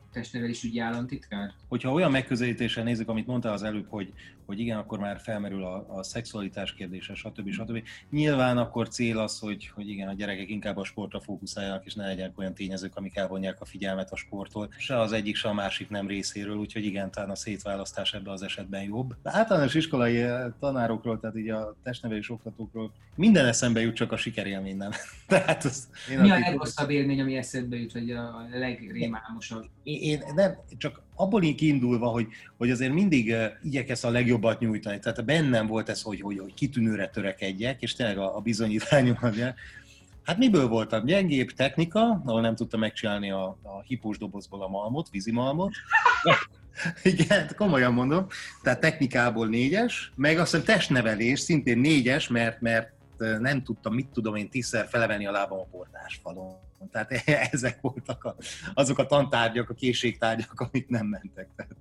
ügyi 0.64 0.78
államtitkár? 0.78 1.52
Hogyha 1.68 1.92
olyan 1.92 2.10
megközelítéssel 2.10 2.84
nézzük, 2.84 3.08
amit 3.08 3.26
mondtál 3.26 3.52
az 3.52 3.62
előbb, 3.62 3.86
hogy, 3.88 4.12
hogy 4.46 4.60
igen, 4.60 4.78
akkor 4.78 4.98
már 4.98 5.20
felmerül 5.20 5.64
a, 5.64 5.96
a 5.98 6.02
szexualitás 6.02 6.74
kérdése, 6.74 7.14
stb. 7.14 7.50
stb. 7.50 7.82
Nyilván 8.10 8.58
akkor 8.58 8.88
cél 8.88 9.18
az, 9.18 9.38
hogy, 9.38 9.70
hogy 9.74 9.88
igen, 9.88 10.08
a 10.08 10.12
gyerekek 10.12 10.48
inkább 10.48 10.76
a 10.76 10.84
sportra 10.84 11.20
fókuszáljanak, 11.20 11.84
és 11.84 11.94
ne 11.94 12.06
legyenek 12.06 12.38
olyan 12.38 12.54
tényezők, 12.54 12.96
amik 12.96 13.16
elvonják 13.16 13.60
a 13.60 13.64
figyelmet 13.64 14.12
a 14.12 14.16
sporttól. 14.16 14.68
Se 14.76 14.98
az 15.00 15.12
egyik, 15.12 15.36
se 15.36 15.47
a 15.48 15.52
másik 15.52 15.88
nem 15.88 16.06
részéről, 16.06 16.56
úgyhogy 16.56 16.84
igen, 16.84 17.10
talán 17.10 17.30
a 17.30 17.36
szétválasztás 17.36 18.14
ebben 18.14 18.32
az 18.32 18.42
esetben 18.42 18.82
jobb. 18.82 19.14
De 19.22 19.30
általános 19.32 19.74
iskolai 19.74 20.20
eh, 20.20 20.44
tanárokról, 20.60 21.20
tehát 21.20 21.36
így 21.36 21.50
a 21.50 21.76
testnevelés 21.82 22.30
oktatókról 22.30 22.92
minden 23.14 23.46
eszembe 23.46 23.80
jut, 23.80 23.94
csak 23.94 24.12
a 24.12 24.16
sikerélmény 24.16 24.76
nem. 24.76 24.90
tehát 25.26 25.64
az, 25.64 25.88
én 26.10 26.18
Mi 26.18 26.30
a 26.30 26.38
legrosszabb 26.38 26.90
élmény, 26.90 27.20
ami 27.20 27.36
eszedbe 27.36 27.76
jut, 27.76 27.92
vagy 27.92 28.10
a 28.10 28.46
legrémálmosabb? 28.52 29.64
Én, 29.82 30.00
én 30.00 30.22
nem, 30.34 30.56
csak 30.76 31.02
abból 31.14 31.40
kiindulva, 31.54 32.06
hogy, 32.06 32.26
hogy 32.56 32.70
azért 32.70 32.92
mindig 32.92 33.30
uh, 33.30 33.44
igyekesz 33.62 34.04
a 34.04 34.10
legjobbat 34.10 34.60
nyújtani. 34.60 34.98
Tehát 34.98 35.24
bennem 35.24 35.66
volt 35.66 35.88
ez, 35.88 36.02
hogy, 36.02 36.20
hogy, 36.20 36.38
hogy 36.38 36.54
kitűnőre 36.54 37.08
törekedjek, 37.08 37.82
és 37.82 37.94
tényleg 37.94 38.18
a, 38.18 38.36
a 38.36 38.40
bizonyítványom 38.40 39.16
Hát 40.28 40.38
miből 40.38 40.68
voltam? 40.68 41.04
Gyengébb 41.04 41.50
technika, 41.50 42.22
ahol 42.24 42.40
nem 42.40 42.54
tudtam 42.54 42.80
megcsinálni 42.80 43.30
a, 43.30 43.58
a 43.62 43.82
hipós 43.82 44.18
dobozból 44.18 44.62
a 44.62 44.68
malmot, 44.68 45.10
vízimalmot. 45.10 45.72
Igen, 47.02 47.50
komolyan 47.56 47.92
mondom. 47.92 48.26
Tehát 48.62 48.80
technikából 48.80 49.46
négyes, 49.46 50.12
meg 50.14 50.38
azt 50.38 50.50
hiszem 50.50 50.66
testnevelés 50.66 51.40
szintén 51.40 51.78
négyes, 51.78 52.28
mert, 52.28 52.60
mert 52.60 52.92
nem 53.38 53.62
tudtam, 53.62 53.94
mit 53.94 54.08
tudom 54.08 54.34
én 54.34 54.50
tízszer 54.50 54.88
felevenni 54.88 55.26
a 55.26 55.30
lábam 55.30 55.58
a 55.58 55.66
portásfalon. 56.78 56.88
Tehát 57.26 57.50
ezek 57.52 57.80
voltak 57.80 58.24
a, 58.24 58.36
azok 58.74 58.98
a 58.98 59.06
tantárgyak, 59.06 59.70
a 59.70 59.74
készségtárgyak, 59.74 60.60
amik 60.60 60.88
nem 60.88 61.06
mentek. 61.06 61.48
Tehát, 61.56 61.76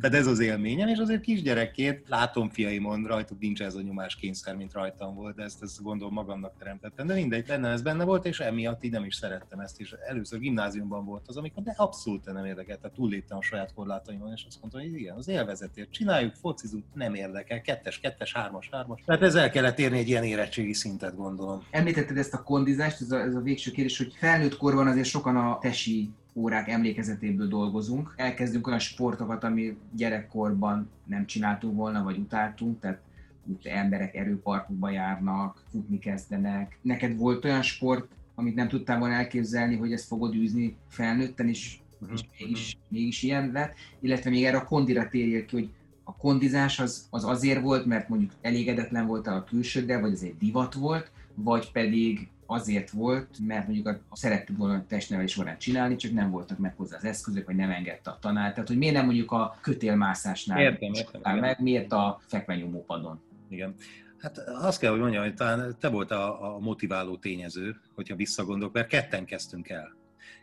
tehát 0.00 0.16
ez 0.16 0.26
az 0.26 0.38
élményem, 0.38 0.88
és 0.88 0.98
azért 0.98 1.20
kisgyerekként 1.20 2.08
látom 2.08 2.50
fiaimon, 2.50 3.04
rajtuk 3.04 3.38
nincs 3.38 3.62
ez 3.62 3.74
a 3.74 3.80
nyomás 3.80 4.16
kényszer, 4.16 4.56
mint 4.56 4.72
rajtam 4.72 5.14
volt, 5.14 5.34
de 5.36 5.42
ezt, 5.42 5.62
ezt 5.62 5.82
gondolom 5.82 6.14
magamnak 6.14 6.58
teremtettem. 6.58 7.06
De 7.06 7.14
mindegy, 7.14 7.46
benne 7.46 7.68
ez 7.68 7.82
benne 7.82 8.04
volt, 8.04 8.26
és 8.26 8.40
emiatt 8.40 8.84
így 8.84 8.90
nem 8.90 9.04
is 9.04 9.14
szerettem 9.14 9.60
ezt, 9.60 9.80
és 9.80 9.94
először 10.08 10.38
gimnáziumban 10.38 11.04
volt 11.04 11.28
az, 11.28 11.36
amikor 11.36 11.62
de 11.62 11.74
abszolút 11.76 12.32
nem 12.32 12.44
érdekelt, 12.44 12.80
tehát 12.80 12.96
túlléptem 12.96 13.38
a 13.38 13.42
saját 13.42 13.74
korlátaimon, 13.74 14.32
és 14.32 14.44
azt 14.48 14.60
mondtam, 14.60 14.82
hogy 14.82 14.94
igen, 14.94 15.16
az 15.16 15.28
élvezetért 15.28 15.90
csináljuk, 15.90 16.34
focizunk, 16.34 16.84
nem 16.94 17.14
érdekel, 17.14 17.60
kettes, 17.60 18.00
kettes, 18.00 18.32
hármas, 18.32 18.68
hármas. 18.72 19.02
Tehát 19.06 19.22
ez 19.22 19.34
el 19.34 19.50
kellett 19.50 19.78
érni 19.78 19.98
egy 19.98 20.08
ilyen 20.08 20.24
érettségi 20.24 20.72
szintet, 20.72 21.16
gondolom. 21.16 21.66
Említetted 21.70 22.16
ezt 22.16 22.34
a 22.34 22.42
kondizást, 22.42 23.00
ez 23.00 23.10
a, 23.10 23.20
ez 23.20 23.34
a 23.34 23.40
végső 23.40 23.70
kérdés, 23.70 23.98
hogy 23.98 24.14
felnőtt 24.22 24.56
korban 24.56 24.86
azért 24.86 25.06
sokan 25.06 25.36
a 25.36 25.58
tesi 25.58 26.10
órák 26.34 26.68
emlékezetéből 26.68 27.48
dolgozunk. 27.48 28.14
Elkezdünk 28.16 28.66
olyan 28.66 28.78
sportokat, 28.78 29.44
ami 29.44 29.76
gyerekkorban 29.96 30.90
nem 31.06 31.26
csináltunk 31.26 31.76
volna, 31.76 32.02
vagy 32.02 32.18
utáltunk, 32.18 32.80
tehát 32.80 33.00
úgy 33.44 33.66
emberek 33.66 34.14
erőparkokba 34.14 34.90
járnak, 34.90 35.62
futni 35.70 35.98
kezdenek. 35.98 36.78
Neked 36.82 37.16
volt 37.16 37.44
olyan 37.44 37.62
sport, 37.62 38.06
amit 38.34 38.54
nem 38.54 38.68
tudtál 38.68 38.98
volna 38.98 39.14
elképzelni, 39.14 39.76
hogy 39.76 39.92
ezt 39.92 40.06
fogod 40.06 40.34
űzni 40.34 40.76
felnőtten, 40.88 41.48
és, 41.48 41.78
uh-huh. 42.00 42.18
és 42.18 42.24
mégis, 42.38 42.76
mégis 42.88 43.22
ilyen 43.22 43.50
lett, 43.52 43.74
illetve 44.00 44.30
még 44.30 44.44
erre 44.44 44.56
a 44.56 44.64
kondira 44.64 45.08
térjél 45.08 45.44
ki, 45.44 45.56
hogy 45.56 45.70
a 46.04 46.16
kondizás 46.16 46.80
az, 46.80 47.06
az 47.10 47.24
azért 47.24 47.62
volt, 47.62 47.86
mert 47.86 48.08
mondjuk 48.08 48.32
elégedetlen 48.40 49.06
voltál 49.06 49.36
a 49.36 49.44
külsőddel, 49.44 50.00
vagy 50.00 50.12
ez 50.12 50.22
egy 50.22 50.36
divat 50.38 50.74
volt, 50.74 51.10
vagy 51.34 51.72
pedig 51.72 52.28
azért 52.52 52.90
volt, 52.90 53.38
mert 53.46 53.66
mondjuk 53.66 53.86
a, 53.86 54.00
szerettük 54.12 54.56
volna 54.56 54.74
a 54.74 54.84
testnevelés 54.88 55.32
során 55.32 55.58
csinálni, 55.58 55.96
csak 55.96 56.12
nem 56.12 56.30
voltak 56.30 56.58
meg 56.58 56.74
hozzá 56.76 56.96
az 56.96 57.04
eszközök, 57.04 57.46
vagy 57.46 57.56
nem 57.56 57.70
engedte 57.70 58.10
a 58.10 58.18
tanár. 58.20 58.52
Tehát, 58.52 58.68
hogy 58.68 58.78
miért 58.78 58.94
nem 58.94 59.04
mondjuk 59.04 59.32
a 59.32 59.56
kötélmászásnál 59.60 60.60
értem, 60.60 60.92
értem, 60.92 61.38
meg, 61.38 61.60
miért 61.60 61.92
a 61.92 62.20
fekvenyomópadon? 62.26 63.20
Igen. 63.48 63.74
Hát 64.18 64.38
azt 64.38 64.80
kell, 64.80 64.90
hogy 64.90 65.00
mondjam, 65.00 65.22
hogy 65.22 65.34
talán 65.34 65.76
te 65.80 65.88
volt 65.88 66.10
a, 66.10 66.54
a 66.54 66.58
motiváló 66.58 67.16
tényező, 67.16 67.80
hogyha 67.94 68.16
visszagondolok, 68.16 68.72
mert 68.72 68.88
ketten 68.88 69.24
kezdtünk 69.24 69.68
el. 69.68 69.96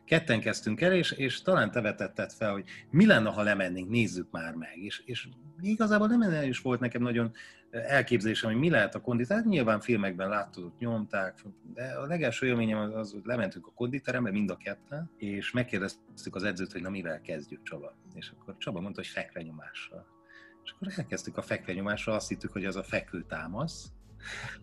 Ketten 0.06 0.40
kezdtünk 0.40 0.82
el, 0.82 0.94
és, 0.94 1.12
és 1.12 1.42
talán 1.42 1.72
te 1.72 1.82
vetetted 1.82 2.32
fel, 2.32 2.52
hogy 2.52 2.64
mi 2.90 3.06
lenne, 3.06 3.30
ha 3.30 3.42
lemennénk, 3.42 3.90
nézzük 3.90 4.28
már 4.32 4.54
meg. 4.54 4.78
És, 4.78 5.02
és 5.06 5.28
igazából 5.62 6.08
nem 6.08 6.50
is 6.50 6.60
volt 6.60 6.80
nekem 6.80 7.02
nagyon 7.02 7.32
elképzelésem, 7.72 8.52
hogy 8.52 8.60
mi 8.60 8.70
lehet 8.70 8.96
a 8.96 9.02
kondit. 9.02 9.28
Hát 9.28 9.46
nyilván 9.46 9.80
filmekben 9.80 10.30
láttuk, 10.30 10.80
nyomták, 10.80 11.44
de 11.74 11.84
a 11.84 12.06
legelső 12.06 12.48
élményem 12.48 12.78
az, 12.78 12.96
az, 12.96 13.12
hogy 13.12 13.22
lementünk 13.24 13.68
a 13.68 13.72
konditerembe 13.72 14.32
mind 14.32 14.50
a 14.50 14.58
ketten, 14.58 15.12
és 15.18 15.52
megkérdeztük 15.52 16.36
az 16.36 16.44
edzőt, 16.44 16.72
hogy 16.72 16.82
na 16.82 16.90
mivel 16.90 17.22
kezdjük 17.22 17.64
Csaba. 17.64 17.96
És 18.14 18.30
akkor 18.30 18.58
Csaba 18.58 18.82
mondta, 18.82 19.00
hogy 19.00 19.10
fekvenyomással. 19.10 20.06
És 20.64 20.72
akkor 20.72 20.88
elkezdtük 20.96 21.38
a 21.38 21.42
fekvenyomással, 21.42 22.14
azt 22.14 22.28
hittük, 22.28 22.52
hogy 22.52 22.66
az 22.66 22.76
a 22.76 22.84
fekvőtámasz, 22.84 23.92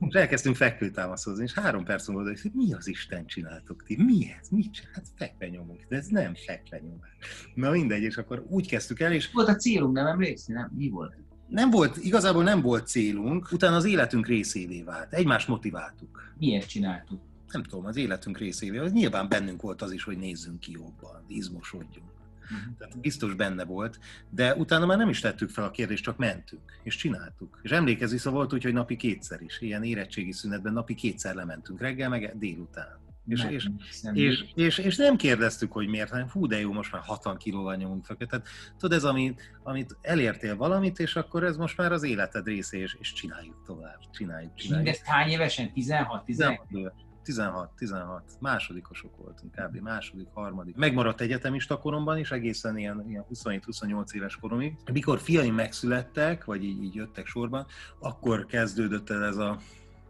és 0.01 0.15
elkezdtünk 0.15 0.57
fekvőtámaszozni, 0.57 1.43
és 1.43 1.55
három 1.55 1.85
perc 1.85 2.09
múlva, 2.09 2.29
hogy 2.29 2.51
mi 2.55 2.73
az 2.73 2.87
Isten 2.87 3.27
csináltok 3.27 3.83
ti? 3.83 4.03
Mi 4.03 4.35
ez? 4.41 4.49
Mit 4.49 4.73
csinál? 4.73 4.93
Hát 4.95 5.07
fekvenyomunk, 5.17 5.85
de 5.89 5.97
ez 5.97 6.07
nem 6.07 6.35
fekvenyomás. 6.35 7.11
Na 7.55 7.71
mindegy, 7.71 8.03
és 8.03 8.17
akkor 8.17 8.45
úgy 8.49 8.69
kezdtük 8.69 9.01
el, 9.01 9.13
és... 9.13 9.33
Volt 9.33 9.49
a 9.49 9.55
célunk, 9.55 9.95
nem 9.95 10.07
emlékszel? 10.07 10.55
Nem? 10.55 10.71
Mi 10.75 10.89
volt? 10.89 11.15
Nem 11.49 11.71
volt, 11.71 11.97
igazából 11.97 12.43
nem 12.43 12.61
volt 12.61 12.87
célunk, 12.87 13.53
utána 13.53 13.77
az 13.77 13.85
életünk 13.85 14.27
részévé 14.27 14.83
vált. 14.83 15.13
Egymást 15.13 15.49
motiváltuk. 15.49 16.33
Miért 16.39 16.69
csináltuk? 16.69 17.21
Nem 17.49 17.63
tudom, 17.63 17.87
az 17.87 17.97
életünk 17.97 18.39
részévé. 18.39 18.79
Az 18.79 18.93
nyilván 18.93 19.29
bennünk 19.29 19.63
volt 19.63 19.83
az 19.83 19.93
is, 19.93 20.03
hogy 20.03 20.19
nézzünk 20.19 20.61
ki 20.61 20.73
jobban, 20.73 21.25
izmosodjunk. 21.27 22.15
Uh-huh. 22.43 22.77
Tehát 22.79 23.01
biztos 23.01 23.35
benne 23.35 23.65
volt, 23.65 23.99
de 24.31 24.55
utána 24.55 24.87
már 24.87 24.99
nem 24.99 25.09
is 25.09 25.21
tettük 25.21 25.51
fel 25.51 25.65
a 25.65 25.71
kérdést, 25.71 26.03
csak 26.03 26.17
mentünk, 26.17 26.63
és 26.83 26.97
csináltuk. 26.97 27.61
És 27.63 27.71
emlékezz 27.71 28.13
vissza, 28.13 28.31
volt 28.31 28.53
úgy, 28.53 28.63
hogy 28.63 28.73
napi 28.73 28.97
kétszer 28.97 29.43
is, 29.43 29.61
ilyen 29.61 29.83
érettségi 29.83 30.33
szünetben 30.33 30.73
napi 30.73 30.95
kétszer 30.95 31.35
lementünk, 31.35 31.81
reggel 31.81 32.09
meg 32.09 32.39
délután. 32.39 32.99
És, 33.27 33.43
nem, 33.43 33.51
és, 33.53 33.69
és, 34.15 34.53
és, 34.55 34.79
és, 34.79 34.97
nem 34.97 35.17
kérdeztük, 35.17 35.73
hogy 35.73 35.89
miért, 35.89 36.11
hanem 36.11 36.31
hú, 36.31 36.47
de 36.47 36.61
jó, 36.61 36.73
most 36.73 36.93
már 36.93 37.03
60 37.03 37.37
kilóval 37.37 37.75
nyomunk 37.75 38.05
fel. 38.05 38.17
Tehát 38.17 38.49
tudod, 38.79 38.97
ez, 38.97 39.05
amit, 39.05 39.59
amit 39.63 39.97
elértél 40.01 40.57
valamit, 40.57 40.99
és 40.99 41.17
akkor 41.17 41.45
ez 41.45 41.57
most 41.57 41.77
már 41.77 41.93
az 41.93 42.03
életed 42.03 42.47
része, 42.47 42.77
és, 42.77 42.97
és 43.01 43.13
csináljuk 43.13 43.63
tovább, 43.67 43.99
csináljuk, 44.11 44.55
csináljuk. 44.55 44.85
Mindezt 44.85 45.07
hány 45.07 45.29
évesen? 45.31 45.73
16, 45.73 46.25
16? 46.25 46.95
16, 47.27 47.71
16, 47.77 48.23
másodikosok 48.41 49.17
voltunk 49.17 49.55
kb. 49.55 49.77
második, 49.77 50.29
harmadik. 50.33 50.77
Megmaradt 50.77 51.21
egyetemista 51.21 51.79
koromban 51.79 52.19
is, 52.19 52.31
egészen 52.31 52.79
ilyen, 52.79 53.05
ilyen 53.09 53.25
27-28 53.35 54.13
éves 54.13 54.37
koromig. 54.37 54.77
Mikor 54.93 55.19
fiaim 55.19 55.55
megszülettek, 55.55 56.45
vagy 56.45 56.65
így, 56.65 56.83
így 56.83 56.95
jöttek 56.95 57.27
sorban, 57.27 57.67
akkor 57.99 58.47
kezdődött 58.47 59.11
el 59.11 59.25
ez 59.25 59.37
a 59.37 59.59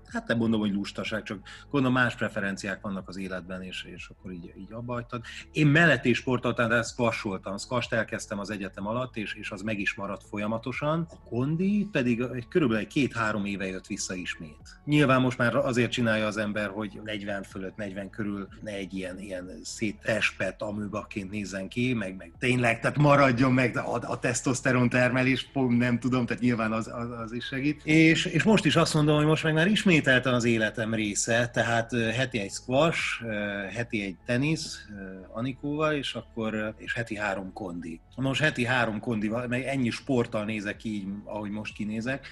hát 0.09 0.27
nem 0.27 0.37
mondom, 0.37 0.61
hogy 0.61 0.73
lustaság, 0.73 1.23
csak 1.23 1.39
gondolom 1.71 1.97
más 1.97 2.15
preferenciák 2.15 2.81
vannak 2.81 3.09
az 3.09 3.17
életben, 3.17 3.63
és, 3.63 3.87
és 3.95 4.09
akkor 4.09 4.33
így, 4.33 4.53
így 4.59 4.73
abba. 4.73 5.07
Én 5.53 5.67
melletti 5.67 6.13
sportoltam, 6.13 6.69
de 6.69 6.83
squasholtam. 6.83 7.59
Squasht 7.59 7.93
elkezdtem 7.93 8.39
az 8.39 8.51
egyetem 8.51 8.87
alatt, 8.87 9.17
és, 9.17 9.35
és 9.35 9.51
az 9.51 9.63
meg 9.63 9.79
is 9.79 9.95
maradt 9.95 10.25
folyamatosan. 10.29 11.07
A 11.11 11.29
kondi 11.29 11.89
pedig 11.93 12.21
egy, 12.21 12.49
körülbelül 12.49 12.87
két-három 12.87 13.45
éve 13.45 13.67
jött 13.67 13.87
vissza 13.87 14.15
ismét. 14.15 14.81
Nyilván 14.85 15.21
most 15.21 15.39
már 15.39 15.57
azért 15.57 15.91
csinálja 15.91 16.27
az 16.27 16.37
ember, 16.37 16.69
hogy 16.69 17.01
40 17.05 17.43
fölött, 17.43 17.77
40 17.77 18.11
körül 18.11 18.49
ne 18.61 18.73
egy 18.73 18.95
ilyen, 18.95 19.19
ilyen 19.19 19.51
szétespet 19.63 20.63
amőbaként 20.63 21.31
nézzen 21.31 21.69
ki, 21.69 21.95
meg, 21.95 22.17
meg 22.17 22.33
tényleg, 22.39 22.81
tehát 22.81 22.97
maradjon 22.97 23.53
meg 23.53 23.77
a, 23.77 23.95
a 24.03 24.19
tesztoszteron 24.19 24.89
termelés, 24.89 25.51
nem 25.69 25.99
tudom, 25.99 26.27
tehát 26.27 26.43
nyilván 26.43 26.73
az, 26.73 26.91
az, 26.93 27.11
az 27.11 27.33
is 27.33 27.45
segít. 27.45 27.81
És, 27.85 28.25
és 28.25 28.43
most 28.43 28.65
is 28.65 28.77
azt 28.77 28.95
mondom, 28.95 29.17
hogy 29.17 29.27
most 29.27 29.43
meg 29.43 29.55
már 29.55 29.67
ismét 29.67 29.96
ismételten 29.97 30.35
az 30.35 30.45
életem 30.45 30.95
része, 30.95 31.49
tehát 31.49 31.93
heti 31.93 32.39
egy 32.41 32.51
squash, 32.51 33.25
heti 33.73 34.03
egy 34.03 34.17
tenisz 34.25 34.89
Anikóval, 35.33 35.93
és 35.93 36.15
akkor 36.15 36.75
és 36.77 36.95
heti 36.95 37.17
három 37.17 37.53
kondi. 37.53 38.01
Most 38.17 38.41
heti 38.41 38.65
három 38.65 39.01
kondi, 39.01 39.29
meg 39.49 39.63
ennyi 39.63 39.91
sporttal 39.91 40.45
nézek 40.45 40.85
így, 40.85 41.07
ahogy 41.25 41.51
most 41.51 41.75
kinézek, 41.75 42.27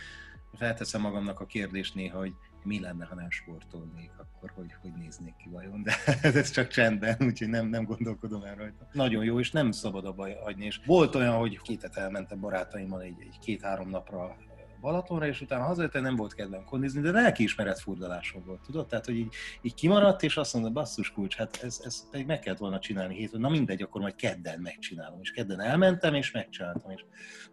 felteszem 0.57 1.01
magamnak 1.01 1.41
a 1.41 1.47
kérdést 1.47 1.95
néha, 1.95 2.19
hogy 2.19 2.33
mi 2.62 2.81
lenne, 2.81 3.05
ha 3.05 3.15
nem 3.15 3.31
sportolnék, 3.31 4.11
akkor 4.19 4.53
hogy, 4.55 4.75
hogy 4.81 4.93
néznék 4.93 5.37
ki 5.37 5.49
vajon, 5.53 5.83
de 5.83 5.95
ez 6.23 6.51
csak 6.51 6.69
csendben, 6.69 7.17
úgyhogy 7.21 7.49
nem, 7.49 7.67
nem 7.67 7.85
gondolkodom 7.85 8.43
el 8.43 8.55
rajta. 8.55 8.89
Nagyon 8.93 9.25
jó, 9.25 9.41
és 9.41 9.51
nem 9.51 9.71
szabad 9.71 10.05
abba 10.05 10.43
hagyni. 10.43 10.65
És 10.65 10.81
volt 10.87 11.15
olyan, 11.15 11.37
hogy 11.37 11.61
kétet 11.61 11.97
elmentem 11.97 12.41
barátaimmal 12.41 13.03
egy, 13.03 13.17
egy 13.21 13.39
két-három 13.41 13.91
napra 13.91 14.37
Balatonra, 14.85 15.26
és 15.26 15.41
utána 15.41 15.64
hazajöttem, 15.64 16.03
nem 16.03 16.16
volt 16.16 16.35
kedvem 16.35 16.64
kondizni, 16.64 17.01
de 17.01 17.11
lelkiismeret 17.11 17.80
furdalásom 17.80 18.43
volt, 18.47 18.61
tudod? 18.66 18.87
Tehát, 18.87 19.05
hogy 19.05 19.16
így, 19.16 19.35
így 19.62 19.74
kimaradt, 19.74 20.22
és 20.22 20.37
azt 20.37 20.53
mondta, 20.53 20.72
basszus 20.72 21.12
kulcs, 21.12 21.37
hát 21.37 21.59
ez, 21.62 21.80
ez 21.85 22.11
pedig 22.11 22.26
meg 22.26 22.39
kellett 22.39 22.59
volna 22.59 22.78
csinálni 22.78 23.14
hétfőn, 23.14 23.41
na 23.41 23.49
mindegy, 23.49 23.82
akkor 23.82 24.01
majd 24.01 24.14
kedden 24.14 24.61
megcsinálom. 24.61 25.18
És 25.22 25.30
kedden 25.30 25.61
elmentem, 25.61 26.14
és 26.14 26.30
megcsináltam, 26.30 26.91
és 26.91 27.05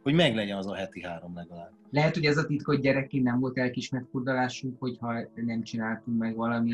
hogy 0.04 0.14
meglegyen 0.14 0.58
az 0.58 0.68
a 0.68 0.76
heti 0.76 1.02
három 1.02 1.36
legalább. 1.36 1.72
Lehet, 1.90 2.14
hogy 2.14 2.26
ez 2.26 2.38
a 2.38 2.46
titka, 2.46 2.72
hogy 2.72 2.82
gyerekként 2.82 3.24
nem 3.24 3.40
volt 3.40 3.58
elkismert 3.58 4.10
furdalásunk, 4.10 4.80
hogyha 4.80 5.14
nem 5.36 5.64
csináltunk 5.64 6.18
meg 6.18 6.36
valami 6.36 6.74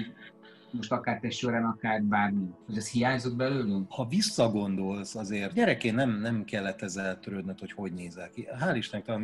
most 0.72 0.92
akár 0.92 1.20
te 1.20 1.58
akár 1.58 2.04
bármi. 2.04 2.48
Hogy 2.66 2.78
ez 2.78 2.90
hiányzott 2.90 3.36
belőlünk? 3.36 3.92
Ha 3.92 4.08
visszagondolsz 4.08 5.16
azért, 5.16 5.54
gyerekként 5.54 5.96
nem, 5.96 6.20
nem 6.20 6.44
kellett 6.44 6.82
ezzel 6.82 7.20
törődnöd, 7.20 7.60
hogy 7.60 7.72
hogy 7.72 7.94
nézel 7.94 8.30
ki. 8.30 8.48
Hál' 8.60 8.76
Istennek, 8.76 9.22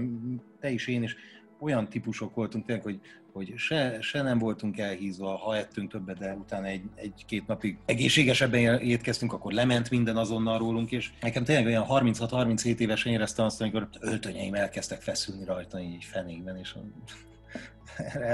te 0.60 0.70
is, 0.70 0.88
én 0.88 1.04
is 1.04 1.16
olyan 1.60 1.90
típusok 1.90 2.36
voltunk 2.36 2.66
tényleg, 2.66 2.84
hogy, 2.84 3.00
hogy 3.32 3.54
se, 3.56 3.98
se 4.02 4.22
nem 4.22 4.38
voltunk 4.38 4.78
elhízva, 4.78 5.38
ha 5.38 5.56
ettünk 5.56 5.92
többet, 5.92 6.18
de 6.18 6.34
utána 6.34 6.66
egy, 6.66 6.84
egy-két 6.96 7.48
napig 7.48 7.78
egészségesebben 7.86 8.80
étkeztünk, 8.80 9.34
akkor 9.34 9.52
lement 9.52 9.90
minden 9.90 10.18
azonnal 10.18 10.58
rólunk, 10.58 10.92
és 10.92 11.12
nekem 11.22 11.44
tényleg 11.44 11.66
olyan 11.66 11.86
36-37 11.90 12.78
évesen 12.78 13.12
éreztem 13.12 13.46
azt, 13.46 13.62
amikor 13.62 13.90
öltönyeim 14.00 14.54
elkezdtek 14.54 15.02
feszülni 15.02 15.46
rajta 15.46 15.80
így 15.80 16.04
fenékben, 16.04 16.58
és 16.58 16.76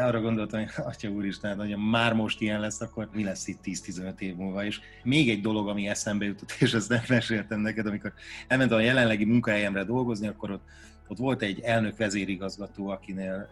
arra 0.05 0.21
gondoltam, 0.21 0.59
hogy 0.59 0.85
Atya 0.85 1.09
Úristen, 1.09 1.57
hogy 1.57 1.75
már 1.77 2.13
most 2.13 2.41
ilyen 2.41 2.59
lesz, 2.59 2.81
akkor 2.81 3.09
mi 3.13 3.23
lesz 3.23 3.47
itt 3.47 3.59
10-15 3.63 4.19
év 4.19 4.35
múlva. 4.35 4.65
És 4.65 4.79
még 5.03 5.29
egy 5.29 5.41
dolog, 5.41 5.67
ami 5.67 5.87
eszembe 5.87 6.25
jutott, 6.25 6.55
és 6.59 6.73
ezt 6.73 6.89
nem 6.89 7.01
meséltem 7.07 7.59
neked, 7.59 7.85
amikor 7.85 8.13
elmentem 8.47 8.77
a 8.77 8.81
jelenlegi 8.81 9.25
munkahelyemre 9.25 9.83
dolgozni, 9.83 10.27
akkor 10.27 10.51
ott, 10.51 10.63
ott 11.07 11.17
volt 11.17 11.41
egy 11.41 11.59
elnök 11.59 11.97
vezérigazgató, 11.97 12.87
akinél 12.87 13.47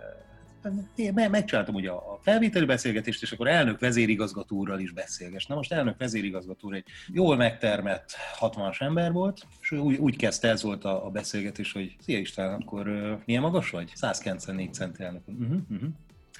megcsináltam 1.13 1.76
ugye 1.76 1.89
a 1.89 2.20
felvételi 2.22 2.65
beszélgetést, 2.65 3.22
és 3.22 3.32
akkor 3.32 3.47
elnök 3.47 3.80
vezérigazgató 3.80 4.78
is 4.78 4.91
beszélges. 4.91 5.45
Na 5.45 5.55
most 5.55 5.72
elnök 5.72 5.97
vezérigazgató 5.97 6.72
egy 6.72 6.86
jól 7.07 7.36
megtermett 7.36 8.15
60-as 8.39 8.82
ember 8.82 9.11
volt, 9.11 9.47
és 9.61 9.72
úgy, 9.72 9.97
úgy 9.97 10.15
kezdte, 10.15 10.47
ez 10.47 10.63
volt 10.63 10.86
a, 10.86 11.05
a 11.05 11.09
beszélgetés, 11.09 11.72
hogy 11.72 11.95
szia 11.99 12.20
István, 12.20 12.61
akkor 12.61 12.88
uh, 12.88 13.20
milyen 13.26 13.41
magas 13.41 13.70
vagy? 13.70 13.91
194 13.95 14.74
centi 14.74 15.03
elnök. 15.03 15.22
Uh-huh, 15.26 15.57
uh-huh. 15.70 15.89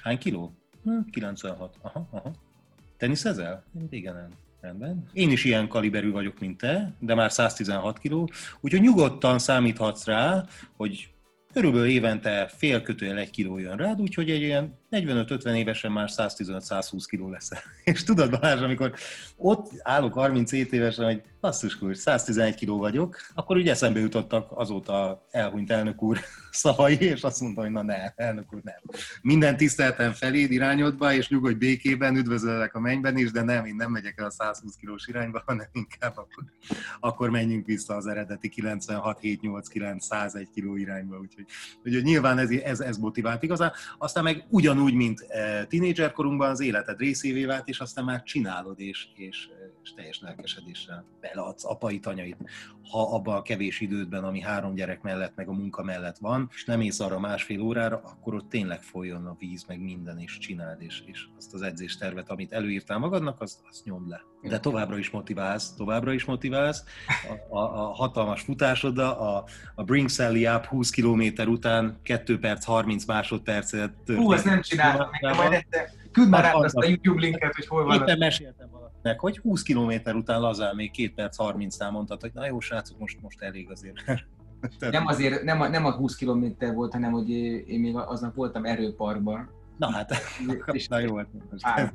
Hány 0.02 0.18
kiló? 0.18 0.52
Uh, 0.84 1.10
96. 1.10 1.76
Aha, 1.82 2.08
aha. 2.10 2.32
Teniszezel? 2.96 3.64
Igen, 3.90 4.14
nem. 4.14 4.28
Rendben. 4.60 5.08
Én 5.12 5.30
is 5.30 5.44
ilyen 5.44 5.68
kaliberű 5.68 6.10
vagyok, 6.10 6.38
mint 6.38 6.58
te, 6.58 6.94
de 6.98 7.14
már 7.14 7.32
116 7.32 7.98
kiló, 7.98 8.30
úgyhogy 8.60 8.80
nyugodtan 8.80 9.38
számíthatsz 9.38 10.04
rá, 10.04 10.44
hogy 10.76 11.08
körülbelül 11.52 11.86
évente 11.86 12.50
fél 12.56 12.82
kötőjel 12.82 13.18
egy 13.18 13.30
kiló 13.30 13.58
jön 13.58 13.76
rád, 13.76 14.00
úgyhogy 14.00 14.30
egy 14.30 14.42
ilyen 14.42 14.78
45-50 14.90 15.54
évesen 15.54 15.92
már 15.92 16.08
115-120 16.10 17.04
kiló 17.08 17.30
lesz. 17.30 17.50
És 17.84 18.04
tudod 18.04 18.30
Balázs, 18.30 18.60
amikor 18.60 18.92
ott 19.36 19.70
állok 19.82 20.12
37 20.12 20.72
évesen, 20.72 21.04
hogy 21.04 21.22
basszus 21.40 21.78
kulcs, 21.78 21.96
111 21.96 22.54
kiló 22.54 22.78
vagyok, 22.78 23.16
akkor 23.34 23.56
ugye 23.56 23.70
eszembe 23.70 23.98
jutottak 23.98 24.50
azóta 24.50 25.26
elhunyt 25.30 25.70
elnök 25.70 26.02
úr 26.02 26.18
szavai, 26.50 26.98
és 26.98 27.22
azt 27.22 27.40
mondta, 27.40 27.60
hogy 27.60 27.70
na 27.70 27.82
ne, 27.82 28.12
elnök 28.16 28.52
úr 28.54 28.60
nem. 28.62 28.80
Minden 29.22 29.56
tiszteltem 29.56 30.12
feléd 30.12 30.50
irányodba, 30.50 31.12
és 31.12 31.28
nyugodj 31.28 31.54
békében, 31.54 32.16
üdvözöllek 32.16 32.74
a 32.74 32.80
mennyben 32.80 33.16
is, 33.16 33.30
de 33.30 33.42
nem, 33.42 33.64
én 33.64 33.74
nem 33.74 33.90
megyek 33.90 34.18
el 34.18 34.26
a 34.26 34.30
120 34.30 34.74
kilós 34.76 35.06
irányba, 35.06 35.42
hanem 35.46 35.66
inkább 35.72 36.16
akkor, 36.16 36.44
akkor 37.00 37.30
menjünk 37.30 37.66
vissza 37.66 37.94
az 37.94 38.06
eredeti 38.06 38.48
96, 38.48 39.20
7, 39.20 39.40
8, 39.40 39.68
9, 39.68 40.04
101 40.04 40.48
kiló 40.50 40.76
irányba. 40.76 41.18
Úgyhogy, 41.18 41.44
úgyhogy 41.84 42.02
nyilván 42.02 42.38
ez, 42.38 42.50
ez, 42.50 42.80
ez 42.80 42.96
motivált 42.96 43.42
igazán. 43.42 43.72
Aztán 43.98 44.22
meg 44.22 44.44
ugyan 44.48 44.76
ugyanúgy, 44.78 44.94
mint 44.94 45.20
eh, 45.20 45.64
tínédzserkorunkban 45.68 46.50
az 46.50 46.60
életed 46.60 46.98
részévé 46.98 47.44
vált, 47.44 47.68
és 47.68 47.80
aztán 47.80 48.04
már 48.04 48.22
csinálod, 48.22 48.80
és, 48.80 49.08
és, 49.14 49.48
és 49.88 49.94
teljes 49.94 50.20
lelkesedéssel 50.20 51.04
beleadsz 51.20 51.64
apai 51.64 51.98
tanyait. 51.98 52.36
Ha 52.90 53.14
abban 53.14 53.36
a 53.36 53.42
kevés 53.42 53.80
idődben, 53.80 54.24
ami 54.24 54.40
három 54.40 54.74
gyerek 54.74 55.02
mellett, 55.02 55.32
meg 55.36 55.48
a 55.48 55.52
munka 55.52 55.82
mellett 55.82 56.18
van, 56.18 56.48
és 56.54 56.64
nem 56.64 56.80
ész 56.80 57.00
arra 57.00 57.18
másfél 57.18 57.60
órára, 57.60 58.00
akkor 58.04 58.34
ott 58.34 58.48
tényleg 58.48 58.82
folyjon 58.82 59.26
a 59.26 59.36
víz, 59.38 59.64
meg 59.64 59.80
minden, 59.80 60.18
és 60.18 60.38
csináld, 60.38 60.82
és, 60.82 61.02
és 61.06 61.26
azt 61.36 61.54
az 61.54 61.62
edzéstervet, 61.62 62.30
amit 62.30 62.52
előírtál 62.52 62.98
magadnak, 62.98 63.40
azt, 63.40 63.60
azt 63.68 63.84
nyomd 63.84 64.08
le. 64.08 64.20
De 64.42 64.60
továbbra 64.60 64.98
is 64.98 65.10
motiválsz, 65.10 65.74
továbbra 65.74 66.12
is 66.12 66.24
motiválsz. 66.24 66.84
A, 67.48 67.56
a, 67.56 67.88
a 67.88 67.94
hatalmas 67.94 68.40
futásoddal, 68.40 69.10
a, 69.10 69.44
a 69.74 69.82
Bring 69.84 70.08
Sally 70.08 70.46
Up 70.48 70.64
20 70.64 70.90
km 70.90 71.22
után 71.46 72.00
2 72.02 72.38
perc 72.38 72.64
30 72.64 73.04
másodpercet. 73.04 73.92
Hú, 74.06 74.32
ezt 74.32 74.44
nem 74.44 74.60
csináltam, 74.60 75.10
majd 75.20 75.52
egyszer. 75.52 75.90
Küld 76.18 76.30
már 76.30 76.44
át 76.44 76.54
azt 76.54 76.76
a 76.76 76.84
YouTube 76.84 77.20
linket, 77.20 77.54
hogy 77.54 77.66
hol 77.66 77.84
van. 77.84 78.00
Éppen 78.00 78.18
meséltem 78.18 78.68
valakinek, 78.70 79.20
hogy 79.20 79.38
20 79.38 79.62
km 79.62 80.16
után 80.16 80.40
lazán 80.40 80.74
még 80.74 80.90
2 80.90 81.12
perc 81.14 81.36
30-nál 81.38 81.90
mondtad, 81.90 82.20
hogy 82.20 82.30
na 82.34 82.46
jó 82.46 82.60
srácok, 82.60 82.98
most, 82.98 83.20
most 83.20 83.42
elég 83.42 83.70
azért. 83.70 83.96
nem 84.90 85.06
azért, 85.06 85.42
nem 85.42 85.60
a, 85.60 85.68
nem 85.68 85.84
a 85.84 85.92
20 85.92 86.16
km 86.16 86.44
volt, 86.74 86.92
hanem 86.92 87.12
hogy 87.12 87.30
én 87.68 87.80
még 87.80 87.96
aznap 87.96 88.34
voltam 88.34 88.64
erőparkban. 88.64 89.50
Na 89.76 89.90
hát, 89.90 90.14
na 90.88 90.98
jó, 90.98 91.16
hát 91.16 91.94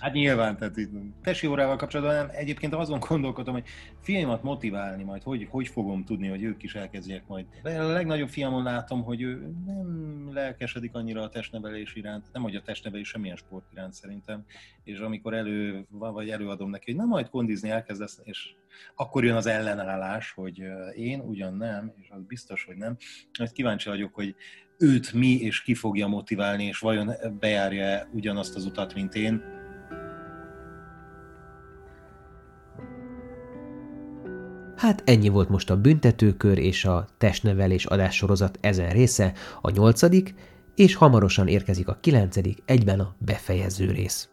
Hát 0.00 0.12
nyilván, 0.12 0.56
tehát 0.56 0.76
itt 0.76 0.90
tesi 1.22 1.46
órával 1.46 1.76
kapcsolatban 1.76 2.14
nem. 2.14 2.28
Egyébként 2.32 2.74
azon 2.74 2.98
gondolkodom, 3.08 3.54
hogy 3.54 3.64
fiaimat 4.00 4.42
motiválni 4.42 5.02
majd, 5.02 5.22
hogy, 5.22 5.46
hogy 5.50 5.68
fogom 5.68 6.04
tudni, 6.04 6.28
hogy 6.28 6.42
ők 6.42 6.62
is 6.62 6.74
elkezdjék 6.74 7.22
majd. 7.26 7.46
A 7.62 7.68
legnagyobb 7.68 8.28
fiamon 8.28 8.62
látom, 8.62 9.02
hogy 9.02 9.22
ő 9.22 9.52
nem 9.66 10.30
lelkesedik 10.32 10.94
annyira 10.94 11.22
a 11.22 11.28
testnevelés 11.28 11.94
iránt, 11.94 12.26
nem 12.32 12.42
hogy 12.42 12.54
a 12.54 12.62
testnevelés 12.62 13.08
semmilyen 13.08 13.36
sport 13.36 13.72
iránt 13.72 13.92
szerintem, 13.92 14.44
és 14.84 14.98
amikor 14.98 15.34
elő, 15.34 15.86
vagy 15.90 16.30
előadom 16.30 16.70
neki, 16.70 16.84
hogy 16.84 17.00
nem 17.00 17.08
majd 17.08 17.28
kondizni 17.28 17.70
elkezdesz, 17.70 18.20
és 18.24 18.54
akkor 18.94 19.24
jön 19.24 19.36
az 19.36 19.46
ellenállás, 19.46 20.32
hogy 20.32 20.62
én 20.94 21.20
ugyan 21.20 21.54
nem, 21.54 21.92
és 21.96 22.08
az 22.10 22.22
biztos, 22.22 22.64
hogy 22.64 22.76
nem. 22.76 22.96
Mert 23.38 23.52
kíváncsi 23.52 23.88
vagyok, 23.88 24.14
hogy 24.14 24.34
őt 24.78 25.12
mi 25.12 25.32
és 25.32 25.62
ki 25.62 25.74
fogja 25.74 26.06
motiválni, 26.06 26.64
és 26.64 26.78
vajon 26.78 27.12
bejárja 27.40 28.08
ugyanazt 28.12 28.56
az 28.56 28.64
utat, 28.64 28.94
mint 28.94 29.14
én, 29.14 29.57
Hát 34.78 35.02
ennyi 35.04 35.28
volt 35.28 35.48
most 35.48 35.70
a 35.70 35.80
büntetőkör 35.80 36.58
és 36.58 36.84
a 36.84 37.06
testnevelés 37.18 37.84
adássorozat 37.84 38.58
ezen 38.60 38.90
része, 38.90 39.32
a 39.60 39.70
nyolcadik, 39.70 40.34
és 40.74 40.94
hamarosan 40.94 41.48
érkezik 41.48 41.88
a 41.88 41.98
kilencedik, 42.00 42.62
egyben 42.64 43.00
a 43.00 43.14
befejező 43.18 43.90
rész. 43.90 44.28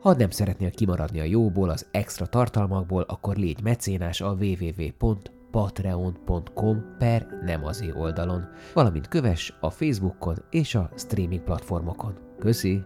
Ha 0.00 0.14
nem 0.14 0.30
szeretnél 0.30 0.70
kimaradni 0.70 1.20
a 1.20 1.24
jóból, 1.24 1.70
az 1.70 1.86
extra 1.90 2.26
tartalmakból, 2.26 3.02
akkor 3.02 3.36
légy 3.36 3.62
mecénás 3.62 4.20
a 4.20 4.36
www.patreon.com 4.40 6.84
per 6.98 7.26
nem 7.44 7.62
oldalon, 7.94 8.48
valamint 8.74 9.08
kövess 9.08 9.52
a 9.60 9.70
Facebookon 9.70 10.36
és 10.50 10.74
a 10.74 10.90
streaming 10.96 11.42
platformokon. 11.42 12.14
Köszi! 12.38 12.82